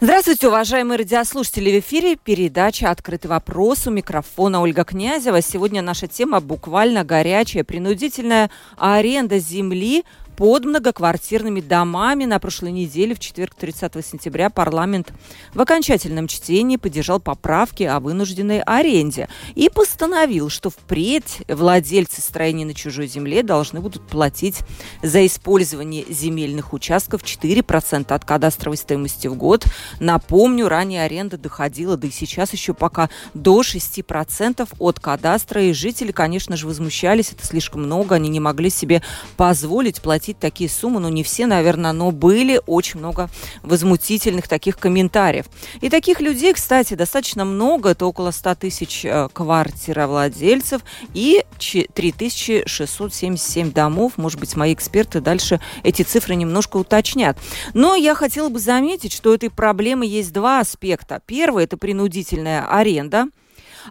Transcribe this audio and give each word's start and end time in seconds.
Здравствуйте, 0.00 0.46
уважаемые 0.46 0.98
радиослушатели. 0.98 1.72
В 1.72 1.80
эфире 1.80 2.14
передача 2.14 2.88
«Открытый 2.88 3.28
вопрос». 3.28 3.88
У 3.88 3.90
микрофона 3.90 4.62
Ольга 4.62 4.84
Князева. 4.84 5.42
Сегодня 5.42 5.82
наша 5.82 6.06
тема 6.06 6.38
буквально 6.38 7.02
горячая. 7.02 7.64
Принудительная 7.64 8.48
аренда 8.76 9.40
земли 9.40 10.04
под 10.38 10.66
многоквартирными 10.66 11.60
домами. 11.60 12.24
На 12.24 12.38
прошлой 12.38 12.70
неделе, 12.70 13.16
в 13.16 13.18
четверг, 13.18 13.56
30 13.56 14.06
сентября, 14.06 14.50
парламент 14.50 15.12
в 15.52 15.60
окончательном 15.60 16.28
чтении 16.28 16.76
поддержал 16.76 17.18
поправки 17.18 17.82
о 17.82 17.98
вынужденной 17.98 18.60
аренде 18.60 19.28
и 19.56 19.68
постановил, 19.68 20.48
что 20.48 20.70
впредь 20.70 21.42
владельцы 21.48 22.20
строений 22.20 22.64
на 22.64 22.72
чужой 22.72 23.08
земле 23.08 23.42
должны 23.42 23.80
будут 23.80 24.06
платить 24.06 24.60
за 25.02 25.26
использование 25.26 26.04
земельных 26.08 26.72
участков 26.72 27.24
4% 27.24 28.12
от 28.12 28.24
кадастровой 28.24 28.76
стоимости 28.76 29.26
в 29.26 29.34
год. 29.34 29.64
Напомню, 29.98 30.68
ранее 30.68 31.02
аренда 31.02 31.36
доходила, 31.36 31.96
да 31.96 32.06
и 32.06 32.12
сейчас 32.12 32.52
еще 32.52 32.74
пока 32.74 33.10
до 33.34 33.62
6% 33.62 34.68
от 34.78 35.00
кадастра. 35.00 35.64
И 35.64 35.72
жители, 35.72 36.12
конечно 36.12 36.56
же, 36.56 36.68
возмущались, 36.68 37.32
это 37.32 37.44
слишком 37.44 37.82
много, 37.82 38.14
они 38.14 38.28
не 38.28 38.38
могли 38.38 38.70
себе 38.70 39.02
позволить 39.36 40.00
платить 40.00 40.27
платить 40.28 40.38
такие 40.38 40.68
суммы, 40.68 41.00
ну 41.00 41.08
не 41.08 41.22
все, 41.22 41.46
наверное, 41.46 41.92
но 41.92 42.10
были 42.10 42.60
очень 42.66 42.98
много 42.98 43.30
возмутительных 43.62 44.46
таких 44.46 44.78
комментариев. 44.78 45.46
И 45.80 45.88
таких 45.88 46.20
людей, 46.20 46.52
кстати, 46.52 46.92
достаточно 46.94 47.46
много, 47.46 47.88
это 47.90 48.04
около 48.04 48.30
100 48.30 48.54
тысяч 48.56 49.06
э, 49.06 49.28
квартировладельцев 49.32 50.82
и 51.14 51.46
3677 51.58 53.72
домов. 53.72 54.12
Может 54.16 54.38
быть, 54.38 54.54
мои 54.56 54.74
эксперты 54.74 55.22
дальше 55.22 55.60
эти 55.82 56.02
цифры 56.02 56.34
немножко 56.34 56.76
уточнят. 56.76 57.38
Но 57.72 57.94
я 57.94 58.14
хотела 58.14 58.50
бы 58.50 58.58
заметить, 58.58 59.14
что 59.14 59.32
этой 59.32 59.48
проблемы 59.48 60.04
есть 60.04 60.34
два 60.34 60.60
аспекта. 60.60 61.22
Первый– 61.24 61.64
это 61.66 61.78
принудительная 61.78 62.66
аренда– 62.68 63.28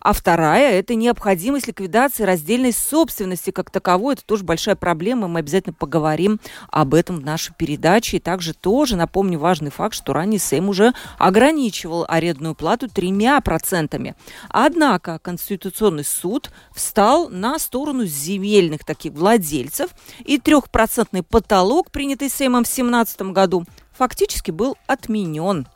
а 0.01 0.13
вторая– 0.13 0.71
это 0.79 0.95
необходимость 0.95 1.67
ликвидации 1.67 2.23
раздельной 2.23 2.73
собственности 2.73 3.51
как 3.51 3.69
таковой. 3.69 4.15
Это 4.15 4.25
тоже 4.25 4.43
большая 4.43 4.75
проблема. 4.75 5.27
Мы 5.27 5.39
обязательно 5.39 5.73
поговорим 5.73 6.39
об 6.69 6.93
этом 6.93 7.17
в 7.17 7.25
нашей 7.25 7.53
передаче. 7.55 8.17
И 8.17 8.19
также 8.19 8.53
тоже 8.53 8.95
напомню 8.95 9.39
важный 9.39 9.71
факт, 9.71 9.95
что 9.95 10.13
ранее 10.13 10.39
Сейм 10.39 10.69
уже 10.69 10.93
ограничивал 11.17 12.05
арендную 12.07 12.55
плату 12.55 12.89
тремя 12.89 13.39
процентами. 13.41 14.15
Однако 14.49 15.19
Конституционный 15.19 16.03
суд 16.03 16.49
встал 16.73 17.29
на 17.29 17.59
сторону 17.59 18.05
земельных 18.05 18.83
таких 18.85 19.13
владельцев, 19.13 19.91
и 20.23 20.37
трехпроцентный 20.37 21.23
потолок, 21.23 21.91
принятый 21.91 22.29
Сеймом 22.29 22.63
в 22.63 22.67
2017 22.67 23.21
году, 23.33 23.65
фактически 23.97 24.51
был 24.51 24.77
отменен. 24.87 25.67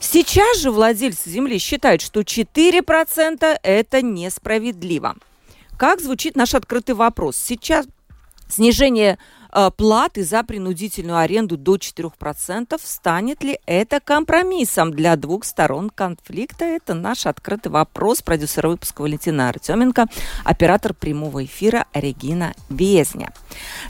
Сейчас 0.00 0.58
же 0.58 0.70
владельцы 0.70 1.30
земли 1.30 1.58
считают, 1.58 2.02
что 2.02 2.20
4% 2.20 3.58
это 3.62 4.02
несправедливо. 4.02 5.16
Как 5.76 6.00
звучит 6.00 6.36
наш 6.36 6.54
открытый 6.54 6.94
вопрос? 6.94 7.36
Сейчас 7.36 7.86
снижение 8.48 9.18
платы 9.76 10.24
за 10.24 10.42
принудительную 10.42 11.18
аренду 11.18 11.56
до 11.56 11.76
4%. 11.76 12.80
Станет 12.82 13.42
ли 13.42 13.58
это 13.66 14.00
компромиссом 14.00 14.92
для 14.92 15.16
двух 15.16 15.44
сторон 15.44 15.90
конфликта? 15.90 16.64
Это 16.64 16.94
наш 16.94 17.26
открытый 17.26 17.72
вопрос. 17.72 18.22
Продюсер 18.22 18.66
выпуска 18.66 19.02
Валентина 19.02 19.48
Артеменко, 19.48 20.06
оператор 20.44 20.94
прямого 20.94 21.44
эфира 21.44 21.86
Регина 21.92 22.54
Безня. 22.68 23.32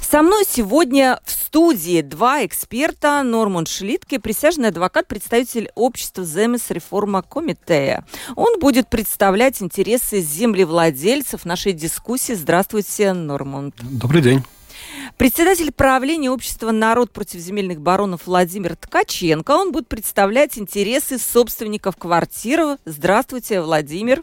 Со 0.01 0.23
мной 0.23 0.45
сегодня 0.49 1.21
в 1.25 1.31
студии 1.31 2.01
два 2.01 2.45
эксперта. 2.47 3.23
Норман 3.23 3.67
Шлитке, 3.67 4.19
присяжный 4.19 4.69
адвокат, 4.69 5.07
представитель 5.07 5.71
общества 5.75 6.25
Земес 6.25 6.71
Реформа 6.71 7.23
Комитея. 7.23 8.05
Он 8.37 8.59
будет 8.59 8.89
представлять 8.89 9.61
интересы 9.61 10.21
землевладельцев 10.21 11.45
нашей 11.45 11.73
дискуссии. 11.73 12.33
Здравствуйте, 12.33 13.13
Норман. 13.13 13.75
Добрый 13.81 14.23
день. 14.23 14.43
Председатель 15.17 15.73
правления 15.73 16.31
общества 16.31 16.71
«Народ 16.71 17.13
против 17.13 17.41
земельных 17.41 17.81
баронов» 17.81 18.27
Владимир 18.27 18.77
Ткаченко. 18.77 19.51
Он 19.51 19.73
будет 19.73 19.89
представлять 19.89 20.59
интересы 20.59 21.19
собственников 21.19 21.97
квартир. 21.97 22.79
Здравствуйте, 22.85 23.61
Владимир. 23.61 24.23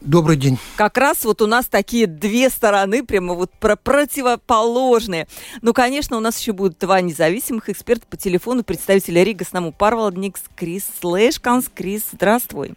Добрый 0.00 0.36
день. 0.36 0.58
Как 0.76 0.96
раз 0.96 1.24
вот 1.24 1.42
у 1.42 1.46
нас 1.46 1.66
такие 1.66 2.06
две 2.06 2.48
стороны, 2.48 3.04
прямо 3.04 3.34
вот 3.34 3.50
про 3.52 3.76
противоположные. 3.76 5.28
Ну, 5.60 5.74
конечно, 5.74 6.16
у 6.16 6.20
нас 6.20 6.38
еще 6.38 6.52
будут 6.52 6.78
два 6.78 7.02
независимых 7.02 7.68
эксперта 7.68 8.06
по 8.06 8.16
телефону. 8.16 8.64
Представителя 8.64 9.22
Рига 9.22 9.44
с 9.44 9.52
нами 9.52 9.74
Парвалдникс 9.76 10.42
Крис 10.56 10.86
Слэшканс. 11.00 11.70
Крис, 11.74 12.04
здравствуй. 12.12 12.74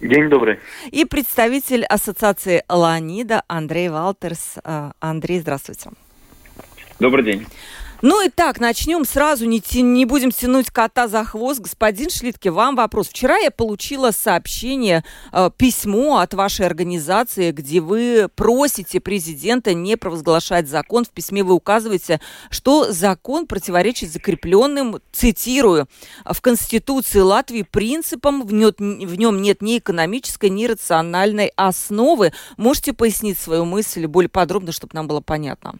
День 0.00 0.28
добрый. 0.28 0.60
И 0.92 1.04
представитель 1.04 1.84
ассоциации 1.84 2.62
Ланида 2.68 3.42
Андрей 3.48 3.88
Валтерс. 3.88 4.58
А, 4.62 4.92
Андрей, 5.00 5.40
здравствуйте. 5.40 5.90
Добрый 7.00 7.24
день. 7.24 7.46
Ну 8.00 8.24
и 8.24 8.28
так, 8.28 8.60
начнем 8.60 9.04
сразу, 9.04 9.44
не, 9.44 9.60
не 9.82 10.04
будем 10.04 10.30
тянуть 10.30 10.70
кота 10.70 11.08
за 11.08 11.24
хвост. 11.24 11.60
Господин 11.60 12.10
Шлитке, 12.10 12.50
вам 12.50 12.76
вопрос. 12.76 13.08
Вчера 13.08 13.38
я 13.38 13.50
получила 13.50 14.12
сообщение, 14.12 15.04
э, 15.32 15.50
письмо 15.56 16.18
от 16.18 16.32
вашей 16.32 16.66
организации, 16.66 17.50
где 17.50 17.80
вы 17.80 18.28
просите 18.36 19.00
президента 19.00 19.74
не 19.74 19.96
провозглашать 19.96 20.68
закон. 20.68 21.04
В 21.04 21.10
письме 21.10 21.42
вы 21.42 21.54
указываете, 21.54 22.20
что 22.50 22.92
закон 22.92 23.46
противоречит 23.46 24.12
закрепленным, 24.12 25.00
цитирую, 25.10 25.88
в 26.24 26.40
Конституции 26.40 27.18
Латвии 27.18 27.62
принципам, 27.62 28.46
в, 28.46 28.52
нем, 28.52 28.72
в 28.78 29.14
нем 29.16 29.42
нет 29.42 29.60
ни 29.60 29.78
экономической, 29.78 30.50
ни 30.50 30.66
рациональной 30.66 31.52
основы. 31.56 32.32
Можете 32.56 32.92
пояснить 32.92 33.38
свою 33.38 33.64
мысль 33.64 34.06
более 34.06 34.28
подробно, 34.28 34.70
чтобы 34.70 34.90
нам 34.94 35.08
было 35.08 35.20
понятно? 35.20 35.74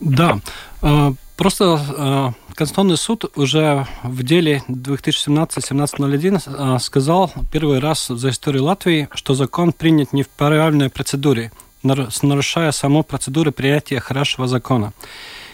Да, 0.00 0.40
э, 0.82 1.12
просто 1.40 1.80
э, 1.96 2.30
Конституционный 2.54 2.98
суд 2.98 3.24
уже 3.34 3.86
в 4.02 4.22
деле 4.22 4.62
2017-1701 4.68 6.76
э, 6.76 6.78
сказал 6.78 7.32
первый 7.50 7.78
раз 7.78 8.08
за 8.08 8.28
историю 8.28 8.64
Латвии, 8.64 9.08
что 9.14 9.32
закон 9.32 9.72
принят 9.72 10.12
не 10.12 10.22
в 10.22 10.28
правильной 10.28 10.90
процедуре, 10.90 11.50
нарушая 11.82 12.72
саму 12.72 13.04
процедуру 13.04 13.52
принятия 13.52 14.00
хорошего 14.00 14.48
закона. 14.48 14.92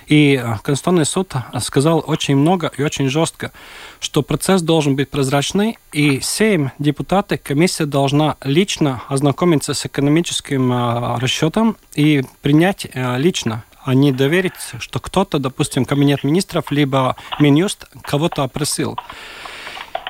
И 0.09 0.43
Конституционный 0.65 1.07
суд 1.07 1.35
сказал 1.61 2.03
очень 2.05 2.35
много 2.35 2.73
и 2.77 2.83
очень 2.83 3.09
жестко, 3.09 3.53
что 4.01 4.23
процесс 4.23 4.63
должен 4.63 4.97
быть 4.97 5.09
прозрачный, 5.09 5.79
и 5.93 6.19
семь 6.21 6.71
депутаты, 6.81 7.39
комиссия 7.39 7.87
должна 7.87 8.37
лично 8.43 9.03
ознакомиться 9.09 9.73
с 9.73 9.87
экономическим 9.87 11.17
расчетом 11.19 11.77
и 11.95 12.25
принять 12.43 12.89
лично 12.95 13.63
не 13.93 14.13
доверить, 14.13 14.53
что 14.79 15.01
кто-то, 15.01 15.39
допустим, 15.39 15.85
кабинет 15.85 16.25
министров, 16.25 16.71
либо 16.71 17.17
Минюст 17.39 17.87
кого-то 18.03 18.43
опросил. 18.43 18.97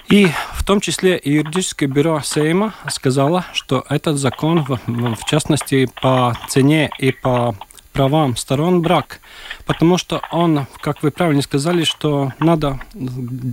И 0.09 0.29
в 0.55 0.65
том 0.65 0.81
числе 0.81 1.19
и 1.19 1.33
юридическое 1.33 1.89
бюро 1.89 2.21
Сейма 2.21 2.75
сказало, 2.89 3.45
что 3.53 3.85
этот 3.89 4.19
закон, 4.19 4.65
в, 4.65 4.79
в 4.87 5.25
частности, 5.25 5.91
по 6.01 6.37
цене 6.49 6.91
и 6.99 7.11
по 7.11 7.57
правам 7.97 8.37
сторон 8.37 8.83
брак, 8.83 9.21
потому 9.65 9.97
что 9.97 10.21
он, 10.31 10.67
как 10.83 11.03
вы 11.03 11.11
правильно 11.11 11.41
сказали, 11.41 11.85
что 11.85 12.33
надо 12.39 12.79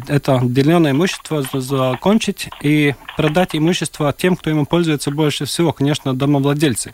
это 0.10 0.42
деленное 0.44 0.92
имущество 0.92 1.42
закончить 1.54 2.50
и 2.62 2.94
продать 3.16 3.56
имущество 3.56 4.12
тем, 4.12 4.36
кто 4.36 4.50
ему 4.50 4.66
пользуется 4.66 5.12
больше 5.12 5.45
всего, 5.45 5.72
конечно, 5.72 6.13
домовладельцы. 6.13 6.94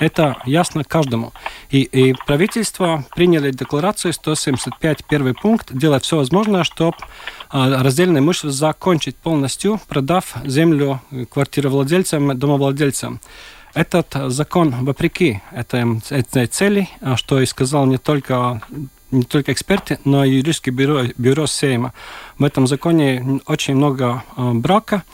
Это 0.00 0.36
ясно 0.46 0.82
каждому. 0.82 1.32
И, 1.70 1.82
и 1.82 2.14
правительство 2.26 3.04
приняли 3.14 3.50
декларацию 3.50 4.14
175, 4.14 5.04
первый 5.04 5.34
пункт, 5.34 5.70
делать 5.72 6.04
все 6.04 6.16
возможное, 6.16 6.64
чтобы 6.64 6.96
а, 7.50 7.82
раздельное 7.82 8.22
имущество 8.22 8.50
закончить 8.50 9.16
полностью, 9.16 9.78
продав 9.88 10.36
землю 10.44 11.02
квартировладельцам, 11.30 12.38
домовладельцам. 12.38 13.20
Этот 13.78 14.32
закон, 14.32 14.74
вопреки 14.84 15.40
этой, 15.52 15.84
этой 16.10 16.48
цели, 16.48 16.88
а, 17.00 17.16
что 17.16 17.40
и 17.40 17.46
сказал 17.46 17.86
не 17.86 17.96
только 17.96 18.60
не 19.12 19.22
только 19.22 19.52
эксперты, 19.52 20.00
но 20.04 20.24
и 20.24 20.32
юридическое 20.32 20.74
бюро, 20.74 21.04
бюро 21.16 21.46
Сейма. 21.46 21.94
В 22.38 22.44
этом 22.44 22.66
законе 22.66 23.40
очень 23.46 23.76
много 23.76 24.24
э, 24.36 24.52
брака. 24.52 25.04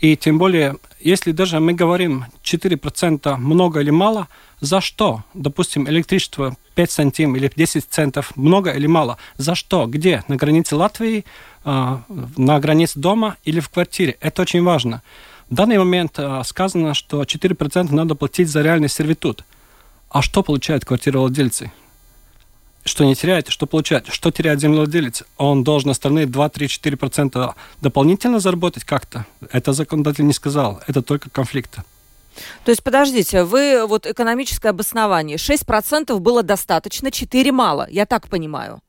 И 0.00 0.16
тем 0.16 0.36
более, 0.36 0.76
если 1.00 1.32
даже 1.32 1.60
мы 1.60 1.72
говорим 1.72 2.26
4% 2.44 3.36
много 3.38 3.80
или 3.80 3.90
мало, 3.90 4.28
за 4.60 4.82
что? 4.82 5.24
Допустим, 5.32 5.88
электричество 5.88 6.54
5 6.74 6.90
сантим 6.90 7.36
или 7.36 7.50
10 7.56 7.86
центов, 7.88 8.36
много 8.36 8.70
или 8.70 8.86
мало? 8.86 9.16
За 9.38 9.54
что? 9.54 9.86
Где? 9.86 10.24
На 10.28 10.36
границе 10.36 10.76
Латвии, 10.76 11.24
э, 11.64 11.98
на 12.36 12.60
границе 12.60 13.00
дома 13.00 13.38
или 13.44 13.60
в 13.60 13.70
квартире? 13.70 14.18
Это 14.20 14.42
очень 14.42 14.62
важно. 14.62 15.02
В 15.50 15.54
данный 15.54 15.78
момент 15.78 16.18
э, 16.18 16.42
сказано, 16.44 16.94
что 16.94 17.22
4% 17.22 17.92
надо 17.92 18.14
платить 18.14 18.48
за 18.48 18.62
реальный 18.62 18.88
сервитут. 18.88 19.44
А 20.08 20.22
что 20.22 20.42
получают 20.42 20.84
квартировладельцы? 20.84 21.72
что 22.82 23.04
не 23.04 23.14
теряет, 23.14 23.48
что 23.48 23.66
получает, 23.66 24.06
что 24.08 24.30
теряет 24.30 24.60
землевладелец. 24.60 25.24
Он 25.36 25.62
должен 25.64 25.90
остальные 25.90 26.26
2, 26.26 26.48
3, 26.48 26.68
4 26.68 26.96
процента 26.96 27.54
дополнительно 27.82 28.40
заработать 28.40 28.84
как-то. 28.84 29.26
Это 29.52 29.74
законодатель 29.74 30.24
не 30.24 30.32
сказал, 30.32 30.80
это 30.86 31.02
только 31.02 31.28
конфликты. 31.28 31.82
То 32.64 32.70
есть, 32.70 32.82
подождите, 32.82 33.44
вы 33.44 33.86
вот 33.86 34.06
экономическое 34.06 34.70
обоснование. 34.70 35.36
6% 35.36 36.18
было 36.20 36.42
достаточно, 36.42 37.10
4 37.10 37.52
мало, 37.52 37.86
я 37.90 38.06
так 38.06 38.28
понимаю. 38.28 38.80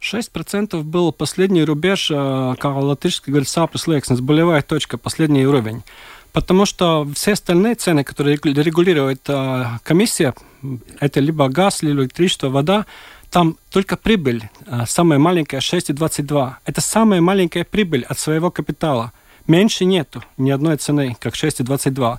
6% 0.00 0.82
был 0.82 1.12
последний 1.12 1.64
рубеж, 1.64 2.10
э, 2.10 2.54
как 2.58 2.76
латышский 2.76 3.32
говорит, 3.32 3.48
сапрес 3.48 3.86
лекснес, 3.86 4.20
болевая 4.20 4.62
точка, 4.62 4.96
последний 4.98 5.46
уровень. 5.46 5.82
Потому 6.32 6.66
что 6.66 7.08
все 7.14 7.32
остальные 7.32 7.74
цены, 7.74 8.04
которые 8.04 8.36
регулирует 8.36 9.22
э, 9.28 9.64
комиссия, 9.82 10.34
это 11.00 11.20
либо 11.20 11.48
газ, 11.48 11.82
либо 11.82 12.02
электричество, 12.02 12.48
вода, 12.48 12.86
там 13.30 13.56
только 13.70 13.96
прибыль, 13.96 14.48
э, 14.66 14.84
самая 14.86 15.18
маленькая 15.18 15.60
6,22. 15.60 16.54
Это 16.64 16.80
самая 16.80 17.20
маленькая 17.20 17.64
прибыль 17.64 18.04
от 18.08 18.18
своего 18.18 18.50
капитала. 18.50 19.12
Меньше 19.46 19.84
нету 19.84 20.22
ни 20.36 20.50
одной 20.50 20.76
цены, 20.76 21.16
как 21.18 21.34
6,22. 21.34 22.18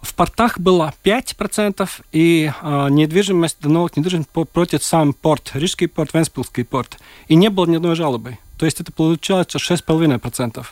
В 0.00 0.14
портах 0.14 0.58
было 0.58 0.94
5%, 1.04 1.88
и 2.12 2.52
э, 2.60 2.86
недвижимость, 2.90 3.64
налог 3.64 3.96
недвижимость 3.96 4.28
против 4.28 4.84
сам 4.84 5.12
порт, 5.12 5.50
Рижский 5.54 5.88
порт, 5.88 6.14
Венспилский 6.14 6.64
порт. 6.64 6.98
И 7.26 7.34
не 7.34 7.50
было 7.50 7.66
ни 7.66 7.76
одной 7.76 7.96
жалобы. 7.96 8.38
То 8.58 8.66
есть 8.66 8.80
это 8.80 8.92
получается 8.92 9.58
6,5%. 9.58 10.66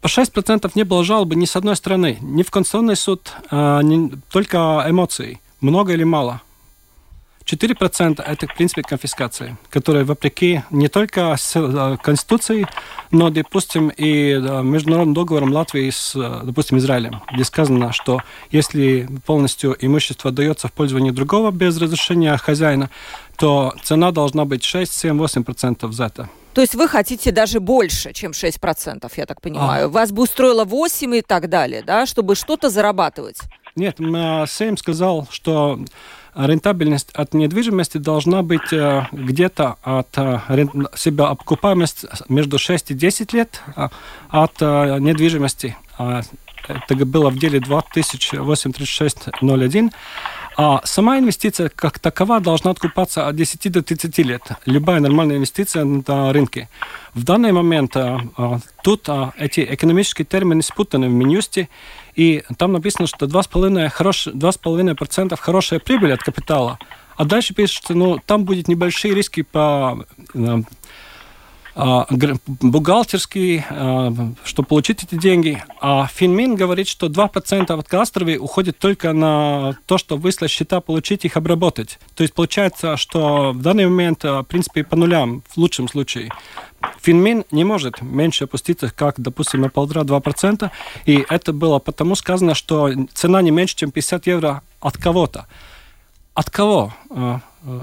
По 0.00 0.06
6% 0.06 0.70
не 0.74 0.84
было 0.84 1.02
жалобы 1.02 1.34
ни 1.34 1.46
с 1.46 1.56
одной 1.56 1.76
стороны, 1.76 2.18
ни 2.20 2.42
в 2.42 2.50
Конституционный 2.50 2.96
суд, 2.96 3.32
а, 3.50 3.80
ни, 3.80 4.10
только 4.30 4.84
эмоции. 4.86 5.40
Много 5.60 5.94
или 5.94 6.04
мало. 6.04 6.42
4% 7.46 8.22
это, 8.22 8.46
в 8.46 8.54
принципе, 8.54 8.82
конфискация, 8.82 9.58
которая 9.70 10.04
вопреки 10.04 10.62
не 10.70 10.88
только 10.88 11.36
э, 11.54 11.96
Конституции, 12.02 12.66
но, 13.10 13.30
допустим, 13.30 13.88
и 13.88 14.32
э, 14.32 14.62
международным 14.62 15.14
договором 15.14 15.52
Латвии 15.52 15.90
с, 15.90 16.14
э, 16.16 16.40
допустим, 16.44 16.78
Израилем, 16.78 17.22
где 17.32 17.44
сказано, 17.44 17.92
что 17.92 18.20
если 18.50 19.08
полностью 19.26 19.76
имущество 19.78 20.30
дается 20.30 20.68
в 20.68 20.72
пользование 20.72 21.12
другого 21.12 21.50
без 21.50 21.76
разрешения 21.78 22.36
хозяина, 22.38 22.90
то 23.36 23.74
цена 23.82 24.10
должна 24.10 24.44
быть 24.44 24.64
6, 24.64 24.92
7, 24.92 25.18
8% 25.22 25.92
за 25.92 26.04
это. 26.04 26.30
То 26.54 26.60
есть 26.60 26.76
вы 26.76 26.88
хотите 26.88 27.32
даже 27.32 27.58
больше, 27.58 28.12
чем 28.12 28.30
6%, 28.30 29.12
я 29.16 29.26
так 29.26 29.40
понимаю. 29.40 29.86
А. 29.86 29.88
Вас 29.88 30.12
бы 30.12 30.22
устроило 30.22 30.64
8 30.64 31.16
и 31.16 31.20
так 31.20 31.48
далее, 31.48 31.82
да, 31.82 32.06
чтобы 32.06 32.36
что-то 32.36 32.70
зарабатывать? 32.70 33.40
Нет, 33.74 33.96
Сейм 33.98 34.76
сказал, 34.76 35.26
что 35.30 35.80
рентабельность 36.34 37.10
от 37.12 37.34
недвижимости 37.34 37.98
должна 37.98 38.42
быть 38.42 38.72
э, 38.72 39.06
где-то 39.12 39.76
от 39.82 40.08
э, 40.16 40.40
себя 40.96 41.28
окупаемость 41.28 42.06
между 42.28 42.58
6 42.58 42.90
и 42.90 42.94
10 42.94 43.32
лет 43.32 43.62
а 43.76 43.90
от 44.30 44.54
э, 44.60 44.98
недвижимости. 44.98 45.76
А, 45.96 46.22
это 46.66 46.96
было 47.06 47.30
в 47.30 47.38
деле 47.38 47.60
283601. 47.60 49.92
А 50.56 50.80
сама 50.84 51.18
инвестиция 51.18 51.68
как 51.68 51.98
такова 51.98 52.38
должна 52.40 52.70
откупаться 52.70 53.26
от 53.26 53.34
10 53.36 53.72
до 53.72 53.82
30 53.82 54.18
лет. 54.18 54.42
Любая 54.66 55.00
нормальная 55.00 55.36
инвестиция 55.36 55.84
на 55.84 56.32
рынке. 56.32 56.68
В 57.12 57.24
данный 57.24 57.50
момент 57.52 57.96
тут 58.82 59.08
эти 59.36 59.66
экономические 59.68 60.24
термины 60.24 60.62
спутаны 60.62 61.08
в 61.08 61.12
Минюсте. 61.12 61.68
И 62.14 62.44
там 62.58 62.72
написано, 62.72 63.06
что 63.06 63.26
2,5%, 63.26 63.88
хорош, 63.88 64.26
2,5% 64.28 65.36
хорошая 65.36 65.80
прибыль 65.80 66.12
от 66.12 66.22
капитала. 66.22 66.78
А 67.16 67.24
дальше 67.24 67.54
пишет, 67.54 67.76
что 67.76 67.94
ну, 67.94 68.18
там 68.24 68.44
будет 68.44 68.68
небольшие 68.68 69.14
риски 69.14 69.42
по 69.42 70.04
бухгалтерский, 71.74 73.64
а, 73.68 74.12
чтобы 74.44 74.68
получить 74.68 75.02
эти 75.02 75.16
деньги. 75.16 75.62
А 75.80 76.06
Финмин 76.06 76.54
говорит, 76.54 76.88
что 76.88 77.08
2% 77.08 77.78
от 77.78 77.88
кадастровой 77.88 78.36
уходит 78.36 78.78
только 78.78 79.12
на 79.12 79.76
то, 79.86 79.98
что 79.98 80.16
выслать 80.16 80.50
счета, 80.50 80.80
получить 80.80 81.24
их, 81.24 81.36
обработать. 81.36 81.98
То 82.14 82.22
есть 82.22 82.34
получается, 82.34 82.96
что 82.96 83.52
в 83.52 83.60
данный 83.60 83.86
момент, 83.86 84.24
а, 84.24 84.42
в 84.42 84.44
принципе, 84.44 84.84
по 84.84 84.96
нулям, 84.96 85.42
в 85.48 85.56
лучшем 85.56 85.88
случае. 85.88 86.30
Финмин 87.00 87.44
не 87.50 87.64
может 87.64 88.02
меньше 88.02 88.44
опуститься, 88.44 88.92
как, 88.94 89.14
допустим, 89.18 89.62
на 89.62 89.68
полтора-два 89.68 90.20
процента. 90.20 90.70
И 91.06 91.24
это 91.28 91.52
было 91.52 91.78
потому 91.78 92.14
сказано, 92.14 92.54
что 92.54 92.90
цена 93.14 93.42
не 93.42 93.50
меньше, 93.50 93.76
чем 93.76 93.90
50 93.90 94.26
евро 94.26 94.62
от 94.80 94.96
кого-то. 94.96 95.46
От 96.34 96.50
кого? 96.50 96.92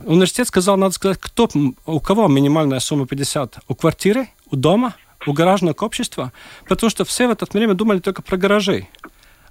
Университет 0.05 0.47
сказал, 0.47 0.77
надо 0.77 0.93
сказать, 0.93 1.17
кто, 1.19 1.49
у 1.85 1.99
кого 1.99 2.27
минимальная 2.27 2.79
сумма 2.79 3.07
50? 3.07 3.59
У 3.67 3.75
квартиры, 3.75 4.27
у 4.51 4.55
дома, 4.55 4.95
у 5.25 5.33
гаражного 5.33 5.73
общества? 5.79 6.33
Потому 6.67 6.89
что 6.89 7.05
все 7.05 7.27
в 7.27 7.31
это 7.31 7.45
время 7.51 7.73
думали 7.73 7.99
только 7.99 8.21
про 8.21 8.37
гаражи. 8.37 8.87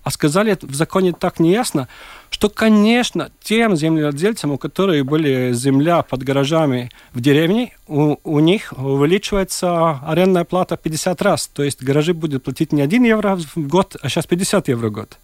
А 0.03 0.11
сказали 0.11 0.57
в 0.61 0.75
законе 0.75 1.13
так 1.13 1.41
неясно, 1.41 1.89
что, 2.31 2.49
конечно, 2.49 3.31
тем 3.43 3.77
землевладельцам, 3.77 4.53
у 4.53 4.59
которых 4.59 5.05
были 5.05 5.53
земля 5.53 6.03
под 6.03 6.23
гаражами 6.23 6.91
в 7.13 7.21
деревне, 7.21 7.77
у, 7.87 8.17
у 8.25 8.41
них 8.41 8.73
увеличивается 8.77 10.01
арендная 10.07 10.45
плата 10.45 10.79
50 10.79 11.21
раз. 11.23 11.49
То 11.49 11.63
есть 11.63 11.83
гаражи 11.83 12.15
будут 12.15 12.45
платить 12.45 12.73
не 12.73 12.81
1 12.81 13.05
евро 13.05 13.37
в 13.37 13.57
год, 13.57 13.97
а 14.01 14.09
сейчас 14.09 14.27
50 14.27 14.69
евро 14.69 14.89
в 14.89 14.93
год. 14.93 15.19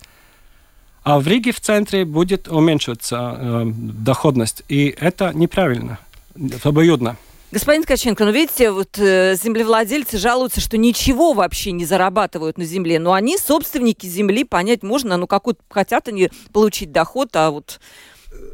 А 1.06 1.20
в 1.20 1.28
Риге 1.28 1.52
в 1.52 1.60
центре 1.60 2.04
будет 2.04 2.48
уменьшиваться 2.48 3.38
э, 3.38 3.62
доходность. 3.76 4.64
И 4.68 4.92
это 4.98 5.30
неправильно, 5.32 6.00
это 6.34 6.70
обоюдно. 6.70 7.16
Господин 7.52 7.84
Ткаченко, 7.84 8.24
ну 8.24 8.32
видите, 8.32 8.72
вот 8.72 8.98
э, 8.98 9.36
землевладельцы 9.40 10.18
жалуются, 10.18 10.60
что 10.60 10.76
ничего 10.76 11.32
вообще 11.32 11.70
не 11.70 11.84
зарабатывают 11.84 12.58
на 12.58 12.64
земле, 12.64 12.98
но 12.98 13.12
они 13.12 13.38
собственники 13.38 14.04
земли, 14.04 14.42
понять 14.42 14.82
можно, 14.82 15.16
ну 15.16 15.28
какой 15.28 15.54
хотят 15.68 16.08
они 16.08 16.28
получить 16.52 16.90
доход, 16.90 17.28
а 17.36 17.52
вот 17.52 17.78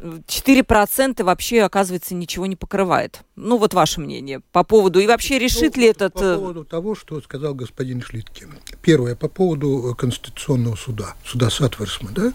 4% 0.03 1.23
вообще, 1.23 1.61
оказывается, 1.61 2.13
ничего 2.13 2.45
не 2.45 2.55
покрывает. 2.55 3.21
Ну, 3.35 3.57
вот 3.57 3.73
ваше 3.73 4.01
мнение 4.01 4.41
по 4.51 4.63
поводу, 4.63 4.99
и 4.99 5.07
вообще 5.07 5.39
решит 5.39 5.75
ну, 5.75 5.81
ли 5.81 5.87
этот... 5.87 6.13
По 6.13 6.23
э, 6.23 6.35
поводу 6.35 6.65
того, 6.65 6.95
что 6.95 7.21
сказал 7.21 7.53
господин 7.53 8.01
Шлиткин. 8.01 8.53
Первое, 8.81 9.15
по 9.15 9.29
поводу 9.29 9.91
э, 9.91 9.95
Конституционного 9.95 10.75
суда, 10.75 11.15
суда 11.25 11.49
Сатверсма. 11.49 12.09
Да? 12.11 12.33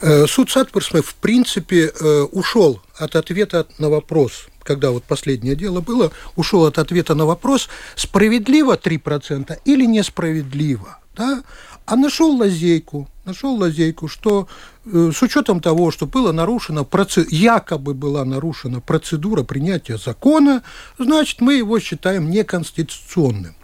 Э, 0.00 0.26
суд 0.26 0.50
Сатверсма, 0.50 1.02
в 1.02 1.14
принципе, 1.16 1.90
ушел 2.32 2.80
от 2.96 3.16
ответа 3.16 3.66
на 3.78 3.90
вопрос, 3.90 4.48
когда 4.62 4.90
вот 4.90 5.04
последнее 5.04 5.54
дело 5.54 5.80
было, 5.80 6.12
ушел 6.34 6.64
от 6.64 6.78
ответа 6.78 7.14
на 7.14 7.26
вопрос, 7.26 7.68
справедливо 7.94 8.76
3% 8.76 9.58
или 9.64 9.84
несправедливо. 9.84 10.98
Да? 11.14 11.42
а 11.86 11.96
нашел 11.96 12.36
лазейку, 12.36 13.08
нашел 13.24 13.54
лазейку, 13.54 14.08
что 14.08 14.48
с 14.86 15.22
учетом 15.22 15.60
того, 15.60 15.90
что 15.90 16.06
было 16.06 16.32
нарушено, 16.32 16.84
процед... 16.84 17.30
якобы 17.32 17.94
была 17.94 18.24
нарушена 18.24 18.80
процедура 18.80 19.42
принятия 19.42 19.98
закона, 19.98 20.62
значит, 20.98 21.40
мы 21.40 21.54
его 21.54 21.80
считаем 21.80 22.30
неконституционным. 22.30 23.56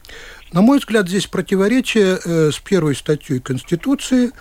На 0.53 0.61
мой 0.61 0.79
взгляд, 0.79 1.09
здесь 1.09 1.27
противоречие 1.27 2.19
э, 2.23 2.51
с 2.53 2.59
первой 2.59 2.95
статьей 2.95 3.41
Конституции, 3.41 4.33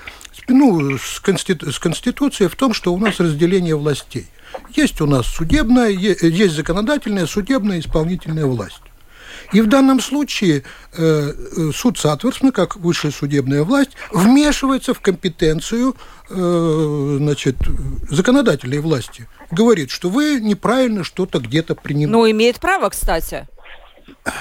ну, 0.48 0.98
с, 0.98 1.20
конститу... 1.20 1.72
с 1.72 1.80
Конституцией 1.80 2.50
в 2.50 2.56
том, 2.56 2.74
что 2.74 2.94
у 2.94 2.98
нас 2.98 3.20
разделение 3.20 3.76
властей. 3.76 4.28
Есть 4.76 5.00
у 5.00 5.06
нас 5.06 5.28
судебная, 5.28 5.90
есть 5.90 6.56
законодательная, 6.56 7.28
судебная, 7.28 7.80
исполнительная 7.80 8.46
власть. 8.46 8.82
И 9.54 9.62
в 9.62 9.68
данном 9.68 10.00
случае 10.00 10.64
э, 10.94 11.34
э, 11.58 11.72
суд 11.74 11.98
соответственно, 11.98 12.52
как 12.52 12.78
высшая 12.78 13.12
судебная 13.12 13.64
власть, 13.64 13.92
вмешивается 14.12 14.94
в 14.94 15.02
компетенцию 15.02 15.96
э, 15.96 15.96
значит, 16.32 17.56
законодательной 18.10 18.80
власти. 18.80 19.28
Говорит, 19.52 19.92
что 19.92 20.10
вы 20.10 20.40
неправильно 20.40 21.04
что-то 21.04 21.40
где-то 21.40 21.76
принимаете. 21.76 22.12
Ну, 22.12 22.30
имеет 22.30 22.60
право, 22.60 22.90
кстати. 22.90 23.48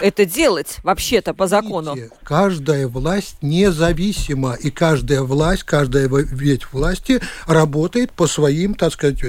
это 0.01 0.25
делать 0.25 0.79
вообще-то 0.83 1.35
по 1.35 1.47
закону? 1.47 1.97
Каждая 2.25 2.89
власть 2.89 3.37
независима, 3.43 4.55
и 4.55 4.71
каждая 4.71 5.23
власть, 5.23 5.65
каждая 5.65 6.09
ветвь 6.09 6.73
власти 6.73 7.21
работает 7.47 8.13
по 8.13 8.27
своим, 8.27 8.75
так 8.75 8.93
сказать, 8.93 9.21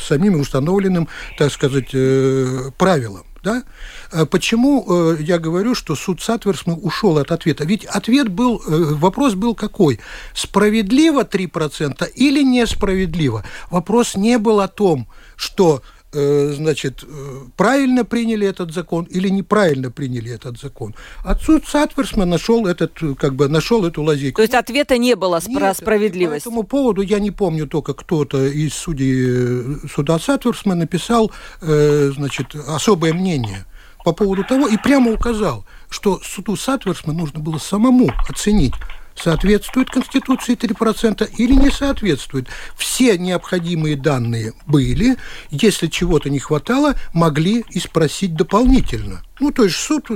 самим 0.00 0.40
установленным, 0.40 1.08
так 1.38 1.52
сказать, 1.52 1.90
э, 1.92 2.70
правилам. 2.78 3.25
Да? 3.46 3.62
А 4.10 4.26
почему 4.26 4.84
э, 4.88 5.18
я 5.20 5.38
говорю, 5.38 5.76
что 5.76 5.94
суд 5.94 6.20
Сатверсмы 6.20 6.74
ушел 6.74 7.16
от 7.16 7.30
ответа? 7.30 7.64
Ведь 7.64 7.84
ответ 7.84 8.28
был, 8.28 8.60
э, 8.66 8.94
вопрос 8.94 9.34
был 9.34 9.54
какой? 9.54 10.00
Справедливо 10.34 11.22
3% 11.22 12.10
или 12.16 12.42
несправедливо? 12.42 13.44
Вопрос 13.70 14.16
не 14.16 14.38
был 14.38 14.58
о 14.58 14.66
том, 14.66 15.06
что 15.36 15.80
значит, 16.12 17.04
э, 17.04 17.06
правильно 17.56 18.04
приняли 18.04 18.46
этот 18.46 18.72
закон 18.72 19.04
или 19.04 19.28
неправильно 19.28 19.90
приняли 19.90 20.32
этот 20.32 20.58
закон. 20.58 20.94
Отсюда 21.24 21.66
Сатверсма 21.66 22.28
нашел 22.30 22.66
этот, 22.66 22.92
как 23.18 23.34
бы 23.34 23.48
нашел 23.48 23.84
эту 23.84 24.02
лазейку. 24.02 24.36
То 24.36 24.42
есть 24.42 24.54
ответа 24.54 24.98
не 24.98 25.14
было 25.16 25.40
Нет, 25.46 25.58
про 25.58 25.74
справедливость? 25.74 26.44
По 26.44 26.48
этому 26.48 26.62
поводу 26.62 27.02
я 27.02 27.18
не 27.18 27.30
помню 27.30 27.66
только 27.66 27.94
кто-то 27.94 28.46
из 28.46 28.74
судей 28.74 29.24
э, 29.26 29.88
суда 29.92 30.18
Сатверсмана 30.18 30.80
написал, 30.80 31.32
значит, 31.60 32.54
особое 32.54 33.12
мнение 33.12 33.64
по 34.04 34.12
поводу 34.12 34.44
того 34.44 34.68
и 34.68 34.76
прямо 34.76 35.12
указал, 35.12 35.64
что 35.90 36.20
суду 36.22 36.56
Сатверсмана 36.56 37.18
нужно 37.18 37.40
было 37.40 37.58
самому 37.58 38.10
оценить, 38.28 38.74
соответствует 39.18 39.90
Конституции 39.90 40.56
3% 40.56 41.28
или 41.36 41.52
не 41.54 41.70
соответствует. 41.70 42.48
Все 42.76 43.18
необходимые 43.18 43.96
данные 43.96 44.52
были, 44.66 45.16
если 45.50 45.86
чего-то 45.86 46.30
не 46.30 46.38
хватало, 46.38 46.94
могли 47.12 47.64
и 47.70 47.78
спросить 47.78 48.34
дополнительно. 48.34 49.22
Ну, 49.40 49.50
то 49.50 49.64
есть 49.64 49.76
суд 49.76 50.08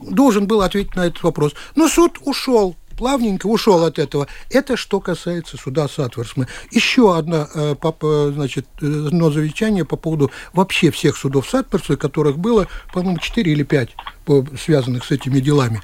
должен 0.00 0.46
был 0.46 0.62
ответить 0.62 0.94
на 0.96 1.06
этот 1.06 1.22
вопрос. 1.22 1.52
Но 1.74 1.88
суд 1.88 2.18
ушел 2.24 2.76
плавненько 2.96 3.46
ушел 3.46 3.84
от 3.84 3.98
этого. 3.98 4.26
Это 4.50 4.76
что 4.76 5.00
касается 5.00 5.56
суда 5.56 5.86
Сатверсмы. 5.88 6.48
Еще 6.70 7.16
одно, 7.16 7.46
э, 7.54 8.32
значит, 8.34 8.66
одно 8.80 9.30
замечание 9.30 9.84
по 9.84 9.96
поводу 9.96 10.30
вообще 10.52 10.90
всех 10.90 11.16
судов 11.16 11.48
Сатверсмы, 11.48 11.96
которых 11.96 12.38
было, 12.38 12.68
по-моему, 12.92 13.18
4 13.18 13.52
или 13.52 13.62
5 13.62 13.90
связанных 14.58 15.04
с 15.04 15.10
этими 15.12 15.40
делами. 15.40 15.82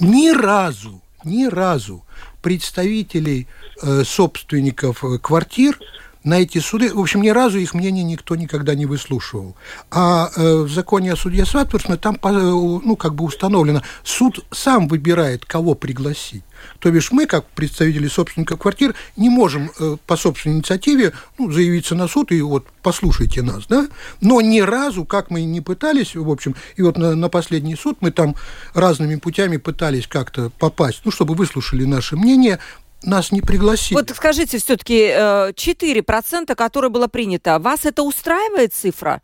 Ни 0.00 0.30
разу 0.30 1.00
ни 1.24 1.46
разу 1.46 2.04
представителей 2.42 3.46
э, 3.82 4.04
собственников 4.04 5.04
э, 5.04 5.18
квартир 5.18 5.78
на 6.24 6.40
эти 6.40 6.58
суды, 6.58 6.92
в 6.92 7.00
общем, 7.00 7.20
ни 7.20 7.28
разу 7.28 7.58
их 7.58 7.74
мнение 7.74 8.02
никто 8.02 8.34
никогда 8.34 8.74
не 8.74 8.86
выслушивал. 8.86 9.54
А 9.90 10.30
э, 10.34 10.56
в 10.62 10.70
законе 10.70 11.12
о 11.12 11.16
судье 11.16 11.44
Сватворсме 11.44 11.96
там, 11.96 12.14
э, 12.22 12.28
ну, 12.30 12.96
как 12.96 13.14
бы 13.14 13.24
установлено, 13.24 13.82
суд 14.02 14.44
сам 14.50 14.88
выбирает, 14.88 15.44
кого 15.44 15.74
пригласить. 15.74 16.44
То 16.78 16.90
бишь 16.90 17.12
мы, 17.12 17.26
как 17.26 17.46
представители 17.46 18.08
собственников 18.08 18.58
квартир, 18.58 18.94
не 19.16 19.28
можем 19.28 19.70
э, 19.78 19.96
по 20.06 20.16
собственной 20.16 20.56
инициативе 20.56 21.12
ну, 21.38 21.50
заявиться 21.50 21.94
на 21.94 22.08
суд 22.08 22.32
и 22.32 22.40
вот 22.40 22.66
послушайте 22.82 23.42
нас, 23.42 23.66
да? 23.66 23.88
Но 24.20 24.40
ни 24.40 24.60
разу, 24.60 25.04
как 25.04 25.30
мы 25.30 25.44
не 25.44 25.60
пытались, 25.60 26.14
в 26.14 26.30
общем, 26.30 26.54
и 26.76 26.82
вот 26.82 26.96
на, 26.98 27.14
на 27.14 27.28
последний 27.28 27.76
суд 27.76 27.98
мы 28.00 28.10
там 28.10 28.36
разными 28.74 29.16
путями 29.16 29.56
пытались 29.56 30.06
как-то 30.06 30.50
попасть, 30.58 31.02
ну, 31.04 31.10
чтобы 31.10 31.34
выслушали 31.34 31.84
наше 31.84 32.16
мнение, 32.16 32.58
нас 33.02 33.32
не 33.32 33.40
пригласили. 33.40 33.98
Вот 33.98 34.10
скажите, 34.14 34.58
все-таки 34.58 35.08
4%, 35.08 36.44
э, 36.48 36.54
которое 36.54 36.88
было 36.88 37.06
принято, 37.06 37.58
вас 37.58 37.84
это 37.84 38.02
устраивает 38.02 38.72
цифра? 38.74 39.22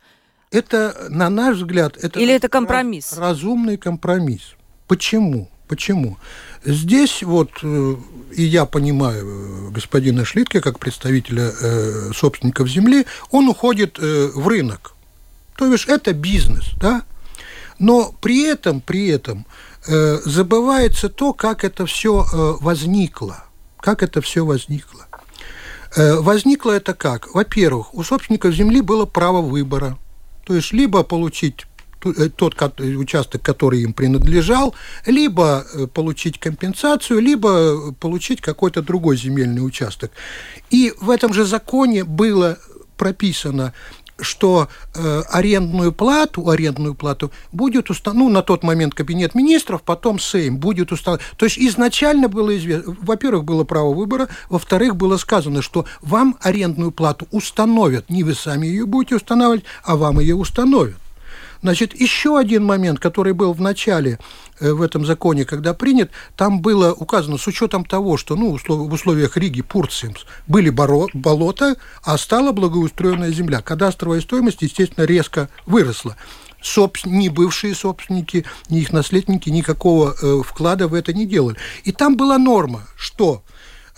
Это, 0.51 1.07
на 1.09 1.29
наш 1.29 1.57
взгляд, 1.57 1.97
это... 1.97 2.19
Или 2.19 2.33
это 2.33 2.49
компромисс? 2.49 3.17
Разумный 3.17 3.77
компромисс. 3.77 4.55
Почему? 4.87 5.49
Почему? 5.71 6.17
Здесь 6.65 7.23
вот, 7.23 7.51
э, 7.63 7.95
и 8.35 8.43
я 8.43 8.65
понимаю 8.65 9.25
э, 9.25 9.71
господина 9.71 10.25
Шлитке, 10.25 10.59
как 10.59 10.79
представителя 10.79 11.49
э, 11.49 12.11
собственников 12.13 12.67
земли, 12.67 13.05
он 13.29 13.47
уходит 13.47 13.97
в 13.97 14.47
рынок. 14.49 14.95
То 15.55 15.71
есть 15.71 15.87
это 15.87 16.11
бизнес, 16.11 16.65
да? 16.75 17.03
Но 17.79 18.13
при 18.19 18.43
этом, 18.43 18.81
при 18.81 19.07
этом 19.07 19.45
забывается 19.87 21.07
то, 21.07 21.31
как 21.31 21.63
это 21.63 21.85
все 21.85 22.25
возникло. 22.59 23.45
Как 23.79 24.03
это 24.03 24.19
все 24.19 24.43
возникло. 24.43 25.07
Возникло 25.95 26.71
это 26.71 26.93
как? 26.93 27.33
Во-первых, 27.33 27.93
у 27.93 28.03
собственников 28.03 28.53
земли 28.53 28.81
было 28.81 29.05
право 29.05 29.41
выбора. 29.41 29.97
То 30.45 30.53
есть 30.53 30.73
либо 30.73 31.03
получить 31.03 31.65
тот 32.35 32.79
участок, 32.79 33.41
который 33.41 33.81
им 33.81 33.93
принадлежал, 33.93 34.75
либо 35.05 35.65
э, 35.73 35.87
получить 35.87 36.39
компенсацию, 36.39 37.19
либо 37.19 37.93
получить 37.93 38.41
какой-то 38.41 38.81
другой 38.81 39.17
земельный 39.17 39.65
участок. 39.65 40.11
И 40.69 40.93
в 40.99 41.09
этом 41.09 41.33
же 41.33 41.45
законе 41.45 42.03
было 42.03 42.57
прописано, 42.97 43.73
что 44.21 44.69
э, 44.93 45.21
арендную 45.29 45.91
плату, 45.91 46.49
арендную 46.49 46.93
плату 46.93 47.31
будет 47.51 47.89
установлен, 47.89 48.11
ну, 48.27 48.29
на 48.29 48.41
тот 48.41 48.63
момент 48.63 48.93
Кабинет 48.93 49.35
министров, 49.35 49.81
потом 49.81 50.19
Сейм 50.19 50.57
будет 50.57 50.91
установлен. 50.91 51.25
То 51.37 51.45
есть 51.45 51.57
изначально 51.57 52.27
было 52.27 52.55
известно, 52.57 52.95
во-первых, 53.01 53.45
было 53.45 53.63
право 53.63 53.93
выбора, 53.93 54.29
во-вторых, 54.49 54.95
было 54.95 55.17
сказано, 55.17 55.61
что 55.61 55.85
вам 56.01 56.37
арендную 56.41 56.91
плату 56.91 57.27
установят, 57.31 58.09
не 58.09 58.23
вы 58.23 58.35
сами 58.35 58.67
ее 58.67 58.85
будете 58.85 59.15
устанавливать, 59.15 59.65
а 59.83 59.95
вам 59.95 60.19
ее 60.19 60.35
установят. 60.35 61.00
Значит, 61.61 61.99
еще 61.99 62.39
один 62.39 62.63
момент, 62.63 62.99
который 62.99 63.33
был 63.33 63.53
в 63.53 63.61
начале 63.61 64.19
э, 64.59 64.71
в 64.71 64.81
этом 64.81 65.05
законе, 65.05 65.45
когда 65.45 65.73
принят, 65.73 66.09
там 66.35 66.61
было 66.61 66.93
указано, 66.93 67.37
с 67.37 67.47
учетом 67.47 67.85
того, 67.85 68.17
что 68.17 68.35
ну, 68.35 68.57
в 68.57 68.93
условиях 68.93 69.37
Риги, 69.37 69.61
Пурцимс, 69.61 70.25
были 70.47 70.69
болота, 70.69 71.75
а 72.03 72.17
стала 72.17 72.51
благоустроенная 72.51 73.31
земля. 73.31 73.61
Кадастровая 73.61 74.21
стоимость, 74.21 74.61
естественно, 74.61 75.05
резко 75.05 75.49
выросла 75.65 76.15
собс... 76.61 77.05
ни 77.05 77.29
бывшие 77.29 77.75
собственники, 77.75 78.45
ни 78.69 78.79
их 78.79 78.93
наследники 78.93 79.49
никакого 79.49 80.15
э, 80.21 80.41
вклада 80.45 80.87
в 80.87 80.93
это 80.93 81.13
не 81.13 81.25
делали. 81.25 81.57
И 81.83 81.91
там 81.91 82.15
была 82.15 82.37
норма, 82.37 82.87
что 82.95 83.43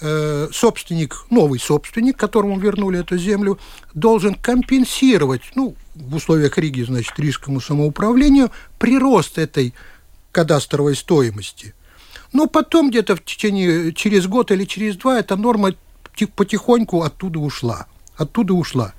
э, 0.04 0.50
собственник, 0.52 1.26
новый 1.30 1.60
собственник, 1.60 2.18
которому 2.18 2.60
вернули 2.60 3.00
эту 3.00 3.18
землю, 3.18 3.58
должен 3.94 4.36
компенсировать, 4.36 5.42
ну, 5.56 5.76
в 5.96 6.16
условиях 6.16 6.58
Риги, 6.58 6.84
значит, 6.84 7.18
рижскому 7.18 7.62
самоуправлению 7.62 8.52
прирост 8.78 9.38
этой 9.38 9.74
кадастровой 10.32 10.96
стоимости. 10.96 11.74
Но 12.34 12.48
потом 12.48 12.90
где-то 12.90 13.16
в 13.16 13.24
течение, 13.24 13.94
через 13.94 14.28
год 14.28 14.52
или 14.52 14.66
через 14.66 14.98
два 14.98 15.20
эта 15.20 15.36
норма 15.36 15.74
потихоньку 16.36 17.02
оттуда 17.02 17.40
ушла 17.40 17.88
оттуда 18.16 18.54
ушла. 18.54 18.94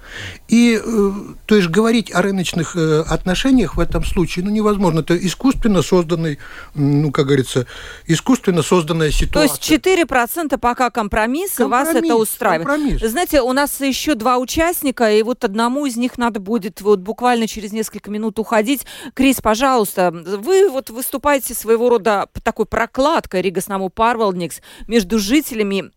И, 0.48 0.80
э, 0.82 1.10
то 1.46 1.54
есть, 1.56 1.68
говорить 1.68 2.12
о 2.12 2.22
рыночных 2.22 2.76
э, 2.76 3.02
отношениях 3.02 3.76
в 3.76 3.80
этом 3.80 4.04
случае, 4.04 4.44
ну, 4.44 4.50
невозможно. 4.50 5.00
Это 5.00 5.16
искусственно 5.16 5.82
созданный, 5.82 6.38
ну, 6.74 7.12
как 7.12 7.26
говорится, 7.26 7.66
искусственно 8.06 8.62
созданная 8.62 9.10
ситуация. 9.10 9.48
То 9.48 9.76
есть 9.76 9.86
4% 9.86 10.58
пока 10.58 10.90
компромисс, 10.90 11.52
компромисс 11.52 11.94
вас 11.94 12.04
это 12.04 12.16
устраивает. 12.16 12.66
Компромисс. 12.66 13.00
Знаете, 13.00 13.40
у 13.40 13.52
нас 13.52 13.80
еще 13.80 14.14
два 14.14 14.38
участника, 14.38 15.10
и 15.10 15.22
вот 15.22 15.44
одному 15.44 15.86
из 15.86 15.96
них 15.96 16.18
надо 16.18 16.40
будет 16.40 16.80
вот 16.80 17.00
буквально 17.00 17.46
через 17.46 17.72
несколько 17.72 18.10
минут 18.10 18.38
уходить. 18.38 18.84
Крис, 19.14 19.40
пожалуйста, 19.40 20.10
вы 20.10 20.68
вот 20.68 20.90
выступаете 20.90 21.54
своего 21.54 21.88
рода 21.88 22.28
такой 22.42 22.66
прокладкой 22.66 23.42
Ригаснаму 23.42 23.90
Парвалникс 23.90 24.60
между 24.88 25.18
жителями 25.18 25.92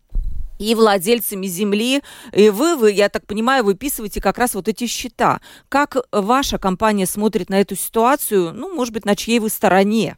и 0.58 0.74
владельцами 0.74 1.46
земли. 1.46 2.02
И 2.32 2.50
вы, 2.50 2.76
вы, 2.76 2.92
я 2.92 3.08
так 3.08 3.26
понимаю, 3.26 3.64
выписываете 3.64 4.20
как 4.20 4.38
раз 4.38 4.54
вот 4.54 4.68
эти 4.68 4.86
счета. 4.86 5.40
Как 5.68 5.96
ваша 6.12 6.58
компания 6.58 7.06
смотрит 7.06 7.50
на 7.50 7.60
эту 7.60 7.76
ситуацию? 7.76 8.52
Ну, 8.54 8.74
может 8.74 8.92
быть, 8.94 9.04
на 9.04 9.16
чьей 9.16 9.40
вы 9.40 9.48
стороне? 9.48 10.16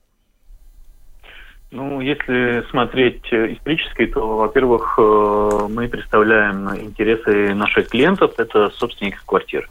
Ну, 1.70 2.00
если 2.00 2.68
смотреть 2.70 3.22
э, 3.30 3.52
исторически, 3.52 4.06
то, 4.06 4.38
во-первых, 4.38 4.94
э, 4.98 5.68
мы 5.70 5.88
представляем 5.88 6.68
интересы 6.74 7.54
наших 7.54 7.88
клиентов, 7.88 8.32
это 8.38 8.70
собственников 8.70 9.22
квартир. 9.24 9.70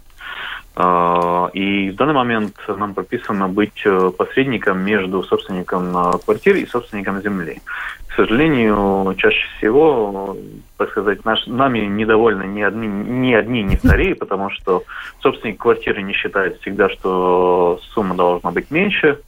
А, 0.81 1.49
и 1.51 1.89
в 1.89 1.95
данный 1.95 2.13
момент 2.13 2.55
нам 2.69 2.93
прописано 2.93 3.49
быть 3.49 3.81
э, 3.83 4.11
посредником 4.17 4.79
между 4.79 5.23
собственником 5.23 5.91
квартир 6.23 6.55
и 6.55 6.65
собственником 6.65 7.21
земли. 7.21 7.59
К 8.07 8.13
сожалению, 8.13 9.13
чаще 9.17 9.45
всего, 9.57 10.37
так 10.77 10.91
сказать, 10.91 11.25
наш, 11.25 11.45
нами 11.47 11.79
недовольны 11.79 12.43
ни 12.43 12.61
одни, 12.61 12.87
ни 12.87 13.33
одни, 13.33 13.61
ни 13.63 13.75
вторые, 13.75 14.15
потому 14.19 14.51
что 14.51 14.83
собственник 15.21 15.57
квартиры 15.57 16.01
не 16.01 16.13
считает 16.13 16.61
всегда, 16.61 16.87
что 16.87 17.81
сумма 17.93 18.15
должна 18.15 18.51
быть 18.51 18.71
меньше. 18.71 19.19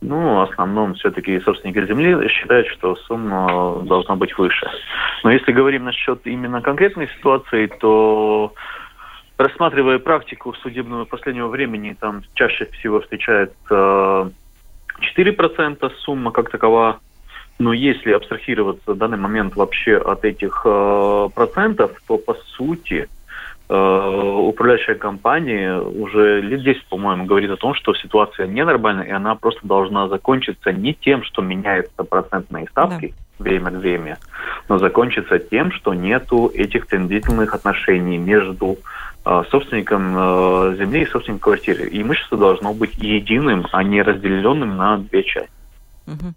Ну, 0.00 0.36
в 0.36 0.50
основном 0.50 0.94
все-таки 0.94 1.38
собственники 1.40 1.84
земли 1.84 2.28
считают, 2.28 2.66
что 2.68 2.96
сумма 2.96 3.82
должна 3.84 4.16
быть 4.16 4.38
выше. 4.38 4.70
Но 5.22 5.32
если 5.32 5.52
говорим 5.52 5.84
насчет 5.84 6.26
именно 6.26 6.62
конкретной 6.62 7.08
ситуации, 7.08 7.66
то 7.66 8.54
рассматривая 9.38 9.98
практику 9.98 10.52
судебного 10.54 11.04
последнего 11.04 11.48
времени, 11.48 11.96
там 11.98 12.22
чаще 12.34 12.66
всего 12.66 13.00
встречается 13.00 14.32
4% 15.16 15.92
сумма 16.00 16.32
как 16.32 16.50
такова. 16.50 16.98
Но 17.60 17.72
если 17.72 18.12
абстрахироваться 18.12 18.92
в 18.92 18.96
данный 18.96 19.16
момент 19.16 19.56
вообще 19.56 19.96
от 19.96 20.24
этих 20.24 20.62
э, 20.64 21.28
процентов, 21.34 21.90
то 22.06 22.16
по 22.16 22.34
сути 22.34 23.08
э, 23.68 23.74
управляющая 23.74 24.94
компания 24.94 25.76
уже 25.80 26.40
лет 26.40 26.62
10, 26.62 26.86
по-моему, 26.86 27.24
говорит 27.24 27.50
о 27.50 27.56
том, 27.56 27.74
что 27.74 27.94
ситуация 27.94 28.46
ненормальная, 28.46 29.06
и 29.06 29.10
она 29.10 29.34
просто 29.34 29.66
должна 29.66 30.06
закончиться 30.06 30.72
не 30.72 30.94
тем, 30.94 31.24
что 31.24 31.42
меняются 31.42 32.04
процентные 32.04 32.68
ставки 32.68 33.14
да. 33.38 33.44
время 33.44 33.68
от 33.68 33.74
времени, 33.74 34.16
но 34.68 34.78
закончиться 34.78 35.40
тем, 35.40 35.72
что 35.72 35.94
нету 35.94 36.52
этих 36.54 36.86
тендительных 36.86 37.54
отношений 37.54 38.18
между 38.18 38.74
э, 38.74 38.76
собственником 39.50 40.14
э, 40.16 40.76
земли 40.78 41.02
и 41.02 41.06
собственником 41.06 41.40
квартиры. 41.40 41.88
И 41.88 42.02
имущество 42.02 42.38
должно 42.38 42.72
быть 42.72 42.94
единым, 42.96 43.66
а 43.72 43.82
не 43.82 44.02
разделенным 44.02 44.76
на 44.76 44.98
две 44.98 45.22
части. 45.24 45.50
Угу. 46.06 46.34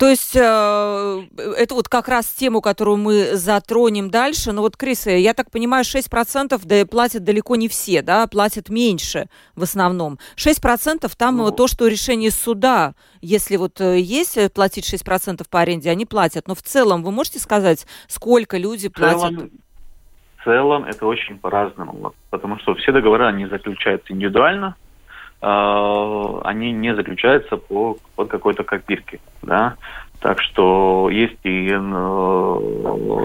То 0.00 0.08
есть 0.08 0.34
э, 0.34 1.26
это 1.36 1.74
вот 1.74 1.90
как 1.90 2.08
раз 2.08 2.26
тему, 2.28 2.62
которую 2.62 2.96
мы 2.96 3.36
затронем 3.36 4.10
дальше. 4.10 4.52
Но 4.52 4.62
вот, 4.62 4.78
Крис, 4.78 5.06
я 5.06 5.34
так 5.34 5.50
понимаю, 5.50 5.84
6% 5.84 6.58
да, 6.64 6.86
платят 6.86 7.22
далеко 7.22 7.54
не 7.56 7.68
все, 7.68 8.00
да, 8.00 8.26
платят 8.26 8.70
меньше 8.70 9.28
в 9.56 9.62
основном. 9.62 10.18
6% 10.36 11.10
там 11.18 11.36
ну, 11.36 11.50
то, 11.50 11.66
что 11.66 11.86
решение 11.86 12.30
суда, 12.30 12.94
если 13.20 13.56
вот 13.56 13.78
э, 13.82 14.00
есть 14.00 14.38
э, 14.38 14.48
платить 14.48 14.90
6% 14.90 15.46
по 15.50 15.60
аренде, 15.60 15.90
они 15.90 16.06
платят. 16.06 16.48
Но 16.48 16.54
в 16.54 16.62
целом 16.62 17.02
вы 17.02 17.10
можете 17.12 17.38
сказать, 17.38 17.86
сколько 18.08 18.56
люди 18.56 18.88
платят? 18.88 19.18
В 19.18 19.36
целом 19.36 19.50
это 20.46 21.06
очень 21.06 21.38
по-разному, 21.38 22.12
потому 22.30 22.58
что 22.58 22.74
все 22.74 22.92
договоры, 22.92 23.26
они 23.26 23.46
заключаются 23.46 24.12
индивидуально, 24.12 24.76
Э, 25.42 26.40
они 26.44 26.72
не 26.72 26.94
заключаются 26.94 27.56
по, 27.56 27.96
под 28.14 28.28
какой-то 28.28 28.62
копирке. 28.64 29.20
Да? 29.42 29.76
Так 30.20 30.42
что 30.42 31.08
есть 31.10 31.38
и 31.44 31.68
э, 31.70 31.78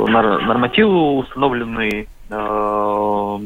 нормативы 0.07 1.17
установленные, 1.17 2.07
э, 2.29 3.39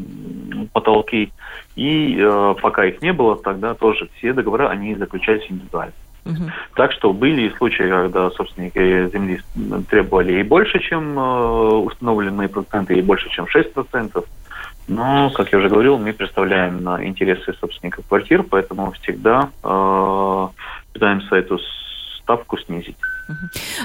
потолки, 0.71 1.31
и 1.75 2.17
э, 2.19 2.55
пока 2.61 2.85
их 2.85 3.01
не 3.01 3.11
было, 3.11 3.37
тогда 3.37 3.73
тоже 3.73 4.07
все 4.17 4.33
договоры, 4.33 4.67
они 4.67 4.93
заключались 4.95 5.49
индивидуально. 5.49 5.93
Угу. 6.25 6.51
Так 6.75 6.91
что 6.93 7.13
были 7.13 7.53
случаи, 7.57 7.89
когда 7.89 8.29
собственники 8.31 9.09
земли 9.11 9.41
требовали 9.89 10.39
и 10.39 10.43
больше, 10.43 10.79
чем 10.79 11.17
э, 11.17 11.21
установленные 11.21 12.49
проценты, 12.49 12.95
и 12.95 13.01
больше, 13.01 13.29
чем 13.29 13.45
6%. 13.45 14.25
Но, 14.87 15.29
как 15.29 15.51
я 15.51 15.59
уже 15.59 15.69
говорил, 15.69 15.99
мы 15.99 16.13
представляем 16.13 16.79
интересы 17.03 17.53
собственников 17.59 18.07
квартир, 18.07 18.43
поэтому 18.43 18.91
всегда 18.93 19.49
э, 19.63 20.47
пытаемся 20.93 21.35
эту 21.35 21.59
ставку 22.29 22.57
снизить. 22.59 22.95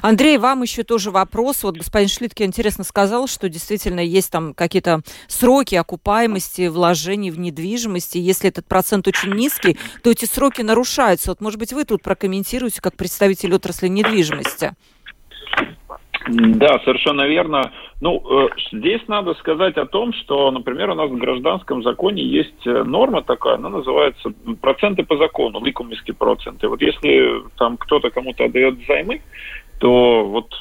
Андрей, 0.02 0.36
вам 0.38 0.62
еще 0.62 0.84
тоже 0.84 1.10
вопрос. 1.10 1.62
Вот 1.62 1.76
господин 1.76 2.08
Шлитке 2.08 2.44
интересно 2.44 2.84
сказал, 2.84 3.26
что 3.26 3.48
действительно 3.48 4.00
есть 4.00 4.30
там 4.30 4.52
какие-то 4.54 5.00
сроки 5.28 5.74
окупаемости 5.74 6.68
вложений 6.68 7.30
в 7.30 7.38
недвижимости. 7.38 8.18
Если 8.18 8.48
этот 8.48 8.66
процент 8.66 9.06
очень 9.06 9.34
низкий, 9.34 9.78
то 10.02 10.10
эти 10.10 10.26
сроки 10.26 10.62
нарушаются. 10.62 11.30
Вот, 11.30 11.40
может 11.40 11.58
быть, 11.58 11.72
вы 11.72 11.84
тут 11.84 12.02
прокомментируете 12.02 12.82
как 12.82 12.96
представитель 12.96 13.54
отрасли 13.54 13.88
недвижимости. 13.88 14.72
Да, 16.26 16.78
совершенно 16.84 17.26
верно. 17.26 17.72
Ну, 18.00 18.22
э, 18.24 18.48
здесь 18.72 19.02
надо 19.08 19.34
сказать 19.34 19.76
о 19.76 19.86
том, 19.86 20.12
что, 20.14 20.50
например, 20.50 20.90
у 20.90 20.94
нас 20.94 21.10
в 21.10 21.16
гражданском 21.16 21.82
законе 21.82 22.22
есть 22.22 22.66
э, 22.66 22.82
норма 22.82 23.22
такая, 23.22 23.56
она 23.56 23.68
называется 23.68 24.32
проценты 24.60 25.04
по 25.04 25.16
закону, 25.16 25.62
ликумовские 25.62 26.14
проценты. 26.14 26.68
Вот 26.68 26.80
если 26.80 27.42
там 27.58 27.76
кто-то 27.76 28.10
кому-то 28.10 28.44
отдает 28.44 28.78
займы, 28.86 29.20
то 29.78 30.24
вот 30.24 30.54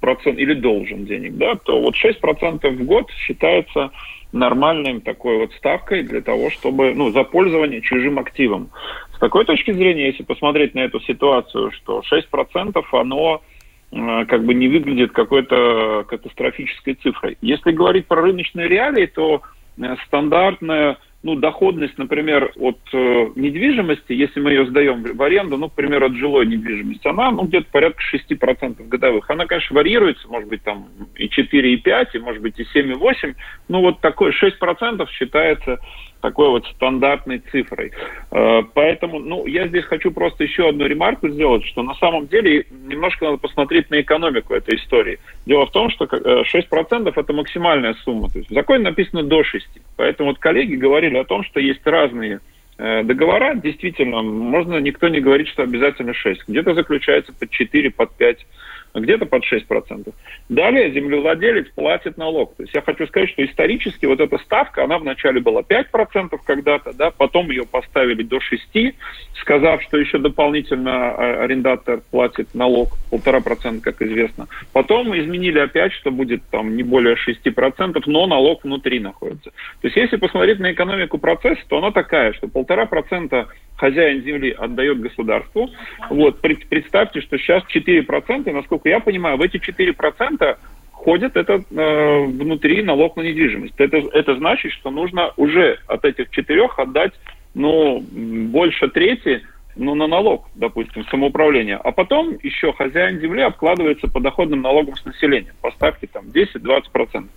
процент 0.00 0.38
или 0.38 0.54
должен 0.54 1.04
денег, 1.04 1.36
да, 1.36 1.56
то 1.56 1.80
вот 1.80 1.94
6% 1.96 2.68
в 2.70 2.84
год 2.84 3.10
считается 3.10 3.90
нормальным 4.30 5.00
такой 5.00 5.38
вот 5.38 5.52
ставкой 5.54 6.02
для 6.02 6.20
того, 6.20 6.50
чтобы, 6.50 6.94
ну, 6.94 7.10
за 7.10 7.24
пользование 7.24 7.80
чужим 7.80 8.18
активом. 8.18 8.70
С 9.16 9.18
такой 9.18 9.44
точки 9.44 9.72
зрения, 9.72 10.06
если 10.06 10.22
посмотреть 10.22 10.74
на 10.74 10.80
эту 10.80 11.00
ситуацию, 11.00 11.72
что 11.72 12.02
6% 12.08 12.84
оно 12.92 13.42
как 13.90 14.44
бы 14.44 14.54
не 14.54 14.68
выглядит 14.68 15.12
какой-то 15.12 16.04
катастрофической 16.08 16.94
цифрой. 16.94 17.38
Если 17.40 17.72
говорить 17.72 18.06
про 18.06 18.22
рыночные 18.22 18.68
реалии, 18.68 19.06
то 19.06 19.42
э, 19.78 19.96
стандартная 20.06 20.98
ну, 21.28 21.34
доходность, 21.34 21.98
например, 21.98 22.52
от 22.56 22.78
э, 22.94 23.28
недвижимости, 23.36 24.14
если 24.14 24.40
мы 24.40 24.52
ее 24.52 24.66
сдаем 24.66 25.02
в 25.02 25.22
аренду, 25.22 25.58
ну, 25.58 25.68
к 25.68 25.74
примеру, 25.74 26.06
от 26.06 26.14
жилой 26.14 26.46
недвижимости, 26.46 27.06
она 27.06 27.30
ну, 27.30 27.42
где-то 27.42 27.66
порядка 27.70 28.00
6% 28.14 28.88
годовых. 28.88 29.28
Она, 29.28 29.44
конечно, 29.44 29.76
варьируется, 29.76 30.26
может 30.28 30.48
быть, 30.48 30.62
там 30.62 30.88
и 31.16 31.28
4, 31.28 31.74
и 31.74 31.76
5, 31.76 32.14
и, 32.14 32.18
может 32.18 32.40
быть, 32.40 32.58
и 32.58 32.64
7, 32.64 32.92
и 32.92 32.94
8. 32.94 33.34
Ну, 33.68 33.80
вот 33.82 34.00
такое 34.00 34.32
6% 34.32 35.06
считается 35.10 35.78
такой 36.20 36.48
вот 36.48 36.66
стандартной 36.66 37.38
цифрой. 37.50 37.92
Э, 38.30 38.62
поэтому, 38.74 39.18
ну, 39.18 39.46
я 39.46 39.68
здесь 39.68 39.84
хочу 39.84 40.10
просто 40.10 40.44
еще 40.44 40.68
одну 40.68 40.86
ремарку 40.86 41.28
сделать, 41.28 41.64
что 41.66 41.82
на 41.82 41.94
самом 41.94 42.26
деле 42.26 42.66
немножко 42.86 43.26
надо 43.26 43.38
посмотреть 43.38 43.90
на 43.90 44.00
экономику 44.00 44.54
этой 44.54 44.76
истории. 44.76 45.18
Дело 45.46 45.66
в 45.66 45.72
том, 45.72 45.90
что 45.90 46.04
6% 46.06 47.08
э, 47.08 47.12
это 47.14 47.32
максимальная 47.32 47.94
сумма. 48.04 48.28
То 48.30 48.38
есть 48.38 48.50
в 48.50 48.54
законе 48.54 48.84
написано 48.84 49.22
до 49.22 49.44
6. 49.44 49.66
Поэтому 49.96 50.30
вот 50.30 50.38
коллеги 50.38 50.74
говорили 50.74 51.17
о 51.18 51.24
том, 51.24 51.44
что 51.44 51.60
есть 51.60 51.86
разные 51.86 52.40
э, 52.78 53.02
договора. 53.02 53.54
Действительно, 53.54 54.22
можно 54.22 54.78
никто 54.78 55.08
не 55.08 55.20
говорит, 55.20 55.48
что 55.48 55.62
обязательно 55.62 56.14
6. 56.14 56.48
Где-то 56.48 56.74
заключается 56.74 57.32
под 57.32 57.50
4, 57.50 57.90
под 57.90 58.16
5 58.16 58.46
где-то 58.94 59.26
под 59.26 59.42
6%. 59.44 60.12
Далее 60.48 60.92
землевладелец 60.92 61.68
платит 61.74 62.16
налог. 62.16 62.54
То 62.56 62.62
есть 62.62 62.74
я 62.74 62.82
хочу 62.82 63.06
сказать, 63.06 63.30
что 63.30 63.44
исторически 63.44 64.06
вот 64.06 64.20
эта 64.20 64.38
ставка, 64.38 64.84
она 64.84 64.98
вначале 64.98 65.40
была 65.40 65.62
5% 65.62 66.38
когда-то, 66.44 66.92
да, 66.92 67.10
потом 67.10 67.50
ее 67.50 67.66
поставили 67.66 68.22
до 68.22 68.38
6%, 68.38 68.94
сказав, 69.40 69.82
что 69.82 69.98
еще 69.98 70.18
дополнительно 70.18 71.10
а, 71.10 71.44
арендатор 71.44 72.00
платит 72.10 72.54
налог, 72.54 72.90
полтора 73.10 73.40
процента, 73.40 73.92
как 73.92 74.02
известно. 74.02 74.46
Потом 74.72 75.16
изменили 75.18 75.58
опять, 75.58 75.92
что 75.92 76.10
будет 76.10 76.42
там 76.50 76.76
не 76.76 76.82
более 76.82 77.16
6%, 77.16 78.02
но 78.06 78.26
налог 78.26 78.64
внутри 78.64 79.00
находится. 79.00 79.50
То 79.80 79.88
есть 79.88 79.96
если 79.96 80.16
посмотреть 80.16 80.58
на 80.58 80.72
экономику 80.72 81.18
процесса, 81.18 81.60
то 81.68 81.78
она 81.78 81.90
такая, 81.90 82.32
что 82.32 82.48
полтора 82.48 82.86
процента 82.86 83.48
хозяин 83.78 84.22
земли 84.22 84.50
отдает 84.50 85.00
государству. 85.00 85.70
Вот, 86.10 86.40
представьте, 86.40 87.20
что 87.20 87.38
сейчас 87.38 87.62
4%, 87.74 88.52
насколько 88.52 88.88
я 88.88 89.00
понимаю, 89.00 89.38
в 89.38 89.42
эти 89.42 89.56
4% 89.56 90.56
ходит 90.92 91.36
это 91.36 91.62
э, 91.70 92.24
внутри 92.24 92.82
налог 92.82 93.16
на 93.16 93.22
недвижимость. 93.22 93.74
Это, 93.78 93.98
это 94.12 94.36
значит, 94.36 94.72
что 94.72 94.90
нужно 94.90 95.32
уже 95.36 95.78
от 95.86 96.04
этих 96.04 96.30
четырех 96.30 96.78
отдать 96.78 97.12
ну, 97.54 98.00
больше 98.00 98.88
трети 98.88 99.42
ну, 99.76 99.94
на 99.94 100.08
налог, 100.08 100.48
допустим, 100.56 101.04
самоуправление. 101.06 101.76
А 101.76 101.92
потом 101.92 102.36
еще 102.42 102.72
хозяин 102.72 103.20
земли 103.20 103.42
обкладывается 103.42 104.08
подоходным 104.08 104.60
налогом 104.60 104.96
с 104.96 105.04
населения 105.04 105.54
по 105.62 105.70
ставке 105.70 106.08
там 106.08 106.26
10-20%. 106.26 107.28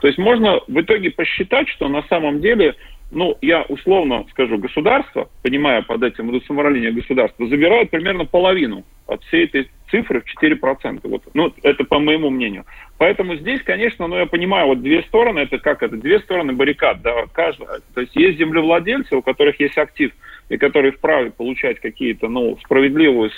То 0.00 0.06
есть 0.06 0.18
можно 0.18 0.60
в 0.66 0.80
итоге 0.80 1.10
посчитать, 1.10 1.68
что 1.68 1.88
на 1.88 2.02
самом 2.04 2.40
деле 2.40 2.74
ну, 3.12 3.36
я 3.42 3.62
условно 3.62 4.24
скажу, 4.30 4.58
государство, 4.58 5.28
понимая 5.42 5.82
под 5.82 6.02
этим 6.02 6.28
водосамоуправление 6.28 6.92
государства, 6.92 7.46
забирает 7.46 7.90
примерно 7.90 8.24
половину 8.24 8.84
от 9.06 9.22
всей 9.24 9.44
этой 9.44 9.70
цифры 9.90 10.22
в 10.22 10.42
4%. 10.42 11.00
Вот. 11.04 11.22
Ну, 11.34 11.52
это 11.62 11.84
по 11.84 11.98
моему 11.98 12.30
мнению. 12.30 12.64
Поэтому 12.96 13.36
здесь, 13.36 13.62
конечно, 13.62 14.06
ну, 14.06 14.16
я 14.16 14.26
понимаю, 14.26 14.68
вот 14.68 14.82
две 14.82 15.02
стороны, 15.02 15.40
это 15.40 15.58
как 15.58 15.82
это, 15.82 15.96
две 15.96 16.20
стороны 16.20 16.54
баррикад, 16.54 17.02
да, 17.02 17.26
каждая. 17.32 17.80
То 17.94 18.00
есть 18.00 18.16
есть 18.16 18.38
землевладельцы, 18.38 19.14
у 19.14 19.22
которых 19.22 19.60
есть 19.60 19.76
актив, 19.76 20.12
и 20.52 20.58
которые 20.58 20.92
вправе 20.92 21.30
получать 21.30 21.80
какие-то, 21.80 22.28
ну, 22.28 22.58
справедливую 22.62 23.30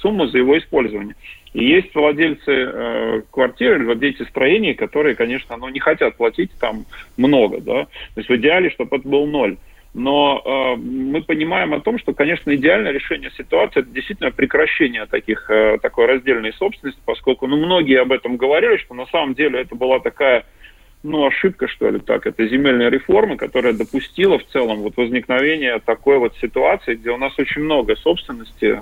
сумму 0.00 0.26
за 0.26 0.38
его 0.38 0.58
использование. 0.58 1.14
И 1.54 1.64
есть 1.64 1.94
владельцы 1.94 2.50
э, 2.50 3.22
квартир 3.30 3.84
владельцы 3.84 4.24
строений, 4.24 4.74
которые, 4.74 5.14
конечно, 5.14 5.56
ну, 5.56 5.68
не 5.68 5.78
хотят 5.78 6.16
платить 6.16 6.50
там 6.58 6.84
много, 7.16 7.60
да. 7.60 7.84
То 7.84 8.16
есть 8.16 8.28
в 8.28 8.34
идеале, 8.34 8.70
чтобы 8.70 8.96
это 8.96 9.08
был 9.08 9.26
ноль. 9.26 9.58
Но 9.94 10.42
э, 10.44 10.76
мы 10.76 11.22
понимаем 11.22 11.72
о 11.72 11.80
том, 11.80 12.00
что, 12.00 12.12
конечно, 12.12 12.52
идеальное 12.52 12.90
решение 12.90 13.30
ситуации 13.30 13.80
это 13.80 13.90
действительно 13.90 14.32
прекращение 14.32 15.06
таких, 15.06 15.48
э, 15.48 15.78
такой 15.80 16.06
раздельной 16.06 16.52
собственности, 16.54 17.00
поскольку 17.04 17.46
ну, 17.46 17.58
многие 17.58 18.00
об 18.00 18.10
этом 18.10 18.36
говорили, 18.36 18.78
что 18.78 18.92
на 18.92 19.06
самом 19.06 19.34
деле 19.34 19.60
это 19.60 19.76
была 19.76 20.00
такая 20.00 20.44
ну, 21.02 21.26
ошибка, 21.26 21.68
что 21.68 21.88
ли, 21.88 22.00
так, 22.00 22.26
это 22.26 22.46
земельная 22.48 22.88
реформа, 22.88 23.36
которая 23.36 23.72
допустила 23.72 24.38
в 24.38 24.46
целом 24.48 24.78
вот 24.78 24.96
возникновение 24.96 25.78
такой 25.78 26.18
вот 26.18 26.34
ситуации, 26.40 26.94
где 26.94 27.10
у 27.10 27.16
нас 27.16 27.38
очень 27.38 27.62
много 27.62 27.96
собственности 27.96 28.80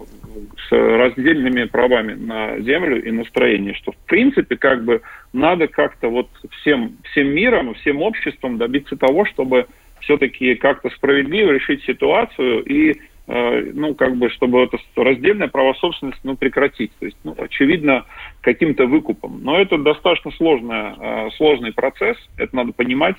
с 0.69 0.71
раздельными 0.71 1.65
правами 1.65 2.15
на 2.15 2.59
землю 2.61 3.03
и 3.05 3.11
на 3.11 3.25
строение, 3.25 3.75
что 3.75 3.93
в 3.93 3.97
принципе 4.07 4.57
как 4.57 4.85
бы 4.85 5.03
надо 5.33 5.69
как-то 5.69 6.09
вот 6.09 6.29
всем, 6.61 6.97
всем 7.11 7.29
миром, 7.29 7.75
всем 7.75 8.01
обществом 8.01 8.57
добиться 8.57 8.97
того, 8.97 9.27
чтобы 9.27 9.67
все-таки 10.01 10.55
как-то 10.55 10.91
справедливо 10.91 11.53
решить 11.53 11.85
ситуацию 11.85 12.63
и 12.65 13.01
ну, 13.27 13.95
как 13.95 14.17
бы, 14.17 14.29
чтобы 14.31 14.63
это 14.63 14.79
раздельное 14.97 15.49
право 15.49 15.73
собственности, 15.75 16.21
ну, 16.25 16.37
прекратить. 16.37 16.93
То 16.99 17.07
есть, 17.07 17.17
ну, 17.25 17.35
очевидно, 17.39 18.05
каким-то 18.43 18.87
выкупом. 18.87 19.43
Но 19.43 19.59
это 19.59 19.79
достаточно 19.79 20.31
сложная, 20.33 20.95
э, 20.99 21.31
сложный 21.37 21.73
процесс, 21.73 22.19
это 22.37 22.55
надо 22.55 22.73
понимать. 22.73 23.17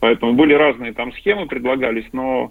Поэтому 0.00 0.32
были 0.32 0.54
разные 0.54 0.92
там 0.92 1.12
схемы 1.12 1.46
предлагались, 1.46 2.06
но 2.12 2.50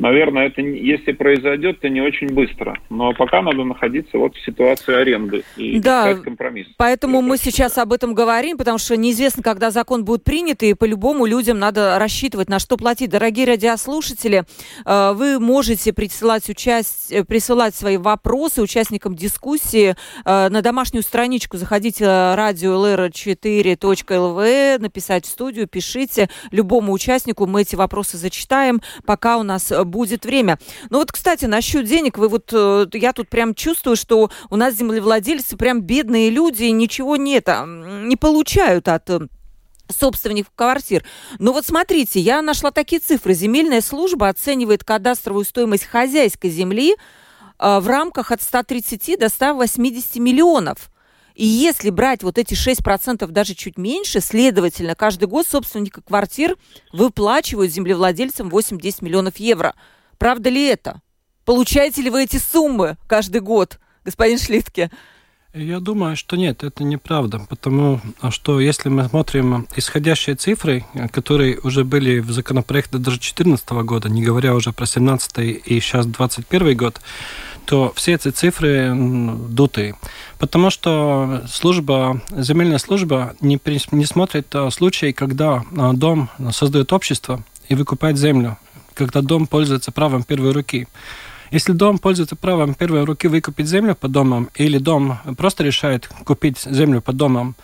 наверное, 0.00 0.46
это 0.46 0.62
если 0.62 1.12
произойдет, 1.12 1.80
то 1.80 1.88
не 1.88 2.00
очень 2.00 2.28
быстро. 2.28 2.78
Но 2.88 3.12
пока 3.12 3.42
надо 3.42 3.64
находиться 3.64 4.16
вот 4.18 4.34
в 4.34 4.44
ситуации 4.44 4.94
аренды 4.94 5.44
и 5.56 5.78
да, 5.78 6.10
искать 6.10 6.24
компромисс. 6.24 6.66
Поэтому 6.76 7.22
мы 7.22 7.36
сейчас 7.36 7.78
об 7.78 7.92
этом 7.92 8.14
говорим, 8.14 8.56
потому 8.56 8.78
что 8.78 8.96
неизвестно, 8.96 9.42
когда 9.42 9.70
закон 9.70 10.04
будет 10.04 10.24
принят, 10.24 10.62
и 10.62 10.74
по-любому 10.74 11.26
людям 11.26 11.58
надо 11.58 11.98
рассчитывать, 11.98 12.48
на 12.48 12.58
что 12.58 12.78
платить. 12.78 13.10
Дорогие 13.10 13.46
радиослушатели, 13.46 14.44
э, 14.86 15.12
вы 15.14 15.38
можете 15.38 15.92
присылать, 15.92 16.48
участь, 16.48 17.12
э, 17.12 17.24
присылать 17.24 17.74
свои 17.74 17.98
вопросы 17.98 18.62
участникам 18.62 19.14
дискуссии 19.14 19.94
э, 20.24 20.48
на 20.48 20.62
домашнюю 20.62 21.02
страничку. 21.02 21.58
Заходите 21.58 22.06
радио 22.06 22.72
lr4.lv, 22.72 24.78
написать 24.78 25.26
в 25.26 25.28
студию, 25.28 25.68
пишите 25.68 26.30
любому 26.50 26.92
участнику. 26.92 27.46
Мы 27.46 27.62
эти 27.62 27.76
вопросы 27.76 28.16
зачитаем, 28.16 28.80
пока 29.04 29.36
у 29.36 29.42
нас 29.42 29.70
будет 29.90 30.24
время. 30.24 30.58
Ну 30.88 30.98
вот, 30.98 31.12
кстати, 31.12 31.44
насчет 31.44 31.84
денег, 31.84 32.16
вы 32.16 32.28
вот, 32.28 32.50
э, 32.52 32.86
я 32.94 33.12
тут 33.12 33.28
прям 33.28 33.54
чувствую, 33.54 33.96
что 33.96 34.30
у 34.48 34.56
нас 34.56 34.74
землевладельцы 34.74 35.56
прям 35.56 35.82
бедные 35.82 36.30
люди, 36.30 36.64
ничего 36.64 37.16
нет, 37.16 37.48
не 37.48 38.16
получают 38.16 38.88
от 38.88 39.10
э, 39.10 39.20
собственников 39.90 40.52
квартир. 40.54 41.04
Но 41.38 41.52
вот 41.52 41.66
смотрите, 41.66 42.20
я 42.20 42.42
нашла 42.42 42.70
такие 42.70 43.00
цифры. 43.00 43.34
Земельная 43.34 43.80
служба 43.80 44.28
оценивает 44.28 44.84
кадастровую 44.84 45.44
стоимость 45.44 45.84
хозяйской 45.84 46.50
земли 46.50 46.94
э, 47.58 47.78
в 47.80 47.86
рамках 47.86 48.30
от 48.30 48.42
130 48.42 49.18
до 49.18 49.28
180 49.28 50.16
миллионов. 50.16 50.90
И 51.40 51.46
если 51.46 51.88
брать 51.88 52.22
вот 52.22 52.36
эти 52.36 52.52
6%, 52.52 53.26
даже 53.28 53.54
чуть 53.54 53.78
меньше, 53.78 54.20
следовательно, 54.20 54.94
каждый 54.94 55.26
год 55.26 55.46
собственники 55.46 56.02
квартир 56.06 56.58
выплачивают 56.92 57.72
землевладельцам 57.72 58.50
8-10 58.50 58.96
миллионов 59.00 59.38
евро. 59.38 59.74
Правда 60.18 60.50
ли 60.50 60.66
это? 60.66 61.00
Получаете 61.46 62.02
ли 62.02 62.10
вы 62.10 62.24
эти 62.24 62.36
суммы 62.36 62.98
каждый 63.08 63.40
год, 63.40 63.78
господин 64.04 64.38
Шлитке? 64.38 64.90
Я 65.54 65.80
думаю, 65.80 66.14
что 66.14 66.36
нет, 66.36 66.62
это 66.62 66.84
неправда, 66.84 67.40
потому 67.48 68.02
что 68.28 68.60
если 68.60 68.90
мы 68.90 69.08
смотрим 69.08 69.66
исходящие 69.74 70.36
цифры, 70.36 70.84
которые 71.10 71.58
уже 71.60 71.84
были 71.84 72.20
в 72.20 72.30
законопроекте 72.30 72.98
даже 72.98 73.16
2014 73.16 73.70
года, 73.70 74.10
не 74.10 74.22
говоря 74.22 74.54
уже 74.54 74.72
про 74.72 74.84
17 74.84 75.38
и 75.38 75.80
сейчас 75.80 76.04
21 76.04 76.76
год, 76.76 77.00
то 77.70 77.92
все 77.94 78.14
эти 78.14 78.30
цифры 78.30 78.92
дутые. 78.96 79.94
Потому 80.40 80.70
что 80.70 81.44
служба, 81.48 82.20
земельная 82.36 82.78
служба 82.78 83.36
не, 83.40 83.60
не 83.92 84.04
смотрит 84.06 84.48
а, 84.56 84.70
случаи, 84.70 85.12
когда 85.12 85.62
а, 85.78 85.92
дом 85.92 86.30
создает 86.50 86.92
общество 86.92 87.44
и 87.68 87.76
выкупает 87.76 88.18
землю, 88.18 88.58
когда 88.94 89.22
дом 89.22 89.46
пользуется 89.46 89.92
правом 89.92 90.24
первой 90.24 90.50
руки. 90.50 90.88
Если 91.52 91.70
дом 91.70 91.98
пользуется 91.98 92.34
правом 92.34 92.74
первой 92.74 93.04
руки 93.04 93.28
выкупить 93.28 93.68
землю 93.68 93.94
под 93.94 94.10
домом, 94.10 94.48
или 94.56 94.78
дом 94.78 95.20
просто 95.38 95.62
решает 95.62 96.08
купить 96.24 96.58
землю 96.58 97.00
под 97.00 97.16
домом, 97.18 97.54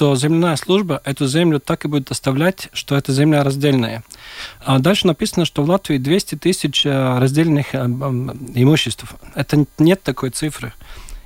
то 0.00 0.16
земляная 0.16 0.56
служба 0.56 1.02
эту 1.04 1.26
землю 1.26 1.60
так 1.60 1.84
и 1.84 1.88
будет 1.88 2.10
оставлять, 2.10 2.70
что 2.72 2.96
эта 2.96 3.12
земля 3.12 3.44
раздельная. 3.44 4.02
А 4.64 4.78
дальше 4.78 5.06
написано, 5.06 5.44
что 5.44 5.62
в 5.62 5.68
Латвии 5.68 5.98
200 5.98 6.36
тысяч 6.36 6.86
э, 6.86 7.18
раздельных 7.18 7.74
э, 7.74 7.84
имуществ. 8.54 9.04
Это 9.34 9.66
нет 9.78 10.02
такой 10.02 10.30
цифры. 10.30 10.72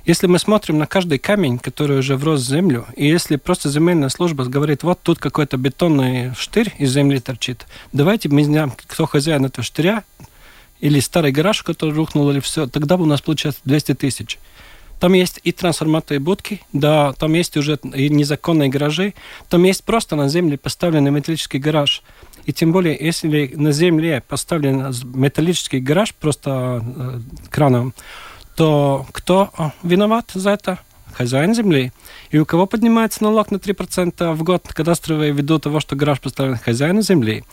Если 0.03 0.27
мы 0.27 0.39
смотрим 0.39 0.77
на 0.77 0.87
каждый 0.87 1.19
камень, 1.19 1.57
который 1.57 1.99
уже 1.99 2.17
врос 2.17 2.41
в 2.41 2.49
землю, 2.49 2.85
и 2.97 3.07
если 3.07 3.37
просто 3.37 3.69
земельная 3.69 4.09
служба 4.09 4.43
говорит, 4.43 4.83
вот 4.83 4.99
тут 5.01 5.19
какой-то 5.19 5.55
бетонный 5.55 6.35
штырь 6.35 6.73
из 6.77 6.91
земли 6.91 7.21
торчит, 7.21 7.67
давайте 7.93 8.27
мы 8.27 8.43
знаем, 8.43 8.73
кто 8.75 9.05
хозяин 9.05 9.45
этого 9.45 9.63
штыря, 9.63 10.03
или 10.81 10.99
старый 10.99 11.31
гараж, 11.31 11.63
который 11.63 11.93
рухнул, 11.93 12.29
или 12.29 12.41
все, 12.41 12.67
тогда 12.67 12.97
бы 12.97 13.03
у 13.03 13.07
нас 13.07 13.21
получается 13.21 13.61
200 13.63 13.93
тысяч. 13.93 14.37
Там 14.99 15.13
есть 15.13 15.39
и 15.43 15.51
трансформаторные 15.51 16.19
будки, 16.19 16.61
да, 16.73 17.13
там 17.13 17.33
есть 17.33 17.57
уже 17.57 17.77
и 17.93 18.09
незаконные 18.09 18.69
гаражи, 18.69 19.13
там 19.49 19.63
есть 19.63 19.83
просто 19.83 20.15
на 20.15 20.29
земле 20.29 20.57
поставленный 20.57 21.11
металлический 21.11 21.59
гараж. 21.59 22.01
И 22.45 22.53
тем 22.53 22.71
более, 22.71 22.95
если 22.99 23.51
на 23.55 23.71
земле 23.71 24.23
поставлен 24.27 24.93
металлический 25.13 25.79
гараж 25.79 26.13
просто 26.13 26.81
э, 26.83 27.19
краном, 27.49 27.93
то 28.55 29.05
кто 29.11 29.49
э, 29.57 29.69
виноват 29.83 30.31
за 30.33 30.51
это? 30.51 30.79
Хозяин 31.15 31.55
земли, 31.55 31.91
и 32.29 32.37
у 32.37 32.45
кого 32.45 32.65
поднимается 32.65 33.23
налог 33.23 33.51
на 33.51 33.57
3% 33.57 34.33
в 34.33 34.43
год 34.43 34.67
кадастровые 34.67 35.31
ввиду 35.31 35.59
того, 35.59 35.79
что 35.79 35.95
гараж 35.95 36.19
поставлен 36.19 36.57
хозяину 36.57 37.01
земли, 37.01 37.43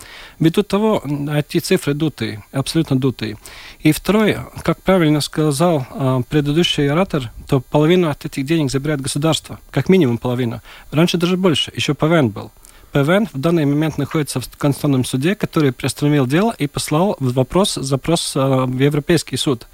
ввиду 0.40 0.62
того, 0.62 1.03
эти 1.33 1.59
цифры 1.59 1.94
дутые, 1.94 2.44
абсолютно 2.53 2.98
дутые. 2.98 3.38
И 3.81 3.92
второе, 3.92 4.46
как 4.62 4.83
правильно 4.83 5.20
сказал 5.20 5.87
э, 5.90 6.22
предыдущий 6.29 6.90
оратор, 6.90 7.31
то 7.46 7.61
половину 7.61 8.09
от 8.09 8.25
этих 8.25 8.44
денег 8.44 8.70
забирает 8.70 9.01
государство, 9.01 9.61
как 9.70 9.88
минимум 9.88 10.18
половину. 10.18 10.61
Раньше 10.90 11.16
даже 11.16 11.37
больше, 11.37 11.72
еще 11.75 11.94
ПВН 11.94 12.31
был. 12.31 12.51
ПВН 12.92 13.27
в 13.33 13.38
данный 13.38 13.64
момент 13.64 13.96
находится 13.96 14.40
в 14.40 14.48
Конституционном 14.59 15.05
суде, 15.05 15.35
который 15.35 15.72
приостановил 15.72 16.27
дело 16.27 16.55
и 16.59 16.66
послал 16.66 17.16
вопрос, 17.20 17.75
запрос 17.75 18.37
э, 18.37 18.40
в 18.40 18.79
Европейский 18.79 19.37
суд. 19.37 19.66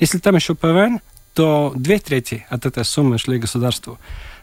Если 0.00 0.18
там 0.18 0.34
еще 0.34 0.54
ПВН, 0.54 1.00
то 1.34 1.72
две 1.74 1.98
трети 1.98 2.46
от 2.50 2.66
этой 2.66 2.84
суммы 2.84 3.18
шли 3.18 3.38
государству. 3.38 3.98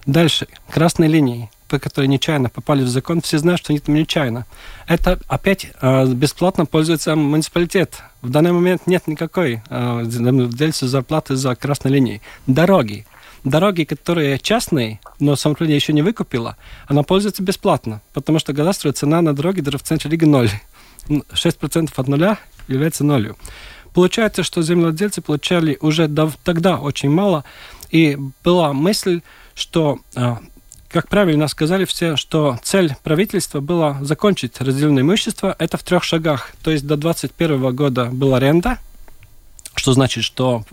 Дальше, 0.05 0.47
красные 0.69 1.09
линии, 1.09 1.49
по 1.67 1.77
которой 1.77 2.07
нечаянно 2.07 2.49
попали 2.49 2.83
в 2.83 2.87
закон, 2.87 3.21
все 3.21 3.37
знают, 3.37 3.59
что 3.59 3.71
они 3.71 3.79
там 3.79 3.95
нечаянно. 3.95 4.45
Это 4.87 5.19
опять 5.27 5.67
э, 5.81 6.05
бесплатно 6.07 6.65
пользуется 6.65 7.15
муниципалитет. 7.15 8.01
В 8.21 8.29
данный 8.29 8.51
момент 8.51 8.87
нет 8.87 9.07
никакой 9.07 9.61
э, 9.69 10.03
владельца 10.03 10.87
зарплаты 10.87 11.35
за 11.35 11.55
красной 11.55 11.91
линией. 11.91 12.21
Дороги. 12.47 13.05
Дороги, 13.43 13.83
которые 13.83 14.39
частные, 14.39 14.99
но 15.19 15.35
самоуправление 15.35 15.77
еще 15.77 15.93
не 15.93 16.01
выкупило, 16.01 16.57
она 16.87 17.03
пользуется 17.03 17.41
бесплатно, 17.41 18.01
потому 18.13 18.37
что 18.39 18.53
кадастровая 18.53 18.93
цена 18.93 19.21
на 19.21 19.33
дороге 19.33 19.61
даже 19.61 19.77
в 19.77 19.83
центре 19.83 20.11
Риги 20.11 20.25
ноль. 20.25 20.49
6% 21.07 21.89
от 21.95 22.07
нуля 22.07 22.37
является 22.67 23.03
нолью. 23.03 23.37
Получается, 23.99 24.43
что 24.43 24.61
землевладельцы 24.61 25.21
получали 25.21 25.77
уже 25.81 26.09
тогда 26.45 26.77
очень 26.77 27.09
мало, 27.09 27.43
и 27.91 28.17
была 28.45 28.71
мысль, 28.71 29.19
что 29.55 29.99
а, 30.15 30.39
как 30.87 31.09
правильно 31.09 31.49
сказали 31.49 31.83
все, 31.83 32.15
что 32.15 32.57
цель 32.63 32.95
правительства 33.03 33.59
была 33.59 33.97
закончить 33.99 34.61
разделенное 34.61 35.03
имущество. 35.03 35.53
Это 35.59 35.77
в 35.77 35.83
трех 35.83 36.05
шагах. 36.05 36.53
То 36.63 36.71
есть 36.71 36.87
до 36.87 36.95
2021 36.95 37.75
года 37.75 38.05
была 38.05 38.37
аренда, 38.37 38.77
что 39.75 39.91
значит, 39.91 40.23
что 40.23 40.63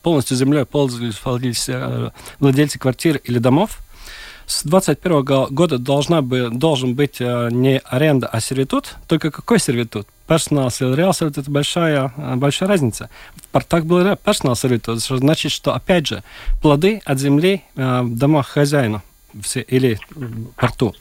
полностью 0.00 0.34
землей 0.34 0.64
пользовались 0.64 1.68
э, 1.68 2.12
владельцы 2.40 2.78
квартир 2.78 3.18
или 3.24 3.38
домов. 3.38 3.80
С 4.46 4.62
2021 4.62 5.54
года 5.54 5.76
должна 5.76 6.22
бы, 6.22 6.48
должен 6.50 6.94
быть 6.94 7.16
э, 7.20 7.50
не 7.52 7.78
аренда, 7.80 8.26
а 8.26 8.40
сервитут. 8.40 8.94
Только 9.06 9.30
какой 9.30 9.58
сервитут? 9.58 10.08
Персонал 10.26 10.70
реал 10.78 11.14
сервитут 11.14 11.44
это 11.44 11.50
большая, 11.50 12.12
э, 12.16 12.34
большая 12.36 12.68
разница. 12.68 13.10
В 13.36 13.48
портах 13.48 13.84
был 13.84 14.16
персонал 14.16 14.56
сервитут, 14.56 15.02
что 15.02 15.16
значит, 15.16 15.52
что 15.52 15.74
опять 15.74 16.06
же 16.06 16.22
плоды 16.62 17.00
от 17.04 17.18
земли 17.18 17.62
э, 17.76 18.00
в 18.02 18.16
домах 18.16 18.48
хозяина 18.48 19.02
все, 19.42 19.60
или 19.60 19.98
порту. 20.56 20.94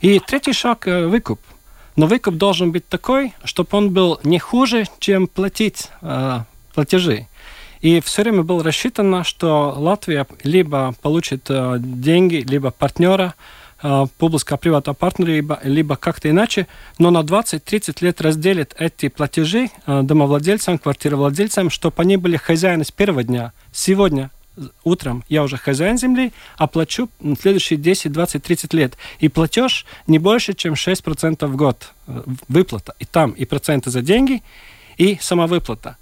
И 0.00 0.20
третий 0.20 0.52
шаг 0.52 0.86
э, 0.86 1.06
выкуп. 1.06 1.40
Но 1.96 2.06
выкуп 2.06 2.34
должен 2.34 2.70
быть 2.70 2.88
такой, 2.88 3.34
чтобы 3.44 3.68
он 3.72 3.90
был 3.90 4.20
не 4.22 4.38
хуже, 4.38 4.86
чем 5.00 5.26
платить 5.26 5.88
э, 6.02 6.40
платежи. 6.74 7.26
И 7.80 8.00
все 8.00 8.22
время 8.22 8.42
было 8.42 8.62
рассчитано, 8.62 9.24
что 9.24 9.74
Латвия 9.76 10.26
либо 10.42 10.94
получит 11.00 11.46
э, 11.48 11.76
деньги, 11.78 12.36
либо 12.36 12.70
партнера, 12.70 13.34
э, 13.82 14.06
публично-приватного 14.18 14.94
партнера, 14.94 15.60
либо, 15.62 15.96
как-то 15.96 16.30
иначе, 16.30 16.66
но 16.98 17.10
на 17.10 17.18
20-30 17.18 17.96
лет 18.00 18.20
разделит 18.20 18.74
эти 18.78 19.08
платежи 19.08 19.70
э, 19.86 20.02
домовладельцам, 20.02 20.78
квартировладельцам, 20.78 21.70
чтобы 21.70 21.94
они 21.98 22.16
были 22.16 22.36
хозяины 22.36 22.84
с 22.84 22.90
первого 22.90 23.24
дня. 23.24 23.52
Сегодня 23.72 24.30
утром 24.84 25.24
я 25.28 25.42
уже 25.42 25.56
хозяин 25.56 25.98
земли, 25.98 26.32
а 26.56 26.66
плачу 26.66 27.08
следующие 27.40 27.78
10, 27.78 28.12
20, 28.12 28.42
30 28.42 28.74
лет. 28.74 28.96
И 29.20 29.28
платеж 29.28 29.86
не 30.06 30.18
больше, 30.18 30.54
чем 30.54 30.74
6% 30.74 31.46
в 31.46 31.56
год. 31.56 31.92
Выплата. 32.48 32.94
И 32.98 33.04
там 33.04 33.32
и 33.32 33.44
проценты 33.44 33.90
за 33.90 34.02
деньги, 34.02 34.42
и 34.96 35.18
сама 35.20 35.46
выплата 35.46 35.96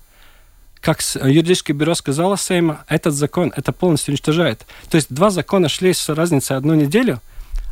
как 0.87 1.01
юридическое 1.01 1.77
бюро 1.77 1.97
сказало 1.97 2.37
Сейма, 2.37 2.85
этот 2.87 3.13
закон 3.13 3.53
это 3.57 3.73
полностью 3.73 4.13
уничтожает. 4.13 4.65
То 4.89 4.95
есть 4.95 5.13
два 5.13 5.31
закона 5.31 5.69
шли 5.69 5.93
с 5.93 6.09
разницей 6.09 6.57
одну 6.57 6.75
неделю, 6.75 7.21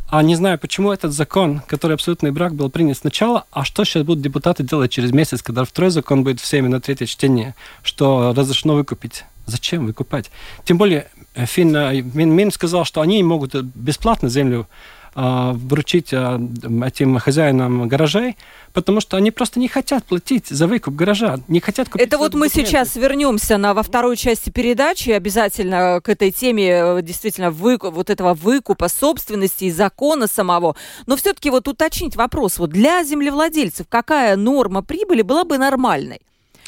А 0.09 0.23
не 0.23 0.37
знаю, 0.37 0.59
почему 0.59 0.93
этот 0.93 1.13
закон, 1.13 1.63
который 1.67 1.95
абсолютный 1.95 2.31
брак, 2.31 2.55
был 2.55 2.71
принят 2.71 2.99
сначала, 2.99 3.45
а 3.51 3.65
что 3.65 3.85
сейчас 3.85 4.05
будут 4.05 4.23
депутаты 4.23 4.63
делать 4.63 4.93
через 4.93 5.13
месяц, 5.13 5.43
когда 5.43 5.65
второй 5.65 5.91
закон 5.91 6.23
будет 6.25 6.41
в 6.41 6.47
Сейме 6.47 6.69
на 6.69 6.81
третье 6.81 7.07
чтение, 7.07 7.55
что 7.83 8.33
разрешено 8.37 8.75
выкупить? 8.75 9.25
Зачем 9.47 9.87
выкупать? 9.87 10.31
Тем 10.65 10.79
более, 10.79 11.09
э, 11.35 11.47
Фин, 11.47 11.75
э, 11.77 12.01
Мин, 12.01 12.31
Мин 12.31 12.53
сказал, 12.53 12.85
что 12.85 13.01
они 13.01 13.23
могут 13.23 13.55
бесплатно 13.55 14.29
землю 14.29 14.61
э, 14.63 14.67
вручить 15.15 16.13
э, 16.13 16.39
этим 16.85 17.19
хозяинам 17.19 17.89
гаражей, 17.89 18.37
потому 18.73 19.01
что 19.01 19.17
они 19.17 19.31
просто 19.31 19.61
не 19.61 19.69
хотят 19.69 20.05
платить 20.05 20.49
за 20.49 20.67
выкуп 20.67 20.95
гаража, 20.95 21.39
не 21.49 21.61
хотят 21.61 21.89
купить. 21.89 22.07
Это 22.07 22.19
вот 22.19 22.35
мы 22.35 22.49
документы. 22.49 22.71
сейчас 22.71 22.97
вернемся 22.97 23.57
на 23.57 23.75
во 23.75 23.83
второй 23.83 24.17
части 24.17 24.51
передачи 24.51 25.11
обязательно 25.11 26.01
к 26.03 26.09
этой 26.09 26.33
теме 26.33 26.71
э, 26.71 27.03
действительно 27.03 27.51
выкуп, 27.51 27.95
вот 27.95 28.11
этого 28.11 28.35
выкупа 28.35 28.89
собственности 28.89 29.65
и 29.65 29.71
закона 29.71 30.27
самого. 30.27 30.77
Но 31.07 31.17
все-таки 31.17 31.51
вот 31.51 31.69
уточнить 31.69 32.17
вопрос 32.17 32.59
вот 32.59 32.71
для 32.71 33.05
землевладельцев 33.05 33.87
какая 33.89 34.37
норма 34.37 34.83
прибыли 34.83 35.23
была 35.23 35.45
бы 35.45 35.59
нормальной? 35.59 36.21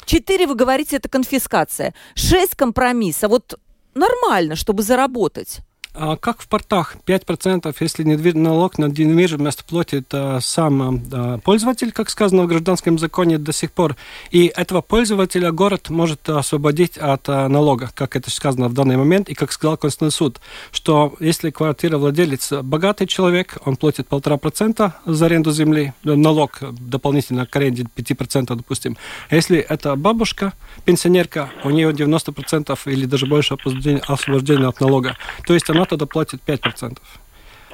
Четыре, 0.05 0.47
вы 0.47 0.55
говорите, 0.55 0.95
это 0.95 1.09
конфискация. 1.09 1.93
Шесть 2.15 2.55
компромисс. 2.55 3.25
А 3.25 3.27
вот 3.27 3.59
нормально, 3.93 4.55
чтобы 4.55 4.83
заработать. 4.83 5.59
А 5.99 6.15
как 6.15 6.41
в 6.41 6.47
портах? 6.47 6.95
5%, 7.07 7.75
если 7.79 8.03
недвиж... 8.03 8.35
налог 8.35 8.77
на 8.77 8.85
недвижимость 8.85 9.65
платит 9.65 10.05
а, 10.13 10.39
сам 10.39 11.01
а, 11.11 11.39
пользователь, 11.39 11.91
как 11.91 12.11
сказано 12.11 12.43
в 12.43 12.47
гражданском 12.47 12.99
законе 12.99 13.39
до 13.39 13.51
сих 13.51 13.71
пор. 13.71 13.95
И 14.29 14.51
этого 14.55 14.81
пользователя 14.81 15.51
город 15.51 15.89
может 15.89 16.29
освободить 16.29 16.99
от 16.99 17.27
а, 17.29 17.49
налога, 17.49 17.89
как 17.95 18.15
это 18.15 18.29
сказано 18.29 18.67
в 18.67 18.73
данный 18.73 18.95
момент. 18.95 19.27
И 19.29 19.33
как 19.33 19.51
сказал 19.51 19.75
Конституционный 19.75 20.11
суд, 20.11 20.39
что 20.71 21.15
если 21.19 21.49
квартира 21.49 21.97
владелец 21.97 22.53
богатый 22.61 23.07
человек, 23.07 23.57
он 23.65 23.75
платит 23.75 24.07
полтора 24.07 24.37
процента 24.37 24.97
за 25.05 25.25
аренду 25.25 25.51
земли, 25.51 25.93
налог 26.03 26.59
дополнительно 26.79 27.47
к 27.47 27.55
аренде 27.55 27.87
5%, 27.95 28.55
допустим. 28.55 28.97
А 29.29 29.35
если 29.35 29.57
это 29.57 29.95
бабушка, 29.95 30.53
пенсионерка, 30.85 31.49
у 31.63 31.71
нее 31.71 31.89
90% 31.89 32.77
или 32.85 33.07
даже 33.07 33.25
больше 33.25 33.55
освобождения 33.55 34.67
от 34.67 34.79
налога. 34.79 35.17
То 35.47 35.55
есть 35.55 35.67
она 35.71 35.86
тогда 35.87 36.05
платит 36.05 36.41
5%. 36.45 36.97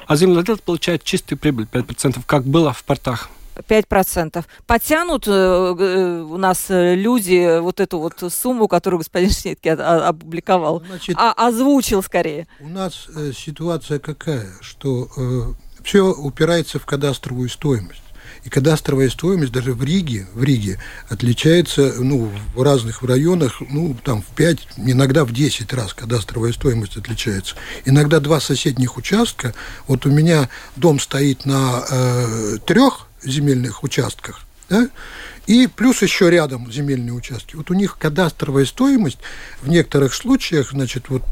А 0.06 0.16
земледел 0.16 0.58
получает 0.58 1.02
чистую 1.02 1.38
прибыль 1.38 1.66
5%, 1.70 2.22
как 2.26 2.44
было 2.44 2.72
в 2.72 2.84
портах. 2.84 3.30
5%. 3.56 4.44
Потянут 4.66 5.28
э, 5.28 5.30
э, 5.30 6.22
у 6.22 6.36
нас 6.36 6.66
э, 6.70 6.94
люди 6.94 7.58
вот 7.60 7.80
эту 7.80 7.98
вот 7.98 8.32
сумму, 8.32 8.68
которую 8.68 8.98
господин 8.98 9.30
Шнитке 9.30 9.72
опубликовал, 9.72 10.82
Значит, 10.86 11.16
а, 11.18 11.32
озвучил 11.32 12.02
скорее. 12.02 12.46
У 12.60 12.68
нас 12.68 13.06
э, 13.14 13.32
ситуация 13.32 13.98
какая, 13.98 14.48
что 14.60 15.08
э, 15.16 15.52
все 15.82 16.12
упирается 16.12 16.78
в 16.78 16.86
кадастровую 16.86 17.48
стоимость. 17.48 18.03
И 18.44 18.50
кадастровая 18.50 19.08
стоимость 19.08 19.52
даже 19.52 19.72
в 19.72 19.82
Риге, 19.82 20.26
в 20.34 20.44
Риге 20.44 20.78
отличается 21.08 21.94
ну, 21.98 22.30
в 22.54 22.62
разных 22.62 23.02
районах, 23.02 23.62
ну, 23.70 23.96
там 24.04 24.22
в 24.22 24.26
5, 24.36 24.68
иногда 24.76 25.24
в 25.24 25.32
10 25.32 25.72
раз 25.72 25.94
кадастровая 25.94 26.52
стоимость 26.52 26.96
отличается. 26.96 27.56
Иногда 27.86 28.20
два 28.20 28.40
соседних 28.40 28.98
участка, 28.98 29.54
вот 29.86 30.04
у 30.04 30.10
меня 30.10 30.50
дом 30.76 31.00
стоит 31.00 31.46
на 31.46 31.84
э, 31.90 32.58
трех 32.66 33.08
земельных 33.22 33.82
участках, 33.82 34.42
да, 34.68 34.88
и 35.46 35.66
плюс 35.66 36.02
еще 36.02 36.30
рядом 36.30 36.70
земельные 36.70 37.12
участки. 37.12 37.56
Вот 37.56 37.70
у 37.70 37.74
них 37.74 37.98
кадастровая 37.98 38.64
стоимость 38.64 39.18
в 39.62 39.68
некоторых 39.68 40.14
случаях, 40.14 40.70
значит, 40.70 41.08
вот, 41.08 41.22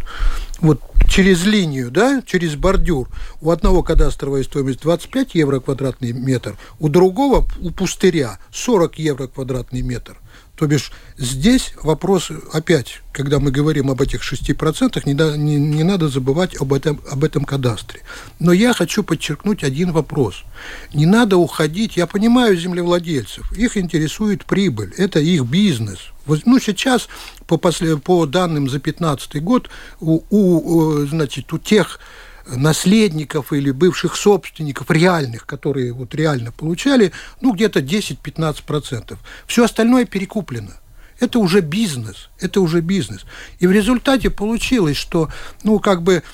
вот 0.61 0.81
через 1.09 1.45
линию, 1.45 1.91
да, 1.91 2.23
через 2.25 2.55
бордюр, 2.55 3.09
у 3.41 3.51
одного 3.51 3.83
кадастровая 3.83 4.43
стоимость 4.43 4.81
25 4.81 5.35
евро 5.35 5.61
квадратный 5.61 6.13
метр, 6.13 6.57
у 6.79 6.89
другого, 6.89 7.47
у 7.61 7.71
пустыря, 7.71 8.39
40 8.53 8.99
евро 8.99 9.27
квадратный 9.27 9.83
метр. 9.83 10.17
То 10.57 10.67
бишь 10.67 10.93
здесь 11.17 11.73
вопрос 11.83 12.31
опять, 12.53 13.01
когда 13.13 13.41
мы 13.41 13.51
говорим 13.51 13.91
об 13.91 14.03
этих 14.03 14.21
6%, 14.21 15.03
не, 15.07 15.15
да, 15.15 15.37
не, 15.37 15.57
не 15.57 15.83
надо 15.83 16.09
забывать 16.09 16.61
об 16.61 16.75
этом, 16.75 17.01
об 17.11 17.25
этом 17.25 17.45
кадастре. 17.45 18.03
Но 18.39 18.53
я 18.53 18.75
хочу 18.75 19.03
подчеркнуть 19.03 19.65
один 19.65 19.93
вопрос. 19.93 20.45
Не 20.93 21.07
надо 21.07 21.39
уходить, 21.39 21.97
я 21.97 22.07
понимаю 22.07 22.57
землевладельцев, 22.57 23.51
их 23.53 23.79
интересует 23.79 24.45
прибыль, 24.45 24.93
это 24.99 25.21
их 25.21 25.45
бизнес. 25.45 25.99
Ну, 26.27 26.61
сейчас, 26.61 27.09
по, 27.47 27.57
после, 27.57 27.97
по 27.97 28.27
данным 28.27 28.67
за 28.69 28.79
2015 28.79 29.43
год, 29.43 29.71
у, 30.01 30.21
у, 30.31 31.07
значит, 31.07 31.53
у 31.53 31.59
тех 31.59 31.99
наследников 32.47 33.53
или 33.53 33.71
бывших 33.71 34.17
собственников 34.17 34.91
реальных, 34.91 35.47
которые 35.47 35.93
вот 35.93 36.15
реально 36.15 36.53
получали, 36.53 37.13
ну, 37.41 37.53
где-то 37.53 37.81
10-15%. 37.81 39.17
Все 39.47 39.65
остальное 39.65 40.05
перекуплено. 40.05 40.73
Это 41.21 41.39
уже 41.39 41.61
бизнес, 41.61 42.31
это 42.41 42.61
уже 42.61 42.81
бизнес. 42.81 43.25
И 43.61 43.67
в 43.67 43.71
результате 43.71 44.29
получилось, 44.29 44.97
что, 44.97 45.29
ну, 45.63 45.79
как 45.79 46.03
бы 46.03 46.25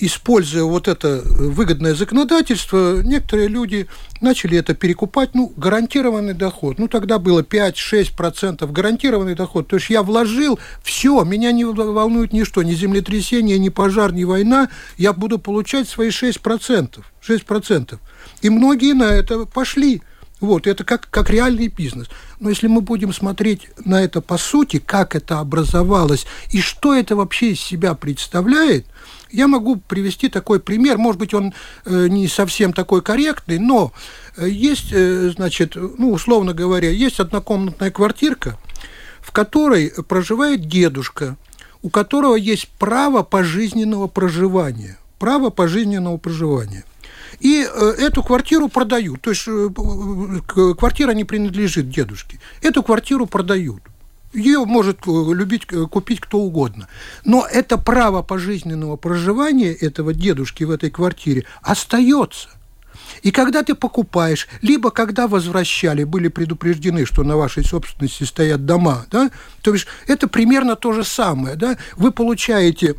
используя 0.00 0.64
вот 0.64 0.88
это 0.88 1.22
выгодное 1.24 1.94
законодательство, 1.94 3.02
некоторые 3.02 3.48
люди 3.48 3.86
начали 4.20 4.58
это 4.58 4.74
перекупать, 4.74 5.34
ну, 5.34 5.52
гарантированный 5.56 6.34
доход. 6.34 6.78
Ну, 6.78 6.88
тогда 6.88 7.18
было 7.18 7.42
5-6% 7.42 8.70
гарантированный 8.70 9.34
доход. 9.34 9.68
То 9.68 9.76
есть 9.76 9.90
я 9.90 10.02
вложил, 10.02 10.58
все, 10.82 11.22
меня 11.24 11.52
не 11.52 11.64
волнует 11.64 12.32
ничто, 12.32 12.62
ни 12.62 12.72
землетрясение, 12.72 13.58
ни 13.58 13.68
пожар, 13.68 14.12
ни 14.12 14.24
война, 14.24 14.68
я 14.96 15.12
буду 15.12 15.38
получать 15.38 15.88
свои 15.88 16.08
6%. 16.08 17.02
6%. 17.26 17.98
И 18.42 18.50
многие 18.50 18.94
на 18.94 19.04
это 19.04 19.46
пошли. 19.46 20.02
Вот, 20.40 20.66
это 20.66 20.84
как, 20.84 21.08
как 21.10 21.28
реальный 21.28 21.68
бизнес. 21.68 22.08
Но 22.40 22.48
если 22.48 22.66
мы 22.66 22.80
будем 22.80 23.12
смотреть 23.12 23.68
на 23.84 24.02
это 24.02 24.22
по 24.22 24.38
сути, 24.38 24.78
как 24.78 25.14
это 25.14 25.38
образовалось 25.38 26.26
и 26.50 26.62
что 26.62 26.94
это 26.94 27.14
вообще 27.14 27.52
из 27.52 27.60
себя 27.60 27.92
представляет, 27.94 28.86
я 29.32 29.48
могу 29.48 29.76
привести 29.76 30.28
такой 30.28 30.60
пример, 30.60 30.98
может 30.98 31.18
быть, 31.18 31.34
он 31.34 31.52
э, 31.84 32.08
не 32.08 32.28
совсем 32.28 32.72
такой 32.72 33.02
корректный, 33.02 33.58
но 33.58 33.92
э, 34.36 34.48
есть, 34.48 34.92
э, 34.92 35.30
значит, 35.30 35.76
ну, 35.76 36.12
условно 36.12 36.52
говоря, 36.52 36.90
есть 36.90 37.20
однокомнатная 37.20 37.90
квартирка, 37.90 38.58
в 39.20 39.32
которой 39.32 39.92
проживает 40.08 40.66
дедушка, 40.66 41.36
у 41.82 41.90
которого 41.90 42.34
есть 42.34 42.68
право 42.78 43.22
пожизненного 43.22 44.06
проживания. 44.06 44.98
Право 45.18 45.50
пожизненного 45.50 46.16
проживания. 46.16 46.84
И 47.40 47.60
эту 47.60 48.22
квартиру 48.22 48.68
продают. 48.68 49.20
То 49.20 49.30
есть 49.30 49.44
квартира 50.78 51.12
не 51.12 51.24
принадлежит 51.24 51.90
дедушке. 51.90 52.40
Эту 52.62 52.82
квартиру 52.82 53.26
продают. 53.26 53.82
Ее 54.32 54.64
может 54.64 55.00
э, 55.06 55.10
любить, 55.34 55.66
э, 55.72 55.86
купить 55.86 56.20
кто 56.20 56.38
угодно. 56.38 56.88
Но 57.24 57.46
это 57.50 57.78
право 57.78 58.22
пожизненного 58.22 58.96
проживания 58.96 59.72
этого 59.72 60.14
дедушки 60.14 60.62
в 60.62 60.70
этой 60.70 60.90
квартире 60.90 61.46
остается. 61.62 62.48
И 63.22 63.32
когда 63.32 63.64
ты 63.64 63.74
покупаешь, 63.74 64.46
либо 64.62 64.90
когда 64.92 65.26
возвращали, 65.26 66.04
были 66.04 66.28
предупреждены, 66.28 67.06
что 67.06 67.24
на 67.24 67.36
вашей 67.36 67.64
собственности 67.64 68.22
стоят 68.22 68.66
дома, 68.66 69.06
да, 69.10 69.30
то 69.62 69.72
есть 69.72 69.86
это 70.06 70.28
примерно 70.28 70.76
то 70.76 70.92
же 70.92 71.02
самое, 71.02 71.56
да, 71.56 71.76
вы 71.96 72.12
получаете 72.12 72.94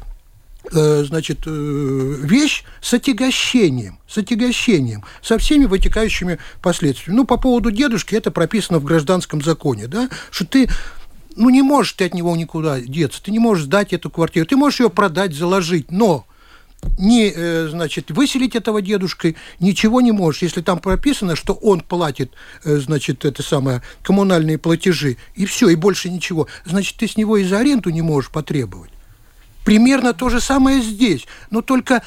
э, 0.73 1.03
значит, 1.05 1.39
вещь 1.45 2.65
с 2.81 2.93
отягощением, 2.93 3.99
с 4.05 4.17
отягощением, 4.17 5.05
со 5.21 5.37
всеми 5.37 5.63
вытекающими 5.63 6.39
последствиями. 6.61 7.15
Ну, 7.15 7.25
по 7.25 7.37
поводу 7.37 7.71
дедушки 7.71 8.13
это 8.13 8.31
прописано 8.31 8.79
в 8.79 8.83
гражданском 8.83 9.41
законе, 9.41 9.87
да, 9.87 10.09
что 10.29 10.45
ты 10.45 10.69
ну, 11.35 11.49
не 11.49 11.61
можешь 11.61 11.93
ты 11.93 12.05
от 12.05 12.13
него 12.13 12.35
никуда 12.35 12.79
деться, 12.79 13.21
ты 13.23 13.31
не 13.31 13.39
можешь 13.39 13.65
сдать 13.65 13.93
эту 13.93 14.09
квартиру, 14.09 14.45
ты 14.45 14.55
можешь 14.55 14.79
ее 14.79 14.89
продать, 14.89 15.33
заложить, 15.33 15.91
но 15.91 16.25
не, 16.97 17.31
э, 17.33 17.67
значит, 17.69 18.11
выселить 18.11 18.55
этого 18.55 18.81
дедушкой 18.81 19.35
ничего 19.59 20.01
не 20.01 20.11
можешь, 20.11 20.41
если 20.41 20.61
там 20.61 20.79
прописано, 20.79 21.35
что 21.35 21.53
он 21.53 21.81
платит, 21.81 22.31
э, 22.63 22.77
значит, 22.77 23.25
это 23.25 23.43
самое, 23.43 23.81
коммунальные 24.01 24.57
платежи, 24.57 25.17
и 25.35 25.45
все, 25.45 25.69
и 25.69 25.75
больше 25.75 26.09
ничего. 26.09 26.47
Значит, 26.65 26.97
ты 26.97 27.07
с 27.07 27.17
него 27.17 27.37
и 27.37 27.43
за 27.43 27.59
аренду 27.59 27.89
не 27.89 28.01
можешь 28.01 28.31
потребовать. 28.31 28.91
Примерно 29.63 30.13
то 30.13 30.29
же 30.29 30.41
самое 30.41 30.81
здесь, 30.81 31.27
но 31.51 31.61
только 31.61 32.01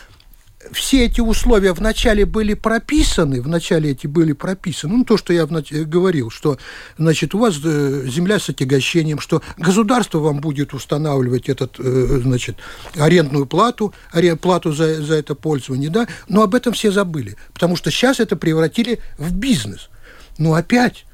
все 0.72 1.04
эти 1.06 1.20
условия 1.20 1.72
вначале 1.72 2.24
были 2.24 2.54
прописаны, 2.54 3.40
вначале 3.40 3.90
эти 3.90 4.06
были 4.06 4.32
прописаны, 4.32 4.98
ну, 4.98 5.04
то, 5.04 5.16
что 5.16 5.32
я 5.32 5.46
говорил, 5.46 6.30
что, 6.30 6.58
значит, 6.98 7.34
у 7.34 7.38
вас 7.38 7.58
э, 7.64 8.06
земля 8.06 8.38
с 8.38 8.48
отягощением, 8.48 9.20
что 9.20 9.42
государство 9.56 10.18
вам 10.18 10.40
будет 10.40 10.74
устанавливать 10.74 11.48
этот, 11.48 11.76
э, 11.78 12.20
значит, 12.22 12.56
арендную 12.96 13.46
плату, 13.46 13.92
плату 14.40 14.72
за, 14.72 15.02
за 15.02 15.14
это 15.14 15.34
пользование, 15.34 15.90
да, 15.90 16.06
но 16.28 16.42
об 16.42 16.54
этом 16.54 16.72
все 16.72 16.90
забыли, 16.90 17.36
потому 17.52 17.76
что 17.76 17.90
сейчас 17.90 18.20
это 18.20 18.36
превратили 18.36 19.00
в 19.18 19.34
бизнес. 19.34 19.90
Но 20.38 20.54
опять, 20.54 21.04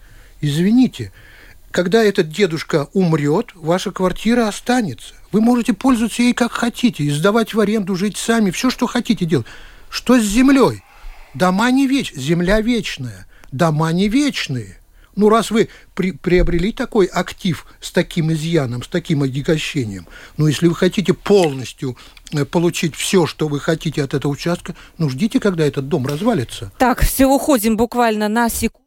извините, 0.41 1.13
когда 1.71 2.03
этот 2.03 2.29
дедушка 2.31 2.89
умрет, 2.93 3.49
ваша 3.55 3.93
квартира 3.93 4.49
останется. 4.49 5.15
Вы 5.33 5.41
можете 5.41 5.73
пользоваться 5.73 6.23
ей 6.23 6.35
как 6.35 6.53
хотите, 6.53 7.05
и 7.05 7.11
сдавать 7.11 7.55
в 7.55 7.61
аренду, 7.61 7.97
жить 7.97 8.17
сами, 8.17 8.51
все, 8.51 8.71
что 8.71 8.87
хотите 8.87 9.25
делать. 9.25 9.47
Что 9.89 10.19
с 10.19 10.25
землей? 10.25 10.83
дома 11.35 11.71
не 11.71 11.87
вечные, 11.87 12.23
земля 12.23 12.61
вечная, 12.61 13.27
дома 13.53 13.93
не 13.93 14.09
вечные. 14.09 14.77
Ну, 15.17 15.29
раз 15.29 15.51
вы 15.51 15.69
при, 15.95 16.13
приобрели 16.13 16.73
такой 16.73 17.07
актив 17.07 17.67
с 17.81 17.91
таким 17.91 18.33
изъяном, 18.33 18.83
с 18.83 18.89
таким 18.89 19.23
отягощением, 19.23 20.07
ну, 20.37 20.47
если 20.47 20.69
вы 20.69 20.75
хотите 20.75 21.15
полностью 21.15 21.97
э, 22.33 22.45
получить 22.45 22.95
все, 22.95 23.27
что 23.27 23.49
вы 23.49 23.61
хотите 23.61 24.03
от 24.05 24.15
этого 24.15 24.33
участка, 24.33 24.75
ну, 24.99 25.11
ждите, 25.11 25.41
когда 25.41 25.67
этот 25.67 25.89
дом 25.89 26.07
развалится. 26.07 26.73
Так, 26.79 27.03
все, 27.03 27.27
уходим 27.27 27.77
буквально 27.77 28.29
на 28.29 28.49
секунду. 28.49 28.87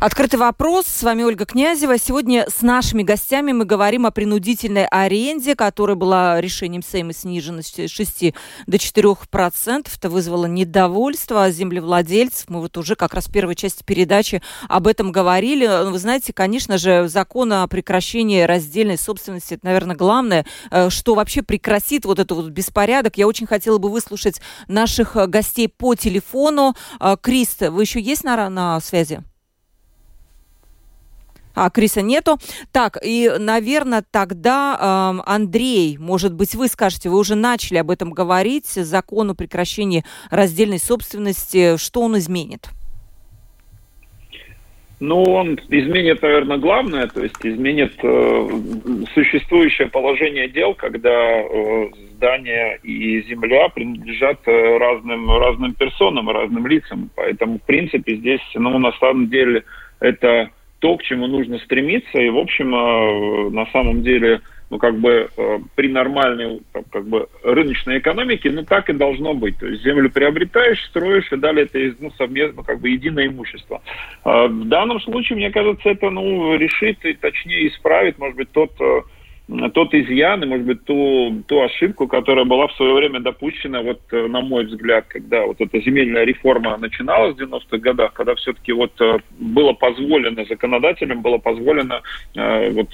Открытый 0.00 0.38
вопрос. 0.38 0.86
С 0.86 1.02
вами 1.02 1.22
Ольга 1.22 1.46
Князева. 1.46 1.98
Сегодня 1.98 2.46
с 2.48 2.60
нашими 2.60 3.02
гостями 3.02 3.52
мы 3.52 3.64
говорим 3.64 4.04
о 4.04 4.10
принудительной 4.10 4.86
аренде, 4.86 5.54
которая 5.54 5.96
была 5.96 6.40
решением 6.40 6.82
Сейма 6.82 7.14
снижена 7.14 7.62
с 7.62 7.88
6 7.88 8.34
до 8.66 8.78
4 8.78 9.14
процентов. 9.30 9.96
Это 9.96 10.10
вызвало 10.10 10.46
недовольство 10.46 11.50
землевладельцев. 11.50 12.50
Мы 12.50 12.60
вот 12.60 12.76
уже 12.76 12.94
как 12.94 13.14
раз 13.14 13.26
в 13.26 13.32
первой 13.32 13.54
части 13.54 13.82
передачи 13.84 14.42
об 14.68 14.86
этом 14.86 15.12
говорили. 15.12 15.66
Вы 15.90 15.98
знаете, 15.98 16.32
конечно 16.32 16.76
же, 16.76 17.08
закон 17.08 17.52
о 17.54 17.66
прекращении 17.66 18.42
раздельной 18.42 18.98
собственности, 18.98 19.54
это, 19.54 19.64
наверное, 19.64 19.96
главное, 19.96 20.44
э, 20.70 20.90
что 20.90 21.14
вообще 21.14 21.42
прекратит 21.42 22.04
вот 22.04 22.18
этот 22.18 22.36
вот 22.36 22.50
беспорядок. 22.50 23.16
Я 23.16 23.26
очень 23.26 23.46
хотела 23.46 23.78
бы 23.78 23.88
выслушать 23.88 24.40
наших 24.68 25.16
гостей 25.28 25.68
по 25.68 25.94
телефону. 25.94 26.74
Э, 27.00 27.16
Крист, 27.20 27.62
вы 27.62 27.82
еще 27.82 28.00
есть 28.00 28.24
на, 28.24 28.50
на 28.50 28.78
связи? 28.80 29.22
А, 31.56 31.70
Криса 31.70 32.02
нету. 32.02 32.36
Так, 32.70 32.98
и, 33.02 33.32
наверное, 33.38 34.04
тогда 34.08 34.76
э, 34.78 35.22
Андрей, 35.24 35.96
может 35.98 36.34
быть, 36.34 36.54
вы 36.54 36.68
скажете, 36.68 37.08
вы 37.08 37.18
уже 37.18 37.34
начали 37.34 37.78
об 37.78 37.90
этом 37.90 38.10
говорить, 38.10 38.66
закон 38.66 39.30
о 39.30 39.34
прекращении 39.34 40.04
раздельной 40.30 40.78
собственности, 40.78 41.78
что 41.78 42.02
он 42.02 42.18
изменит? 42.18 42.68
Ну, 45.00 45.22
он 45.22 45.58
изменит, 45.68 46.22
наверное, 46.22 46.58
главное, 46.58 47.06
то 47.06 47.22
есть 47.22 47.36
изменит 47.42 47.92
э, 48.02 48.48
существующее 49.14 49.88
положение 49.88 50.48
дел, 50.48 50.74
когда 50.74 51.10
э, 51.10 51.88
здания 52.16 52.78
и 52.82 53.22
земля 53.22 53.68
принадлежат 53.68 54.40
э, 54.46 54.76
разным, 54.78 55.30
разным 55.30 55.74
персонам, 55.74 56.30
разным 56.30 56.66
лицам. 56.66 57.10
Поэтому, 57.14 57.58
в 57.58 57.62
принципе, 57.62 58.16
здесь, 58.16 58.40
ну, 58.54 58.78
на 58.78 58.92
самом 58.92 59.28
деле, 59.28 59.64
это 60.00 60.50
то, 60.78 60.96
к 60.96 61.02
чему 61.02 61.26
нужно 61.26 61.58
стремиться. 61.58 62.18
И, 62.18 62.28
в 62.28 62.38
общем, 62.38 62.74
э, 62.74 63.50
на 63.50 63.66
самом 63.66 64.02
деле, 64.02 64.40
ну, 64.70 64.78
как 64.78 64.98
бы 64.98 65.28
э, 65.36 65.58
при 65.74 65.88
нормальной 65.88 66.60
как 66.90 67.06
бы, 67.06 67.28
рыночной 67.42 67.98
экономике, 67.98 68.50
ну, 68.50 68.64
так 68.64 68.90
и 68.90 68.92
должно 68.92 69.34
быть. 69.34 69.58
То 69.58 69.66
есть 69.66 69.82
землю 69.82 70.10
приобретаешь, 70.10 70.84
строишь, 70.86 71.32
и 71.32 71.36
далее 71.36 71.66
это 71.66 71.96
ну, 71.98 72.10
совместно, 72.12 72.62
как 72.62 72.80
бы, 72.80 72.90
единое 72.90 73.28
имущество. 73.28 73.82
В 74.24 74.64
данном 74.64 75.00
случае, 75.00 75.36
мне 75.36 75.50
кажется, 75.50 75.88
это, 75.88 76.10
ну, 76.10 76.56
решит 76.56 77.04
и 77.04 77.14
точнее 77.14 77.68
исправит, 77.68 78.18
может 78.18 78.36
быть, 78.36 78.50
тот 78.52 78.72
э, 78.80 79.00
тот 79.74 79.94
изъян 79.94 80.42
и, 80.42 80.46
может 80.46 80.66
быть, 80.66 80.84
ту, 80.84 81.42
ту 81.46 81.62
ошибку, 81.62 82.08
которая 82.08 82.44
была 82.44 82.66
в 82.66 82.72
свое 82.72 82.94
время 82.94 83.20
допущена, 83.20 83.80
вот 83.80 84.00
э, 84.10 84.26
на 84.26 84.40
мой 84.40 84.64
взгляд, 84.64 85.04
когда 85.06 85.46
вот 85.46 85.60
эта 85.60 85.80
земельная 85.80 86.24
реформа 86.24 86.76
начиналась 86.76 87.36
в 87.36 87.40
90-х 87.40 87.78
годах, 87.78 88.12
когда 88.12 88.34
все-таки 88.34 88.72
вот 88.72 89.00
э, 89.00 89.18
было 89.38 89.72
позволено 89.72 90.44
законодателям, 90.44 91.22
было 91.22 91.38
позволено 91.38 92.02
э, 92.34 92.70
вот, 92.70 92.88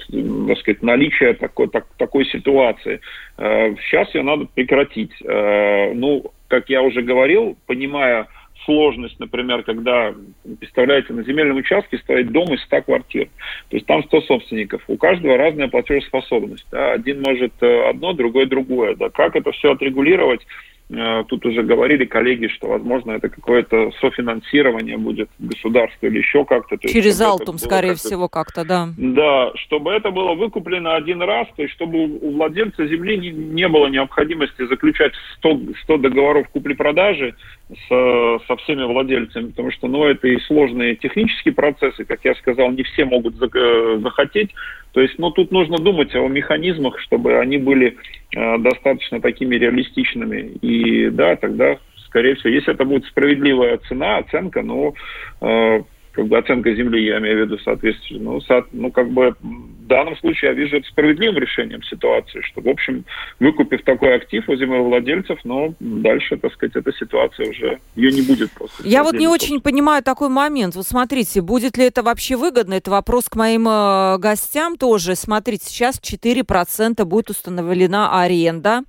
так 0.47 0.59
сказать, 0.59 0.83
наличие 0.83 1.33
такой, 1.33 1.69
так, 1.69 1.87
такой 1.97 2.25
ситуации. 2.25 3.01
Сейчас 3.35 4.13
ее 4.13 4.21
надо 4.21 4.45
прекратить. 4.53 5.11
Ну, 5.21 6.31
как 6.47 6.69
я 6.69 6.83
уже 6.83 7.01
говорил, 7.01 7.57
понимая 7.65 8.27
сложность, 8.65 9.19
например, 9.19 9.63
когда, 9.63 10.13
представляете, 10.59 11.13
на 11.13 11.23
земельном 11.23 11.57
участке 11.57 11.97
стоит 11.97 12.31
дом 12.31 12.53
из 12.53 12.61
100 12.63 12.83
квартир. 12.83 13.29
То 13.69 13.77
есть 13.77 13.85
там 13.85 14.03
100 14.03 14.21
собственников. 14.21 14.81
У 14.87 14.97
каждого 14.97 15.37
разная 15.37 15.67
платежеспособность. 15.67 16.65
Да? 16.71 16.93
Один 16.93 17.21
может 17.21 17.53
э, 17.61 17.89
одно, 17.89 18.13
другой 18.13 18.45
другое. 18.45 18.95
Да? 18.95 19.09
Как 19.09 19.35
это 19.35 19.51
все 19.51 19.71
отрегулировать? 19.71 20.41
Э, 20.89 21.23
тут 21.27 21.45
уже 21.45 21.63
говорили 21.63 22.05
коллеги, 22.05 22.47
что, 22.47 22.67
возможно, 22.67 23.11
это 23.11 23.29
какое-то 23.29 23.91
софинансирование 24.01 24.97
будет 24.97 25.29
государства 25.39 26.07
или 26.07 26.17
еще 26.17 26.43
как-то. 26.45 26.77
Через 26.77 27.21
Алтум, 27.21 27.57
скорее 27.57 27.91
как 27.91 27.97
всего, 27.97 28.27
как-то, 28.27 28.65
да. 28.65 28.89
Да, 28.97 29.51
чтобы 29.55 29.91
это 29.91 30.11
было 30.11 30.33
выкуплено 30.35 30.93
один 30.93 31.21
раз, 31.21 31.47
то 31.55 31.63
есть 31.63 31.73
чтобы 31.73 32.03
у 32.03 32.31
владельца 32.31 32.85
земли 32.85 33.17
не, 33.17 33.31
не 33.31 33.67
было 33.67 33.87
необходимости 33.87 34.67
заключать 34.67 35.13
100, 35.37 35.59
100 35.83 35.97
договоров 35.97 36.49
купли-продажи 36.49 37.33
с, 37.69 38.39
со 38.47 38.55
всеми 38.57 38.83
владельцами, 38.83 39.47
потому 39.47 39.71
что, 39.71 39.87
ну, 39.87 40.05
это 40.05 40.27
и 40.27 40.39
сложные 40.41 40.95
технические 40.95 41.53
процессы, 41.53 42.03
как 42.03 42.19
я 42.23 42.35
сказал, 42.35 42.71
не 42.71 42.83
все 42.83 43.05
могут 43.05 43.35
э, 43.41 43.99
захотеть 44.03 44.51
то 44.93 45.01
есть, 45.01 45.15
ну, 45.17 45.31
тут 45.31 45.51
нужно 45.51 45.77
думать 45.77 46.13
о 46.15 46.27
механизмах, 46.27 46.99
чтобы 46.99 47.39
они 47.39 47.57
были 47.57 47.97
достаточно 48.33 49.21
такими 49.21 49.55
реалистичными. 49.55 50.57
И 50.61 51.09
да, 51.09 51.35
тогда, 51.35 51.77
скорее 52.07 52.35
всего, 52.35 52.49
если 52.49 52.73
это 52.73 52.85
будет 52.85 53.05
справедливая 53.05 53.77
цена, 53.89 54.17
оценка, 54.17 54.61
ну, 54.61 54.95
э, 55.41 55.83
как 56.13 56.27
бы 56.27 56.37
оценка 56.37 56.73
земли, 56.75 57.05
я 57.05 57.17
имею 57.17 57.37
в 57.37 57.41
виду, 57.41 57.57
соответственно, 57.63 58.19
ну, 58.19 58.41
со, 58.41 58.63
ну, 58.71 58.91
как 58.91 59.09
бы 59.09 59.35
в 59.41 59.87
данном 59.87 60.15
случае 60.17 60.51
я 60.51 60.55
вижу 60.55 60.77
это 60.77 60.87
справедливым 60.87 61.37
решением 61.37 61.81
ситуации, 61.83 62.41
что, 62.41 62.61
в 62.61 62.67
общем, 62.67 63.03
выкупив 63.39 63.83
такой 63.83 64.15
актив 64.15 64.47
у 64.47 64.55
землевладельцев, 64.55 65.39
но 65.43 65.73
дальше, 65.79 66.37
так 66.37 66.53
сказать, 66.53 66.75
эта 66.75 66.93
ситуация 66.93 67.49
уже, 67.49 67.79
ее 67.95 68.11
не 68.11 68.21
будет 68.21 68.51
просто. 68.51 68.87
Я 68.87 69.03
вот 69.03 69.15
не 69.15 69.27
очень 69.27 69.59
понимаю 69.59 70.03
такой 70.03 70.29
момент. 70.29 70.75
Вот 70.75 70.85
смотрите, 70.85 71.41
будет 71.41 71.77
ли 71.77 71.85
это 71.85 72.03
вообще 72.03 72.37
выгодно? 72.37 72.75
Это 72.75 72.91
вопрос 72.91 73.27
к 73.27 73.35
моим 73.35 73.67
э, 73.67 74.17
гостям 74.19 74.77
тоже. 74.77 75.15
Смотрите, 75.15 75.65
сейчас 75.65 75.99
4% 75.99 77.03
будет 77.05 77.31
установлена 77.31 78.21
аренда 78.21 78.83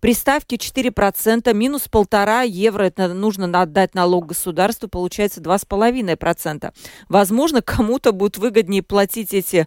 при 0.00 0.12
ставке 0.12 0.56
4%, 0.56 1.52
минус 1.54 1.88
полтора 1.88 2.42
евро, 2.42 2.84
это 2.84 3.12
нужно 3.12 3.44
отдать 3.60 3.94
налог 3.94 4.26
государству, 4.26 4.88
получается 4.88 5.40
2,5%. 5.40 6.72
Возможно, 7.08 7.62
кому-то 7.62 8.12
будет 8.12 8.38
выгоднее 8.38 8.82
платить 8.82 9.34
эти 9.34 9.66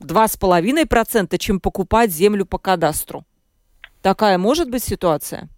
2,5%, 0.00 1.38
чем 1.38 1.60
покупать 1.60 2.10
землю 2.10 2.46
по 2.46 2.58
кадастру. 2.58 3.24
Такая 4.02 4.38
может 4.38 4.70
быть 4.70 4.82
ситуация? 4.82 5.48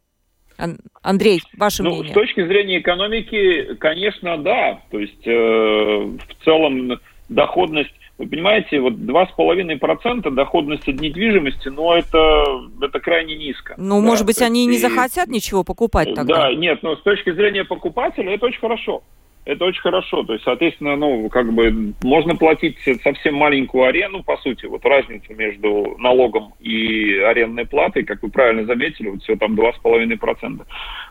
Андрей, 1.03 1.41
ваше 1.57 1.83
ну, 1.83 1.91
мнение? 1.91 2.11
С 2.11 2.15
точки 2.15 2.47
зрения 2.47 2.81
экономики, 2.81 3.75
конечно, 3.77 4.37
да. 4.38 4.81
То 4.91 4.99
есть 4.99 5.27
э, 5.27 5.31
в 5.31 6.45
целом 6.45 7.01
доходность 7.29 7.95
вы 8.23 8.29
понимаете, 8.29 8.81
вот 8.81 8.95
2,5% 8.95 10.31
доходности 10.31 10.91
от 10.91 11.01
недвижимости, 11.01 11.69
но 11.69 11.97
это, 11.97 12.45
это 12.81 13.01
крайне 13.01 13.37
низко. 13.37 13.75
Ну, 13.77 14.01
да, 14.01 14.07
может 14.07 14.27
быть, 14.27 14.41
они 14.41 14.65
и 14.65 14.67
не 14.67 14.79
захотят 14.79 15.29
ничего 15.29 15.65
покупать 15.65 16.15
тогда? 16.15 16.43
Да, 16.43 16.55
нет, 16.55 16.83
но 16.83 16.97
с 16.97 17.03
точки 17.03 17.33
зрения 17.33 17.65
покупателя 17.65 18.35
это 18.35 18.47
очень 18.47 18.61
хорошо 18.61 19.03
это 19.44 19.64
очень 19.64 19.81
хорошо. 19.81 20.22
То 20.22 20.35
есть, 20.35 20.44
соответственно, 20.44 20.96
ну, 20.96 21.28
как 21.28 21.52
бы 21.52 21.94
можно 22.02 22.37
платить 22.37 22.78
совсем 23.02 23.35
маленькую 23.35 23.85
арену, 23.85 24.22
по 24.22 24.37
сути, 24.37 24.66
вот 24.66 24.85
разницу 24.85 25.35
между 25.35 25.96
налогом 25.98 26.55
и 26.61 27.18
арендной 27.18 27.66
платой, 27.66 28.05
как 28.05 28.22
вы 28.22 28.31
правильно 28.31 28.64
заметили, 28.66 29.09
вот 29.09 29.22
все 29.22 29.37
там 29.37 29.55
2,5%. 29.55 30.64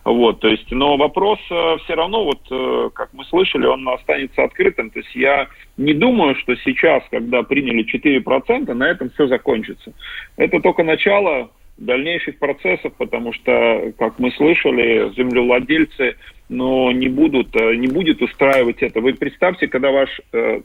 Вот, 0.06 0.40
то 0.40 0.48
есть, 0.48 0.72
но 0.72 0.98
вопрос 0.98 1.40
э, 1.50 1.78
все 1.84 1.94
равно, 1.94 2.24
вот, 2.24 2.40
э, 2.50 2.90
как 2.94 3.10
мы 3.14 3.26
слышали, 3.26 3.66
он 3.66 3.88
останется 3.90 4.44
открытым. 4.44 4.90
То 4.92 5.00
есть 5.00 5.14
я 5.14 5.48
не 5.78 5.94
думаю, 5.94 6.36
что 6.36 6.56
сейчас, 6.56 7.04
когда 7.12 7.44
приняли 7.44 7.86
4%, 7.86 8.74
на 8.74 8.90
этом 8.90 9.10
все 9.10 9.28
закончится. 9.28 9.94
Это 10.38 10.60
только 10.62 10.84
начало 10.84 11.52
дальнейших 11.78 12.38
процессов, 12.38 12.94
потому 12.98 13.34
что, 13.34 13.92
как 13.98 14.20
мы 14.20 14.32
слышали, 14.32 15.12
землевладельцы 15.16 16.16
но 16.52 16.92
не 16.92 17.08
будут, 17.08 17.56
э, 17.56 17.76
не 17.76 17.88
будет 17.88 18.22
устраивать 18.22 18.84
это. 18.84 19.00
Вы 19.00 19.14
представьте, 19.14 19.70
когда 19.70 19.90
ваш, 19.90 20.10
э, 20.34 20.60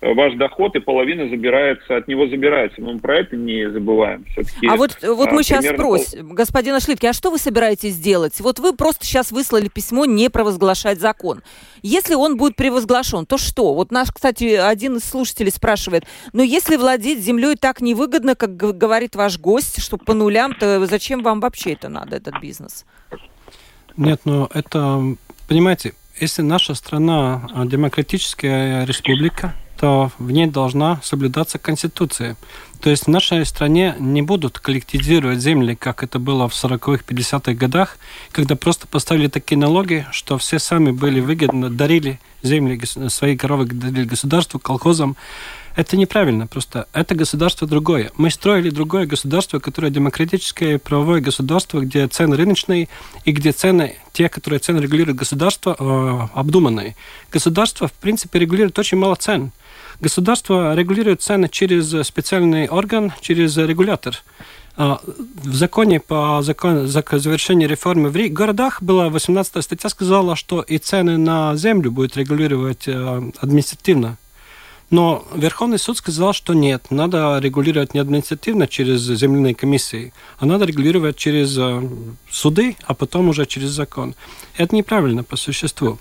ваш 0.00 0.34
доход 0.36 0.74
и 0.74 0.80
половина 0.80 1.28
забирается, 1.28 1.96
от 1.96 2.08
него 2.08 2.26
забирается. 2.28 2.80
Мы 2.80 2.98
про 2.98 3.18
это 3.18 3.36
не 3.36 3.70
забываем. 3.70 4.24
а 4.66 4.76
вот, 4.76 4.96
вот 5.02 5.30
мы 5.32 5.42
сейчас 5.42 5.66
спросим, 5.66 6.28
пол... 6.28 6.34
господин 6.34 6.74
Ашлитки, 6.76 7.04
а 7.04 7.12
что 7.12 7.30
вы 7.30 7.36
собираетесь 7.36 7.98
делать? 7.98 8.40
Вот 8.40 8.58
вы 8.58 8.74
просто 8.74 9.04
сейчас 9.04 9.32
выслали 9.32 9.68
письмо 9.68 10.06
не 10.06 10.30
провозглашать 10.30 10.98
закон. 10.98 11.42
Если 11.82 12.14
он 12.14 12.38
будет 12.38 12.56
превозглашен, 12.56 13.26
то 13.26 13.36
что? 13.36 13.74
Вот 13.74 13.92
наш, 13.92 14.10
кстати, 14.12 14.54
один 14.54 14.96
из 14.96 15.04
слушателей 15.04 15.50
спрашивает, 15.50 16.04
но 16.32 16.42
если 16.42 16.76
владеть 16.76 17.18
землей 17.18 17.56
так 17.56 17.82
невыгодно, 17.82 18.34
как 18.34 18.56
говорит 18.56 19.14
ваш 19.14 19.38
гость, 19.38 19.82
что 19.82 19.98
по 19.98 20.14
нулям, 20.14 20.54
то 20.54 20.86
зачем 20.86 21.22
вам 21.22 21.40
вообще 21.40 21.72
это 21.72 21.90
надо, 21.90 22.16
этот 22.16 22.40
бизнес? 22.40 22.86
Нет, 23.96 24.22
ну 24.24 24.48
это, 24.52 25.16
понимаете, 25.48 25.94
если 26.20 26.42
наша 26.42 26.74
страна 26.74 27.48
демократическая 27.66 28.84
республика, 28.84 29.54
что 29.82 30.12
в 30.20 30.30
ней 30.30 30.46
должна 30.46 31.00
соблюдаться 31.02 31.58
Конституция. 31.58 32.36
То 32.80 32.88
есть 32.88 33.06
в 33.06 33.08
нашей 33.08 33.44
стране 33.44 33.96
не 33.98 34.22
будут 34.22 34.60
коллективизировать 34.60 35.40
земли, 35.40 35.74
как 35.74 36.04
это 36.04 36.20
было 36.20 36.48
в 36.48 36.52
40-х, 36.52 37.02
50-х 37.04 37.54
годах, 37.54 37.98
когда 38.30 38.54
просто 38.54 38.86
поставили 38.86 39.26
такие 39.26 39.58
налоги, 39.58 40.06
что 40.12 40.38
все 40.38 40.60
сами 40.60 40.92
были 40.92 41.18
выгодно, 41.18 41.68
дарили 41.68 42.20
земли, 42.44 42.80
свои 43.08 43.36
коровы 43.36 43.64
дарили 43.64 44.04
государству, 44.04 44.60
колхозам. 44.60 45.16
Это 45.74 45.96
неправильно 45.96 46.46
просто. 46.46 46.86
Это 46.92 47.14
государство 47.14 47.66
другое. 47.66 48.10
Мы 48.16 48.30
строили 48.30 48.70
другое 48.70 49.06
государство, 49.06 49.58
которое 49.58 49.90
демократическое, 49.90 50.78
правовое 50.78 51.20
государство, 51.20 51.80
где 51.80 52.06
цены 52.08 52.36
рыночные 52.36 52.88
и 53.24 53.32
где 53.32 53.52
цены, 53.52 53.96
те, 54.12 54.28
которые 54.28 54.60
цены 54.60 54.80
регулируют 54.80 55.18
государство, 55.18 55.76
э, 55.78 56.38
обдуманные. 56.38 56.94
Государство, 57.30 57.88
в 57.88 57.92
принципе, 57.92 58.38
регулирует 58.38 58.78
очень 58.78 58.98
мало 58.98 59.14
цен. 59.14 59.52
Государство 60.00 60.74
регулирует 60.74 61.22
цены 61.22 61.48
через 61.48 62.06
специальный 62.06 62.66
орган, 62.68 63.12
через 63.20 63.56
регулятор. 63.56 64.22
А, 64.74 65.00
в 65.04 65.54
законе 65.54 66.00
по 66.00 66.40
закону 66.42 66.86
за 66.86 67.04
завершению 67.10 67.68
реформы 67.68 68.08
в 68.08 68.32
городах 68.32 68.82
была 68.82 69.10
18 69.10 69.62
статья 69.62 69.90
сказала, 69.90 70.34
что 70.34 70.62
и 70.62 70.78
цены 70.78 71.18
на 71.18 71.54
землю 71.56 71.90
будет 71.90 72.16
регулировать 72.16 72.88
э, 72.88 73.30
административно. 73.38 74.16
Но 74.92 75.24
Верховный 75.34 75.78
суд 75.78 75.96
сказал, 75.96 76.34
что 76.34 76.52
нет, 76.52 76.90
надо 76.90 77.38
регулировать 77.38 77.94
не 77.94 78.00
административно 78.00 78.68
через 78.68 79.00
земляные 79.00 79.54
комиссии, 79.54 80.12
а 80.38 80.44
надо 80.44 80.66
регулировать 80.66 81.16
через 81.16 81.56
э, 81.56 81.88
суды, 82.30 82.76
а 82.84 82.92
потом 82.92 83.30
уже 83.30 83.46
через 83.46 83.70
закон. 83.70 84.14
Это 84.54 84.76
неправильно 84.76 85.24
по 85.24 85.36
существу. 85.36 85.98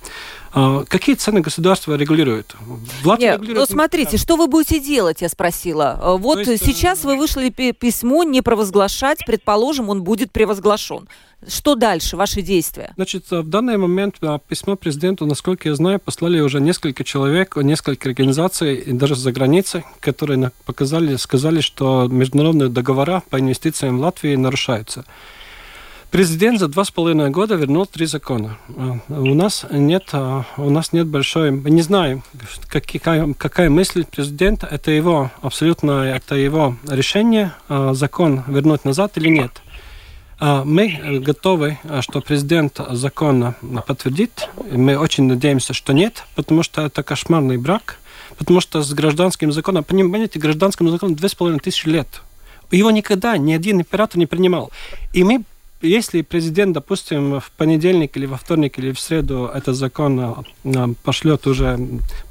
А, 0.53 0.83
какие 0.85 1.15
цены 1.15 1.41
государство 1.41 1.95
регулирует? 1.95 2.55
Влад 3.03 3.19
Нет, 3.19 3.35
регулирует... 3.35 3.69
Ну, 3.69 3.73
смотрите, 3.73 4.17
что 4.17 4.35
вы 4.35 4.47
будете 4.47 4.79
делать, 4.79 5.21
я 5.21 5.29
спросила. 5.29 5.97
А, 6.01 6.17
вот 6.17 6.45
есть, 6.45 6.65
сейчас 6.65 7.03
вы 7.03 7.15
вышли 7.15 7.49
письмо 7.49 8.23
не 8.23 8.41
провозглашать, 8.41 9.19
предположим, 9.25 9.89
он 9.89 10.03
будет 10.03 10.31
превозглашен. 10.31 11.07
Что 11.47 11.75
дальше, 11.75 12.17
ваши 12.17 12.41
действия? 12.41 12.91
Значит, 12.95 13.31
в 13.31 13.49
данный 13.49 13.77
момент 13.77 14.19
письмо 14.47 14.75
президенту, 14.75 15.25
насколько 15.25 15.69
я 15.69 15.75
знаю, 15.75 15.99
послали 15.99 16.39
уже 16.39 16.61
несколько 16.61 17.03
человек, 17.03 17.55
несколько 17.55 18.09
организаций, 18.09 18.75
и 18.75 18.91
даже 18.91 19.15
за 19.15 19.31
границей, 19.31 19.83
которые 20.01 20.51
показали, 20.65 21.15
сказали, 21.15 21.61
что 21.61 22.07
международные 22.11 22.69
договора 22.69 23.23
по 23.29 23.39
инвестициям 23.39 23.97
в 23.97 24.01
Латвии 24.01 24.35
нарушаются. 24.35 25.05
Президент 26.12 26.59
за 26.59 26.68
два 26.68 26.84
с 26.84 26.91
половиной 26.91 27.30
года 27.30 27.55
вернул 27.55 27.86
три 27.86 28.05
закона. 28.05 28.57
А, 28.76 28.99
у 29.07 29.34
нас 29.34 29.66
нет, 29.72 30.09
а, 30.12 30.43
у 30.57 30.70
нас 30.70 30.91
нет 30.91 31.07
большой, 31.07 31.51
не 31.51 31.82
знаю, 31.82 32.22
какая, 32.68 33.34
какая 33.34 33.70
мысль 33.70 34.03
президента, 34.03 34.68
это 34.68 34.91
его 34.91 35.32
абсолютно, 35.41 36.03
это 36.03 36.36
его 36.36 36.76
решение, 36.89 37.53
а, 37.70 37.93
закон 37.93 38.43
вернуть 38.47 38.84
назад 38.84 39.18
или 39.18 39.30
нет. 39.30 39.62
Мы 40.41 41.20
готовы, 41.24 41.78
что 42.01 42.20
президент 42.20 42.82
закон 42.89 43.53
подтвердит. 43.86 44.49
Мы 44.72 44.97
очень 44.97 45.26
надеемся, 45.26 45.74
что 45.74 45.93
нет, 45.93 46.24
потому 46.34 46.64
что 46.64 46.82
это 46.82 47.03
кошмарный 47.03 47.57
брак, 47.57 47.99
потому 48.39 48.59
что 48.59 48.82
с 48.82 48.91
гражданским 48.91 49.51
законом, 49.51 49.84
понимаете, 49.84 50.39
с 50.39 51.36
половиной 51.36 51.59
тысячи 51.59 51.88
лет. 51.88 52.24
Его 52.72 52.89
никогда 52.89 53.38
ни 53.38 53.53
один 53.53 53.82
император 53.82 54.18
не 54.18 54.26
принимал. 54.26 54.72
И 55.14 55.24
мы 55.24 55.43
если 55.82 56.21
президент, 56.21 56.73
допустим, 56.73 57.39
в 57.39 57.51
понедельник 57.51 58.15
или 58.17 58.25
во 58.25 58.38
вторник 58.38 58.77
или 58.79 58.91
в 58.91 58.99
среду 58.99 59.49
этот 59.53 59.75
закон 59.75 60.45
пошлет 61.03 61.47
уже, 61.47 61.79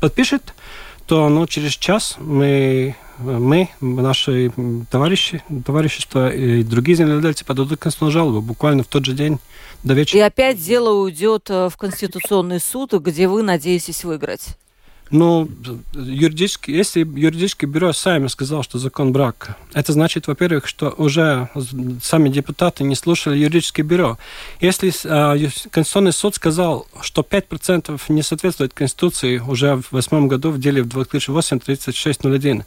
подпишет, 0.01 0.55
то 1.07 1.29
ну, 1.29 1.45
через 1.49 1.73
час 1.73 2.17
мы, 2.21 2.95
мы, 3.19 3.69
наши 3.81 4.53
товарищи, 4.91 5.43
товарищества 5.67 6.33
и 6.33 6.63
другие 6.63 6.97
земледельцы 6.97 7.45
подадут 7.45 7.81
конституционную 7.81 8.13
жалобу 8.13 8.41
буквально 8.41 8.85
в 8.85 8.87
тот 8.87 9.05
же 9.05 9.13
день 9.15 9.41
до 9.83 9.95
вечера. 9.95 10.21
И 10.21 10.23
опять 10.23 10.65
дело 10.65 10.93
уйдет 11.03 11.51
э, 11.51 11.69
в 11.69 11.77
Конституционный 11.77 12.61
суд, 12.61 12.93
где 12.93 13.27
вы 13.27 13.43
надеетесь 13.43 14.05
выиграть. 14.05 14.57
Ну, 15.11 15.49
юридически, 15.93 16.71
если 16.71 17.01
юридическое 17.01 17.69
бюро 17.69 17.93
сами 17.93 18.29
сказал, 18.29 18.63
что 18.63 18.79
закон 18.79 19.13
брак, 19.13 19.57
это 19.73 19.93
значит, 19.93 20.29
во-первых, 20.29 20.69
что 20.69 20.95
уже 20.97 21.49
сами 22.01 22.29
депутаты 22.29 22.85
не 22.85 22.95
слушали 22.95 23.37
юридическое 23.37 23.85
бюро. 23.85 24.19
Если 24.61 24.91
э, 24.91 25.51
Конституционный 25.71 26.13
суд 26.13 26.37
сказал, 26.37 26.87
что 27.01 27.23
5% 27.23 28.01
не 28.09 28.23
соответствует 28.23 28.73
Конституции 28.73 29.39
уже 29.39 29.77
в 29.77 29.91
восьмом 29.91 30.29
году 30.29 30.51
в 30.51 30.61
деле 30.61 30.85
в 30.85 30.87
2008-3601, 30.87 32.65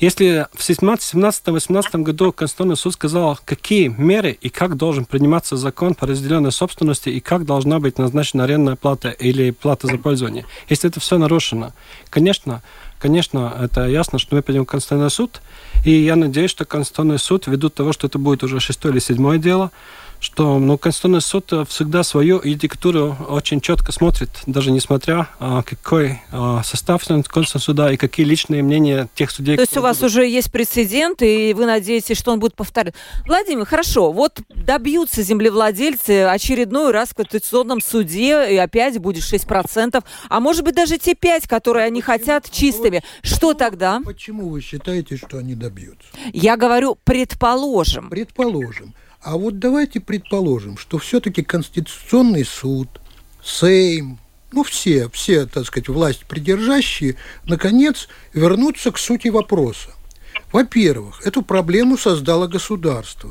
если 0.00 0.46
в 0.54 0.60
17-18 0.60 2.02
году 2.02 2.32
Конституционный 2.32 2.76
суд 2.76 2.94
сказал, 2.94 3.38
какие 3.44 3.88
меры 3.88 4.36
и 4.40 4.48
как 4.48 4.76
должен 4.76 5.04
приниматься 5.04 5.56
закон 5.56 5.94
по 5.94 6.06
разделенной 6.06 6.52
собственности 6.52 7.10
и 7.10 7.20
как 7.20 7.44
должна 7.44 7.80
быть 7.80 7.98
назначена 7.98 8.44
арендная 8.44 8.76
плата 8.76 9.10
или 9.10 9.50
плата 9.50 9.86
за 9.86 9.98
пользование, 9.98 10.46
если 10.68 10.88
это 10.88 11.00
все 11.00 11.18
нарушено, 11.18 11.72
Конечно, 12.10 12.62
конечно, 12.98 13.56
это 13.60 13.86
ясно, 13.86 14.18
что 14.18 14.34
мы 14.36 14.42
пойдем 14.42 14.64
в 14.64 14.68
Конституционный 14.68 15.10
суд, 15.10 15.40
и 15.84 15.90
я 15.90 16.16
надеюсь, 16.16 16.50
что 16.50 16.64
Конституционный 16.64 17.18
суд, 17.18 17.46
ввиду 17.46 17.70
того, 17.70 17.92
что 17.92 18.06
это 18.06 18.18
будет 18.18 18.42
уже 18.44 18.60
шестое 18.60 18.92
или 18.92 19.00
седьмое 19.00 19.38
дело, 19.38 19.70
что 20.22 20.60
ну, 20.60 20.78
Конституционный 20.78 21.20
суд 21.20 21.52
всегда 21.68 22.04
свою 22.04 22.40
юдикатуру 22.42 23.16
очень 23.28 23.60
четко 23.60 23.90
смотрит, 23.90 24.30
даже 24.46 24.70
несмотря 24.70 25.28
а, 25.40 25.62
какой 25.62 26.20
а, 26.30 26.62
состав 26.62 27.04
Конституционного 27.04 27.58
суда 27.58 27.92
и 27.92 27.96
какие 27.96 28.24
личные 28.24 28.62
мнения 28.62 29.08
тех 29.16 29.32
судей. 29.32 29.56
То 29.56 29.62
есть 29.62 29.76
у 29.76 29.80
вас 29.80 29.98
будут. 29.98 30.12
уже 30.12 30.28
есть 30.28 30.52
прецедент, 30.52 31.22
и 31.22 31.52
вы 31.54 31.66
надеетесь, 31.66 32.16
что 32.16 32.30
он 32.30 32.38
будет 32.38 32.54
повторен. 32.54 32.92
Владимир, 33.26 33.66
хорошо, 33.66 34.12
вот 34.12 34.40
добьются 34.48 35.22
землевладельцы 35.22 36.22
очередной 36.24 36.92
раз 36.92 37.08
в 37.08 37.14
Конституционном 37.16 37.80
суде, 37.80 38.48
и 38.48 38.56
опять 38.56 38.98
будет 38.98 39.24
6%, 39.24 40.04
а 40.28 40.40
может 40.40 40.64
быть 40.64 40.76
даже 40.76 40.98
те 40.98 41.16
5, 41.16 41.48
которые 41.48 41.86
они 41.86 42.00
хотят 42.00 42.48
чистыми. 42.48 43.02
Что 43.22 43.54
тогда? 43.54 44.00
Почему 44.04 44.50
вы 44.50 44.60
считаете, 44.60 45.16
что 45.16 45.38
они 45.38 45.56
добьются? 45.56 46.06
Я 46.32 46.56
говорю, 46.56 46.96
предположим. 47.04 48.08
Предположим. 48.08 48.94
А 49.22 49.36
вот 49.36 49.60
давайте 49.60 50.00
предположим, 50.00 50.76
что 50.76 50.98
все-таки 50.98 51.42
Конституционный 51.42 52.44
суд, 52.44 52.88
Сейм, 53.42 54.18
ну 54.50 54.64
все, 54.64 55.08
все, 55.10 55.46
так 55.46 55.64
сказать, 55.64 55.88
власть 55.88 56.24
придержащие, 56.26 57.16
наконец 57.44 58.08
вернутся 58.34 58.90
к 58.90 58.98
сути 58.98 59.28
вопроса. 59.28 59.90
Во-первых, 60.50 61.24
эту 61.24 61.42
проблему 61.42 61.96
создало 61.96 62.48
государство. 62.48 63.30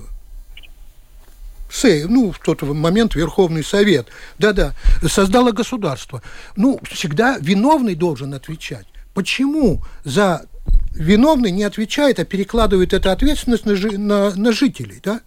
Сей, 1.69 2.05
ну, 2.05 2.31
в 2.31 2.39
тот 2.39 2.61
момент 2.63 3.15
Верховный 3.15 3.63
Совет, 3.63 4.07
да-да, 4.37 4.73
создало 5.07 5.51
государство. 5.51 6.21
Ну, 6.55 6.79
всегда 6.89 7.37
виновный 7.39 7.95
должен 7.95 8.33
отвечать. 8.33 8.85
Почему 9.13 9.83
за 10.03 10.45
виновный 10.91 11.51
не 11.51 11.63
отвечает, 11.63 12.19
а 12.19 12.25
перекладывает 12.25 12.93
эту 12.93 13.09
ответственность 13.09 13.65
на, 13.65 13.73
на, 13.97 14.35
на 14.35 14.51
жителей, 14.51 14.99
да? 15.03 15.21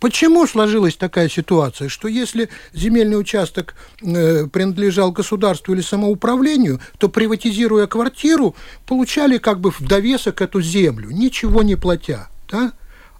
Почему 0.00 0.46
сложилась 0.46 0.96
такая 0.96 1.28
ситуация, 1.28 1.90
что 1.90 2.08
если 2.08 2.48
земельный 2.72 3.20
участок 3.20 3.74
э, 4.00 4.46
принадлежал 4.46 5.12
государству 5.12 5.74
или 5.74 5.82
самоуправлению, 5.82 6.80
то 6.96 7.10
приватизируя 7.10 7.86
квартиру, 7.86 8.56
получали 8.86 9.36
как 9.36 9.60
бы 9.60 9.70
в 9.70 9.82
довесок 9.82 10.40
эту 10.40 10.62
землю, 10.62 11.10
ничего 11.10 11.62
не 11.62 11.76
платя, 11.76 12.30
да? 12.50 12.72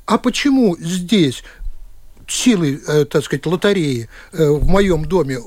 А 0.07 0.17
почему 0.17 0.77
здесь 0.81 1.45
силы, 2.31 2.81
э, 2.87 3.05
так 3.05 3.25
сказать, 3.25 3.47
лотереи 3.47 4.09
э, 4.33 4.49
в 4.49 4.67
моем 4.67 5.05
доме 5.05 5.39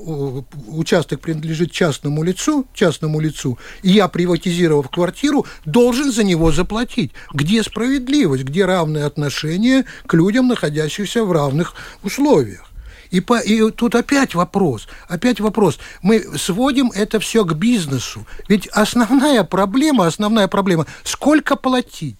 участок 0.68 1.20
принадлежит 1.20 1.72
частному 1.72 2.22
лицу, 2.22 2.66
частному 2.74 3.20
лицу, 3.20 3.58
и 3.82 3.90
я, 3.90 4.08
приватизировав 4.08 4.90
квартиру, 4.90 5.46
должен 5.64 6.12
за 6.12 6.24
него 6.24 6.52
заплатить. 6.52 7.12
Где 7.32 7.62
справедливость, 7.62 8.44
где 8.44 8.64
равное 8.64 9.06
отношение 9.06 9.84
к 10.06 10.14
людям, 10.14 10.48
находящимся 10.48 11.24
в 11.24 11.32
равных 11.32 11.74
условиях? 12.02 12.70
И, 13.10 13.20
по, 13.20 13.38
и 13.38 13.70
тут 13.70 13.94
опять 13.94 14.34
вопрос, 14.34 14.88
опять 15.08 15.38
вопрос. 15.38 15.78
Мы 16.02 16.20
сводим 16.36 16.90
это 16.94 17.20
все 17.20 17.44
к 17.44 17.54
бизнесу. 17.54 18.26
Ведь 18.48 18.66
основная 18.68 19.44
проблема, 19.44 20.06
основная 20.06 20.48
проблема, 20.48 20.86
сколько 21.04 21.54
платить? 21.54 22.18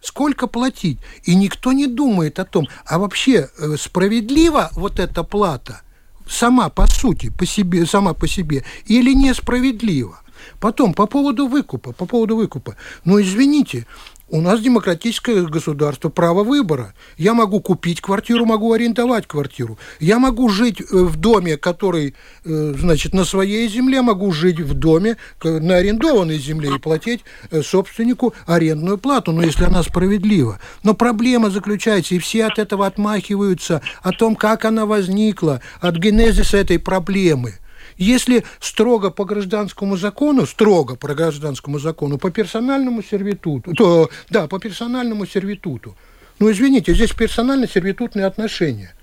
Сколько 0.00 0.46
платить. 0.46 0.98
И 1.24 1.34
никто 1.34 1.72
не 1.72 1.86
думает 1.86 2.38
о 2.38 2.44
том, 2.44 2.68
а 2.86 2.98
вообще 2.98 3.48
э, 3.58 3.76
справедлива 3.76 4.70
вот 4.74 4.98
эта 4.98 5.22
плата 5.22 5.82
сама 6.30 6.68
по 6.68 6.86
сути, 6.86 7.30
по 7.30 7.44
себе, 7.44 7.86
сама 7.86 8.14
по 8.14 8.28
себе, 8.28 8.64
или 8.86 9.12
несправедлива. 9.12 10.20
Потом, 10.58 10.94
по 10.94 11.06
поводу 11.06 11.48
выкупа, 11.48 11.92
по 11.92 12.06
поводу 12.06 12.36
выкупа. 12.36 12.76
Ну, 13.04 13.20
извините, 13.20 13.86
У 14.32 14.40
нас 14.40 14.60
демократическое 14.60 15.42
государство, 15.42 16.08
право 16.08 16.44
выбора. 16.44 16.94
Я 17.18 17.34
могу 17.34 17.60
купить 17.60 18.00
квартиру, 18.00 18.46
могу 18.46 18.72
арендовать 18.72 19.26
квартиру. 19.26 19.76
Я 19.98 20.20
могу 20.20 20.48
жить 20.48 20.80
э, 20.80 20.84
в 20.90 21.16
доме, 21.16 21.56
который, 21.56 22.14
э, 22.44 22.74
значит, 22.78 23.12
на 23.12 23.24
своей 23.24 23.68
земле, 23.68 24.02
могу 24.02 24.30
жить 24.30 24.60
в 24.60 24.74
доме 24.74 25.16
на 25.42 25.76
арендованной 25.76 26.38
земле 26.38 26.76
и 26.76 26.78
платить 26.78 27.24
э, 27.50 27.60
собственнику 27.62 28.32
арендную 28.46 28.98
плату, 28.98 29.32
но 29.32 29.42
если 29.42 29.64
она 29.64 29.82
справедлива. 29.82 30.60
Но 30.84 30.94
проблема 30.94 31.50
заключается, 31.50 32.14
и 32.14 32.20
все 32.20 32.46
от 32.46 32.60
этого 32.60 32.86
отмахиваются, 32.86 33.82
о 34.02 34.12
том, 34.12 34.36
как 34.36 34.64
она 34.64 34.86
возникла, 34.86 35.60
от 35.80 35.96
генезиса 35.96 36.56
этой 36.56 36.78
проблемы– 36.78 37.58
если 38.04 38.44
строго 38.60 39.10
по 39.10 39.24
гражданскому 39.24 39.96
закону, 39.96 40.46
строго 40.46 40.96
по 40.96 41.08
гражданскому 41.14 41.78
закону, 41.78 42.18
по 42.18 42.30
персональному 42.30 43.02
сервитуту, 43.02 43.74
то, 43.74 44.10
да, 44.30 44.48
по 44.48 44.58
персональному 44.58 45.26
сервитуту, 45.26 45.96
ну, 46.38 46.50
извините, 46.50 46.94
здесь 46.94 47.12
персонально-сервитутные 47.12 48.24
отношения. 48.24 48.94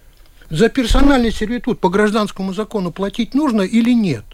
За 0.49 0.69
персональный 0.69 1.31
сервитут 1.31 1.79
по 1.79 1.89
гражданскому 1.89 2.53
закону 2.53 2.91
платить 2.91 3.35
нужно 3.35 3.61
или 3.61 3.93
нет? 3.93 4.25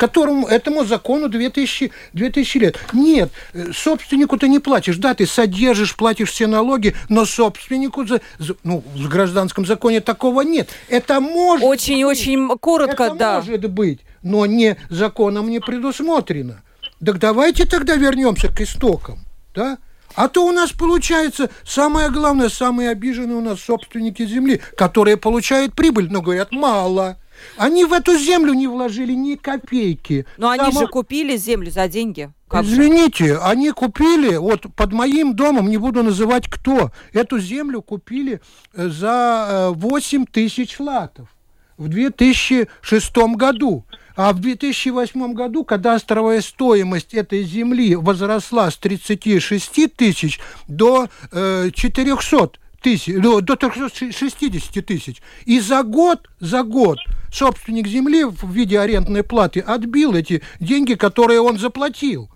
Которому 0.00 0.46
этому 0.46 0.86
закону 0.86 1.28
2000, 1.28 1.92
2000 2.14 2.58
лет. 2.58 2.78
Нет, 2.94 3.30
э, 3.52 3.66
собственнику 3.74 4.38
ты 4.38 4.48
не 4.48 4.58
платишь. 4.58 4.96
Да, 4.96 5.12
ты 5.12 5.26
содержишь, 5.26 5.94
платишь 5.94 6.30
все 6.30 6.46
налоги, 6.46 6.96
но 7.10 7.26
собственнику, 7.26 8.06
за, 8.06 8.22
за, 8.38 8.56
ну, 8.64 8.82
в 8.94 9.08
гражданском 9.08 9.66
законе 9.66 10.00
такого 10.00 10.40
нет. 10.40 10.70
Это 10.88 11.20
может 11.20 11.66
Очень-очень 11.66 12.48
коротко, 12.58 13.04
это 13.04 13.14
да. 13.14 13.34
может 13.36 13.70
быть, 13.70 14.00
но 14.22 14.46
не 14.46 14.78
законом 14.88 15.50
не 15.50 15.60
предусмотрено. 15.60 16.62
Так 17.04 17.18
давайте 17.18 17.66
тогда 17.66 17.94
вернемся 17.96 18.48
к 18.48 18.58
истокам, 18.62 19.18
да? 19.54 19.76
А 20.14 20.28
то 20.28 20.46
у 20.46 20.50
нас 20.50 20.72
получается 20.72 21.50
самое 21.62 22.10
главное, 22.10 22.48
самые 22.48 22.88
обиженные 22.88 23.36
у 23.36 23.42
нас 23.42 23.60
собственники 23.60 24.24
земли, 24.24 24.62
которые 24.78 25.18
получают 25.18 25.74
прибыль, 25.74 26.08
но 26.10 26.22
говорят 26.22 26.52
мало. 26.52 27.18
Они 27.56 27.84
в 27.84 27.92
эту 27.92 28.18
землю 28.18 28.52
не 28.52 28.66
вложили 28.66 29.12
ни 29.12 29.34
копейки. 29.34 30.26
Но 30.36 30.54
Само... 30.54 30.68
они 30.68 30.78
же 30.78 30.86
купили 30.86 31.36
землю 31.36 31.70
за 31.70 31.88
деньги. 31.88 32.30
Как 32.48 32.64
Извините, 32.64 33.26
же? 33.26 33.38
они 33.38 33.70
купили, 33.70 34.36
вот 34.36 34.66
под 34.74 34.92
моим 34.92 35.36
домом, 35.36 35.68
не 35.68 35.76
буду 35.76 36.02
называть 36.02 36.48
кто, 36.48 36.90
эту 37.12 37.38
землю 37.38 37.80
купили 37.80 38.40
э, 38.74 38.88
за 38.88 39.70
8 39.72 40.22
э, 40.22 40.26
тысяч 40.32 40.80
латов 40.80 41.28
в 41.76 41.88
2006 41.88 43.16
году. 43.36 43.84
А 44.16 44.32
в 44.32 44.40
2008 44.40 45.32
году 45.32 45.64
кадастровая 45.64 46.40
стоимость 46.40 47.14
этой 47.14 47.42
земли 47.44 47.94
возросла 47.94 48.70
с 48.70 48.76
36 48.76 49.96
тысяч 49.96 50.40
до 50.68 51.08
э, 51.32 51.70
400 51.72 52.58
тысяч, 52.82 53.14
до, 53.20 53.40
до 53.40 53.56
360 53.56 54.84
тысяч. 54.84 55.22
И 55.46 55.60
за 55.60 55.82
год, 55.82 56.28
за 56.40 56.62
год 56.62 56.98
собственник 57.32 57.86
земли 57.86 58.24
в 58.24 58.50
виде 58.50 58.78
арендной 58.78 59.22
платы 59.22 59.60
отбил 59.60 60.14
эти 60.14 60.42
деньги, 60.60 60.94
которые 60.94 61.40
он 61.40 61.58
заплатил. 61.58 62.30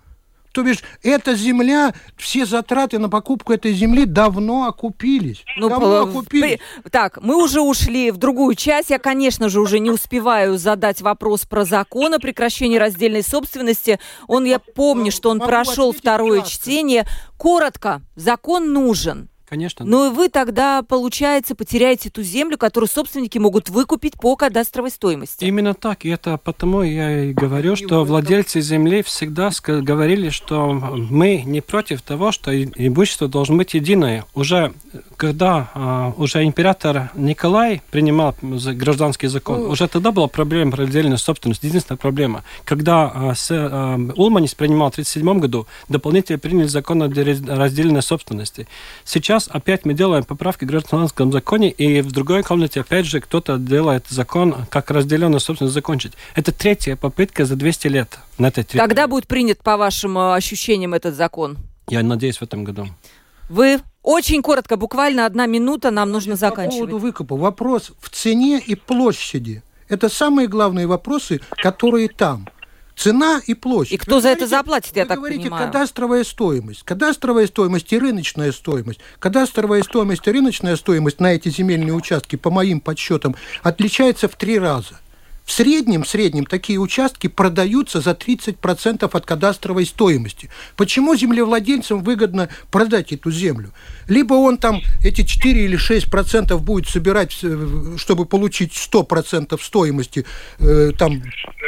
То 0.55 0.63
бишь, 0.63 0.83
эта 1.03 1.35
земля, 1.35 1.93
все 2.15 2.45
затраты 2.45 2.97
на 2.97 3.09
покупку 3.09 3.51
этой 3.51 3.73
земли 3.73 4.05
давно 4.05 4.67
окупились. 4.67 5.43
Ну, 5.57 5.67
давно 5.67 6.03
окупились. 6.03 6.59
Так, 6.91 7.21
мы 7.21 7.35
уже 7.43 7.59
ушли 7.59 8.09
в 8.09 8.15
другую 8.15 8.55
часть. 8.55 8.89
Я, 8.89 8.97
конечно 8.97 9.49
же, 9.49 9.59
уже 9.59 9.79
не 9.79 9.91
успеваю 9.91 10.57
задать 10.57 11.01
вопрос 11.01 11.41
про 11.41 11.65
закон 11.65 12.13
о 12.13 12.19
прекращении 12.19 12.77
раздельной 12.77 13.21
собственности. 13.21 13.99
Он, 14.29 14.45
я 14.45 14.59
помню, 14.59 15.11
что 15.11 15.29
он 15.29 15.39
прошел 15.39 15.91
второе 15.91 16.41
чтение. 16.43 17.05
Коротко, 17.37 18.01
закон 18.15 18.71
нужен. 18.71 19.27
Конечно. 19.47 19.85
Но 19.85 20.09
вы 20.09 20.29
тогда, 20.29 20.81
получается, 20.81 21.55
потеряете 21.55 22.09
ту 22.09 22.23
землю, 22.23 22.57
которую 22.57 22.89
собственники 22.89 23.37
могут 23.37 23.69
выкупить 23.69 24.13
по 24.13 24.35
кадастровой 24.35 24.89
стоимости. 24.89 25.45
Именно 25.45 25.75
так. 25.75 26.03
И 26.03 26.09
это 26.09 26.37
потому 26.37 26.81
я 26.81 27.25
и 27.25 27.33
говорю, 27.33 27.75
что 27.75 28.03
владельцы 28.03 28.61
земли 28.61 29.03
всегда 29.03 29.51
говорили, 29.65 30.29
что 30.29 30.73
мы 30.73 31.43
не 31.45 31.61
против 31.61 32.01
того, 32.01 32.31
что 32.31 32.51
имущество 32.63 33.27
должно 33.27 33.57
быть 33.57 33.73
единое. 33.75 34.25
Уже 34.33 34.73
когда 35.17 35.69
а, 35.73 36.13
уже 36.17 36.43
император 36.43 37.11
Николай 37.15 37.81
принимал 37.91 38.35
гражданский 38.41 39.27
закон, 39.27 39.61
ну, 39.61 39.69
уже 39.69 39.87
тогда 39.87 40.11
была 40.11 40.27
проблема 40.27 40.75
раздельной 40.75 41.17
собственности. 41.17 41.67
Единственная 41.67 41.97
проблема. 41.97 42.43
Когда 42.63 43.11
а, 43.13 43.35
с, 43.35 43.49
а, 43.51 43.99
Улманис 44.15 44.55
принимал 44.55 44.89
в 44.89 44.93
1937 44.93 45.39
году, 45.39 45.67
дополнительно 45.89 46.39
приняли 46.39 46.67
закон 46.67 47.03
о 47.03 47.07
раздельной 47.07 48.01
собственности. 48.01 48.67
Сейчас 49.03 49.34
сейчас 49.39 49.49
опять 49.53 49.85
мы 49.85 49.93
делаем 49.93 50.23
поправки 50.23 50.63
в 50.63 50.67
гражданском 50.67 51.31
законе, 51.31 51.69
и 51.69 52.01
в 52.01 52.11
другой 52.11 52.43
комнате 52.43 52.81
опять 52.81 53.05
же 53.05 53.19
кто-то 53.19 53.57
делает 53.57 54.05
закон, 54.07 54.55
как 54.69 54.91
разделенную 54.91 55.39
собственность 55.39 55.73
закончить. 55.73 56.13
Это 56.35 56.51
третья 56.51 56.95
попытка 56.95 57.45
за 57.45 57.55
200 57.55 57.87
лет 57.87 58.19
на 58.37 58.47
этой 58.47 58.63
территории. 58.63 58.87
Когда 58.87 59.07
будет 59.07 59.27
принят, 59.27 59.59
по 59.59 59.77
вашим 59.77 60.17
э, 60.17 60.35
ощущениям, 60.35 60.93
этот 60.93 61.15
закон? 61.15 61.57
Я 61.89 62.01
надеюсь, 62.03 62.37
в 62.37 62.43
этом 62.43 62.63
году. 62.63 62.87
Вы 63.49 63.79
очень 64.01 64.41
коротко, 64.41 64.77
буквально 64.77 65.25
одна 65.25 65.45
минута, 65.45 65.91
нам 65.91 66.11
нужно 66.11 66.35
заканчивать. 66.35 66.85
По 66.85 66.87
поводу 66.87 66.97
выкупа. 66.99 67.35
Вопрос 67.35 67.91
в 67.99 68.09
цене 68.09 68.59
и 68.65 68.75
площади. 68.75 69.63
Это 69.87 70.09
самые 70.09 70.47
главные 70.47 70.87
вопросы, 70.87 71.41
которые 71.57 72.07
там. 72.07 72.47
Цена 72.95 73.41
и 73.45 73.53
площадь. 73.53 73.93
И 73.93 73.97
кто 73.97 74.15
вы 74.15 74.21
за 74.21 74.29
говорите, 74.29 74.45
это 74.45 74.49
заплатит, 74.49 74.95
я 74.95 75.03
вы 75.03 75.09
так 75.09 75.17
говорите, 75.17 75.43
понимаю? 75.43 75.67
кадастровая 75.67 76.23
стоимость. 76.23 76.83
Кадастровая 76.83 77.47
стоимость 77.47 77.91
и 77.91 77.99
рыночная 77.99 78.51
стоимость. 78.51 78.99
Кадастровая 79.19 79.83
стоимость 79.83 80.25
и 80.27 80.31
рыночная 80.31 80.75
стоимость 80.75 81.19
на 81.19 81.33
эти 81.33 81.49
земельные 81.49 81.93
участки, 81.93 82.35
по 82.35 82.49
моим 82.49 82.79
подсчетам, 82.79 83.35
отличается 83.63 84.27
в 84.27 84.35
три 84.35 84.57
раза. 84.57 84.99
В 85.45 85.51
среднем, 85.51 86.03
в 86.03 86.09
среднем 86.09 86.45
такие 86.45 86.79
участки 86.79 87.27
продаются 87.27 88.01
за 88.01 88.11
30% 88.11 89.07
от 89.11 89.25
кадастровой 89.25 89.85
стоимости. 89.85 90.49
Почему 90.75 91.15
землевладельцам 91.15 92.03
выгодно 92.03 92.49
продать 92.71 93.13
эту 93.13 93.29
землю? 93.29 93.71
Либо 94.07 94.33
он 94.33 94.57
там 94.57 94.81
эти 95.03 95.23
4 95.23 95.65
или 95.65 95.77
6% 95.77 96.57
будет 96.57 96.89
собирать, 96.89 97.37
э, 97.43 97.95
чтобы 97.97 98.25
получить 98.25 98.73
100% 98.73 99.61
стоимости 99.61 100.25
э, 100.59 100.91
там 100.97 101.21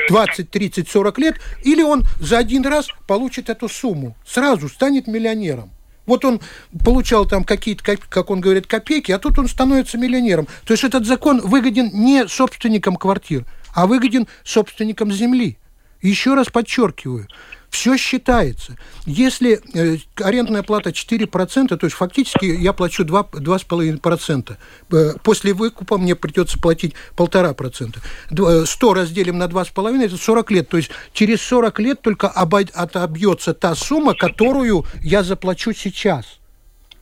20, 0.10 0.50
30, 0.50 0.90
40 0.90 1.18
лет, 1.20 1.36
или 1.64 1.84
он 1.84 2.04
за 2.20 2.40
один 2.40 2.66
раз 2.66 2.88
получит 3.06 3.50
эту 3.50 3.70
сумму, 3.70 4.18
сразу 4.26 4.70
станет 4.70 5.06
миллионером. 5.06 5.72
Вот 6.08 6.24
он 6.24 6.40
получал 6.84 7.26
там 7.26 7.44
какие-то, 7.44 7.84
как 7.84 8.30
он 8.32 8.40
говорит, 8.40 8.66
копейки, 8.66 9.12
а 9.12 9.20
тут 9.20 9.38
он 9.38 9.48
становится 9.48 9.98
миллионером. 9.98 10.48
То 10.66 10.74
есть 10.74 10.84
этот 10.86 11.06
закон 11.06 11.42
выгоден 11.42 11.92
не 11.94 12.28
собственникам 12.28 12.96
квартир, 12.96 13.46
а 13.74 13.88
выгоден 13.88 14.28
собственникам 14.44 15.12
земли. 15.12 15.58
Еще 16.02 16.36
раз 16.36 16.48
подчеркиваю, 16.48 17.28
все 17.70 17.98
считается. 17.98 18.78
Если 19.06 19.62
э, 19.74 19.98
арендная 20.16 20.64
плата 20.64 20.92
4%, 20.92 21.76
то 21.76 21.86
есть 21.86 21.96
фактически 21.96 22.46
я 22.46 22.72
плачу 22.74 23.04
2, 23.04 23.22
2,5%. 23.34 24.58
Э, 24.92 25.14
после 25.22 25.54
выкупа 25.54 25.98
мне 25.98 26.16
придется 26.16 26.60
платить 26.60 26.94
1,5%. 27.16 28.66
100 28.66 28.94
разделим 28.94 29.38
на 29.38 29.46
2,5% 29.46 30.06
это 30.06 30.18
40 30.18 30.52
лет. 30.52 30.70
То 30.70 30.78
есть 30.78 30.92
через 31.14 31.42
40 31.42 31.80
лет 31.80 32.02
только 32.02 32.30
отобьется 32.30 33.54
та 33.54 33.76
сумма, 33.76 34.14
которую 34.14 34.86
я 35.02 35.24
заплачу 35.24 35.74
сейчас. 35.74 36.40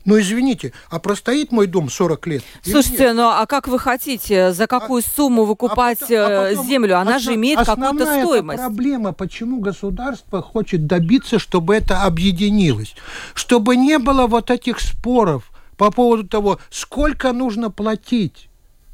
Ну, 0.05 0.19
извините, 0.19 0.71
а 0.89 0.99
простоит 0.99 1.51
мой 1.51 1.65
дом 1.65 1.89
40 1.89 2.27
лет? 2.27 2.43
Слушайте, 2.61 3.13
ну 3.13 3.23
а 3.23 3.45
как 3.47 3.67
вы 3.67 3.79
хотите, 3.79 4.53
за 4.53 4.67
какую 4.67 5.03
а, 5.05 5.15
сумму 5.15 5.45
выкупать 5.45 6.11
а 6.11 6.49
а 6.49 6.49
потом, 6.51 6.67
землю? 6.67 6.99
Она 6.99 7.15
основ, 7.15 7.23
же 7.23 7.35
имеет 7.35 7.59
какую-то 7.59 8.05
стоимость. 8.05 8.59
проблема, 8.59 9.13
почему 9.13 9.59
государство 9.59 10.43
хочет 10.43 10.85
добиться, 10.85 11.39
чтобы 11.39 11.75
это 11.75 12.03
объединилось. 12.03 12.95
Чтобы 13.33 13.75
не 13.75 13.97
было 13.97 14.27
вот 14.27 14.51
этих 14.51 14.79
споров 14.79 15.51
по 15.75 15.91
поводу 15.91 16.27
того, 16.27 16.59
сколько 16.69 17.33
нужно 17.33 17.71
платить. 17.71 18.49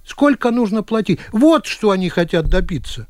Сколько 0.05 0.49
нужно 0.49 0.81
платить. 0.81 1.19
Вот 1.31 1.65
что 1.65 1.91
они 1.91 2.09
хотят 2.09 2.47
добиться 2.47 3.07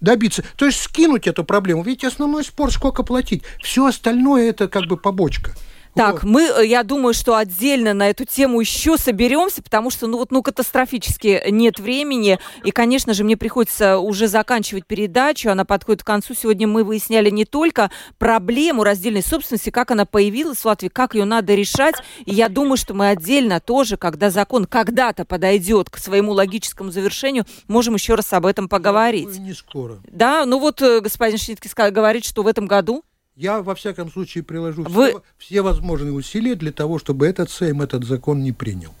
добиться. 0.00 0.44
То 0.56 0.66
есть 0.66 0.80
скинуть 0.80 1.26
эту 1.26 1.42
проблему. 1.42 1.82
Ведь 1.82 2.04
основной 2.04 2.44
спор, 2.44 2.70
сколько 2.70 3.02
платить. 3.02 3.42
Все 3.62 3.86
остальное 3.86 4.50
это 4.50 4.68
как 4.68 4.86
бы 4.86 4.96
побочка. 4.96 5.52
Так, 5.96 6.24
мы, 6.24 6.42
э, 6.42 6.66
я 6.66 6.82
думаю, 6.82 7.14
что 7.14 7.36
отдельно 7.36 7.94
на 7.94 8.10
эту 8.10 8.26
тему 8.26 8.60
еще 8.60 8.98
соберемся, 8.98 9.62
потому 9.62 9.90
что, 9.90 10.06
ну 10.06 10.18
вот, 10.18 10.30
ну, 10.30 10.42
катастрофически 10.42 11.42
нет 11.50 11.80
времени. 11.80 12.38
И, 12.64 12.70
конечно 12.70 13.14
же, 13.14 13.24
мне 13.24 13.36
приходится 13.36 13.98
уже 13.98 14.28
заканчивать 14.28 14.86
передачу. 14.86 15.50
Она 15.50 15.64
подходит 15.64 16.02
к 16.02 16.06
концу. 16.06 16.34
Сегодня 16.34 16.68
мы 16.68 16.84
выясняли 16.84 17.30
не 17.30 17.46
только 17.46 17.90
проблему 18.18 18.84
раздельной 18.84 19.22
собственности, 19.22 19.70
как 19.70 19.90
она 19.90 20.04
появилась 20.04 20.58
в 20.58 20.64
Латвии, 20.66 20.88
как 20.88 21.14
ее 21.14 21.24
надо 21.24 21.54
решать. 21.54 21.94
И 22.26 22.34
я 22.34 22.48
думаю, 22.48 22.76
что 22.76 22.92
мы 22.92 23.08
отдельно 23.08 23.60
тоже, 23.60 23.96
когда 23.96 24.28
закон 24.28 24.66
когда-то 24.66 25.24
подойдет 25.24 25.88
к 25.88 25.96
своему 25.96 26.32
логическому 26.32 26.90
завершению, 26.90 27.46
можем 27.68 27.94
еще 27.94 28.16
раз 28.16 28.32
об 28.34 28.44
этом 28.44 28.68
поговорить. 28.68 29.32
Да, 29.32 29.38
не 29.38 29.54
скоро. 29.54 29.98
Да, 30.10 30.44
ну 30.44 30.58
вот 30.58 30.82
э, 30.82 31.00
господин 31.00 31.38
Шнитки 31.38 31.70
говорит, 31.90 32.24
что 32.24 32.42
в 32.42 32.46
этом 32.46 32.66
году 32.66 33.02
Я, 33.36 33.60
во 33.60 33.74
всяком 33.74 34.10
случае, 34.10 34.42
приложу 34.44 34.82
Вы... 34.84 35.08
все, 35.10 35.22
все 35.36 35.62
возможные 35.62 36.12
усилия 36.12 36.54
для 36.54 36.72
того, 36.72 36.98
чтобы 36.98 37.26
этот 37.26 37.50
Сейм 37.50 37.82
этот 37.82 38.04
закон 38.04 38.42
не 38.42 38.52
принял. 38.52 38.94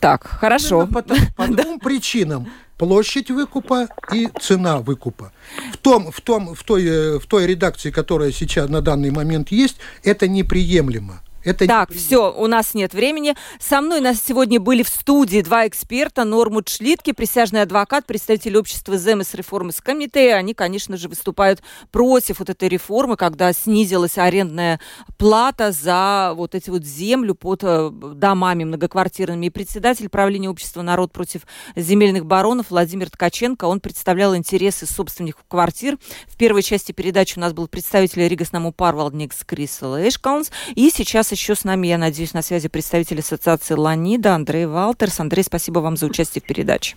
Так, 0.00 0.26
хорошо. 0.26 0.88
По, 0.88 1.02
по 1.02 1.46
двум 1.46 1.78
причинам. 1.78 2.48
Площадь 2.76 3.30
выкупа 3.30 3.88
и 4.12 4.28
цена 4.40 4.78
выкупа. 4.78 5.32
В, 5.72 5.76
том, 5.76 6.10
в, 6.10 6.20
том, 6.20 6.54
в, 6.54 6.62
той, 6.64 6.84
э, 6.84 7.18
в 7.18 7.26
той 7.26 7.46
редакции, 7.46 7.90
которая 7.90 8.32
сейчас 8.32 8.68
на 8.68 8.80
данный 8.80 9.10
момент 9.10 9.52
есть, 9.52 9.76
это 10.02 10.26
неприемлемо. 10.26 11.20
Это 11.48 11.66
так, 11.66 11.92
все, 11.92 12.30
у 12.30 12.46
нас 12.46 12.74
нет 12.74 12.92
времени. 12.92 13.34
Со 13.58 13.80
мной 13.80 14.00
у 14.00 14.02
нас 14.02 14.22
сегодня 14.22 14.60
были 14.60 14.82
в 14.82 14.88
студии 14.88 15.40
два 15.40 15.66
эксперта. 15.66 16.24
Нормут 16.24 16.68
Шлитки, 16.68 17.12
присяжный 17.12 17.62
адвокат, 17.62 18.04
представитель 18.04 18.58
общества 18.58 18.98
ЗМС 18.98 19.32
реформы 19.32 19.72
с 19.72 19.80
комитета. 19.80 20.36
Они, 20.36 20.52
конечно 20.52 20.98
же, 20.98 21.08
выступают 21.08 21.62
против 21.90 22.40
вот 22.40 22.50
этой 22.50 22.68
реформы, 22.68 23.16
когда 23.16 23.54
снизилась 23.54 24.18
арендная 24.18 24.78
плата 25.16 25.72
за 25.72 26.32
вот 26.36 26.54
эти 26.54 26.68
вот 26.68 26.84
землю 26.84 27.34
под 27.34 27.60
э, 27.62 27.90
домами 27.90 28.64
многоквартирными. 28.64 29.46
И 29.46 29.50
председатель 29.50 30.10
правления 30.10 30.50
общества 30.50 30.82
«Народ 30.82 31.12
против 31.12 31.42
земельных 31.76 32.26
баронов» 32.26 32.66
Владимир 32.68 33.08
Ткаченко, 33.08 33.64
он 33.64 33.80
представлял 33.80 34.36
интересы 34.36 34.84
собственников 34.84 35.44
квартир. 35.48 35.96
В 36.26 36.36
первой 36.36 36.62
части 36.62 36.92
передачи 36.92 37.38
у 37.38 37.40
нас 37.40 37.54
был 37.54 37.68
представитель 37.68 38.28
Ригас 38.28 38.52
Намупар 38.52 38.94
Валдникс 38.94 39.44
Крисел 39.44 39.96
Эшкаунс. 39.96 40.50
И 40.74 40.90
сейчас 40.90 41.32
еще 41.32 41.37
с 41.46 41.64
нами, 41.64 41.86
я 41.86 41.98
надеюсь, 41.98 42.34
на 42.34 42.42
связи 42.42 42.68
представитель 42.68 43.20
ассоциации 43.20 43.74
Ланида 43.74 44.34
Андрей 44.34 44.66
Валтерс. 44.66 45.20
Андрей, 45.20 45.42
спасибо 45.42 45.80
вам 45.80 45.96
за 45.96 46.06
участие 46.06 46.42
в 46.42 46.46
передаче. 46.46 46.96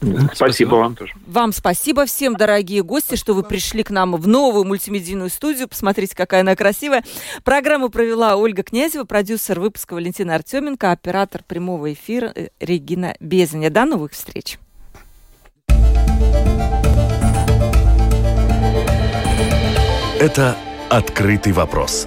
Спасибо. 0.00 0.30
спасибо 0.34 0.74
вам 0.76 0.96
тоже. 0.96 1.12
Вам 1.26 1.52
спасибо 1.52 2.06
всем, 2.06 2.34
дорогие 2.34 2.82
гости, 2.82 3.16
что 3.16 3.34
вы 3.34 3.42
пришли 3.42 3.82
к 3.82 3.90
нам 3.90 4.16
в 4.16 4.26
новую 4.26 4.64
мультимедийную 4.64 5.28
студию. 5.28 5.68
Посмотрите, 5.68 6.16
какая 6.16 6.40
она 6.40 6.56
красивая. 6.56 7.04
Программу 7.44 7.90
провела 7.90 8.36
Ольга 8.36 8.62
Князева, 8.62 9.04
продюсер 9.04 9.60
выпуска 9.60 9.94
Валентина 9.94 10.34
Артеменко, 10.36 10.90
оператор 10.90 11.42
прямого 11.46 11.92
эфира 11.92 12.32
э, 12.34 12.48
Регина 12.60 13.14
Безаня. 13.20 13.68
До 13.68 13.84
новых 13.84 14.12
встреч. 14.12 14.58
Это 20.18 20.56
«Открытый 20.90 21.52
вопрос» 21.52 22.06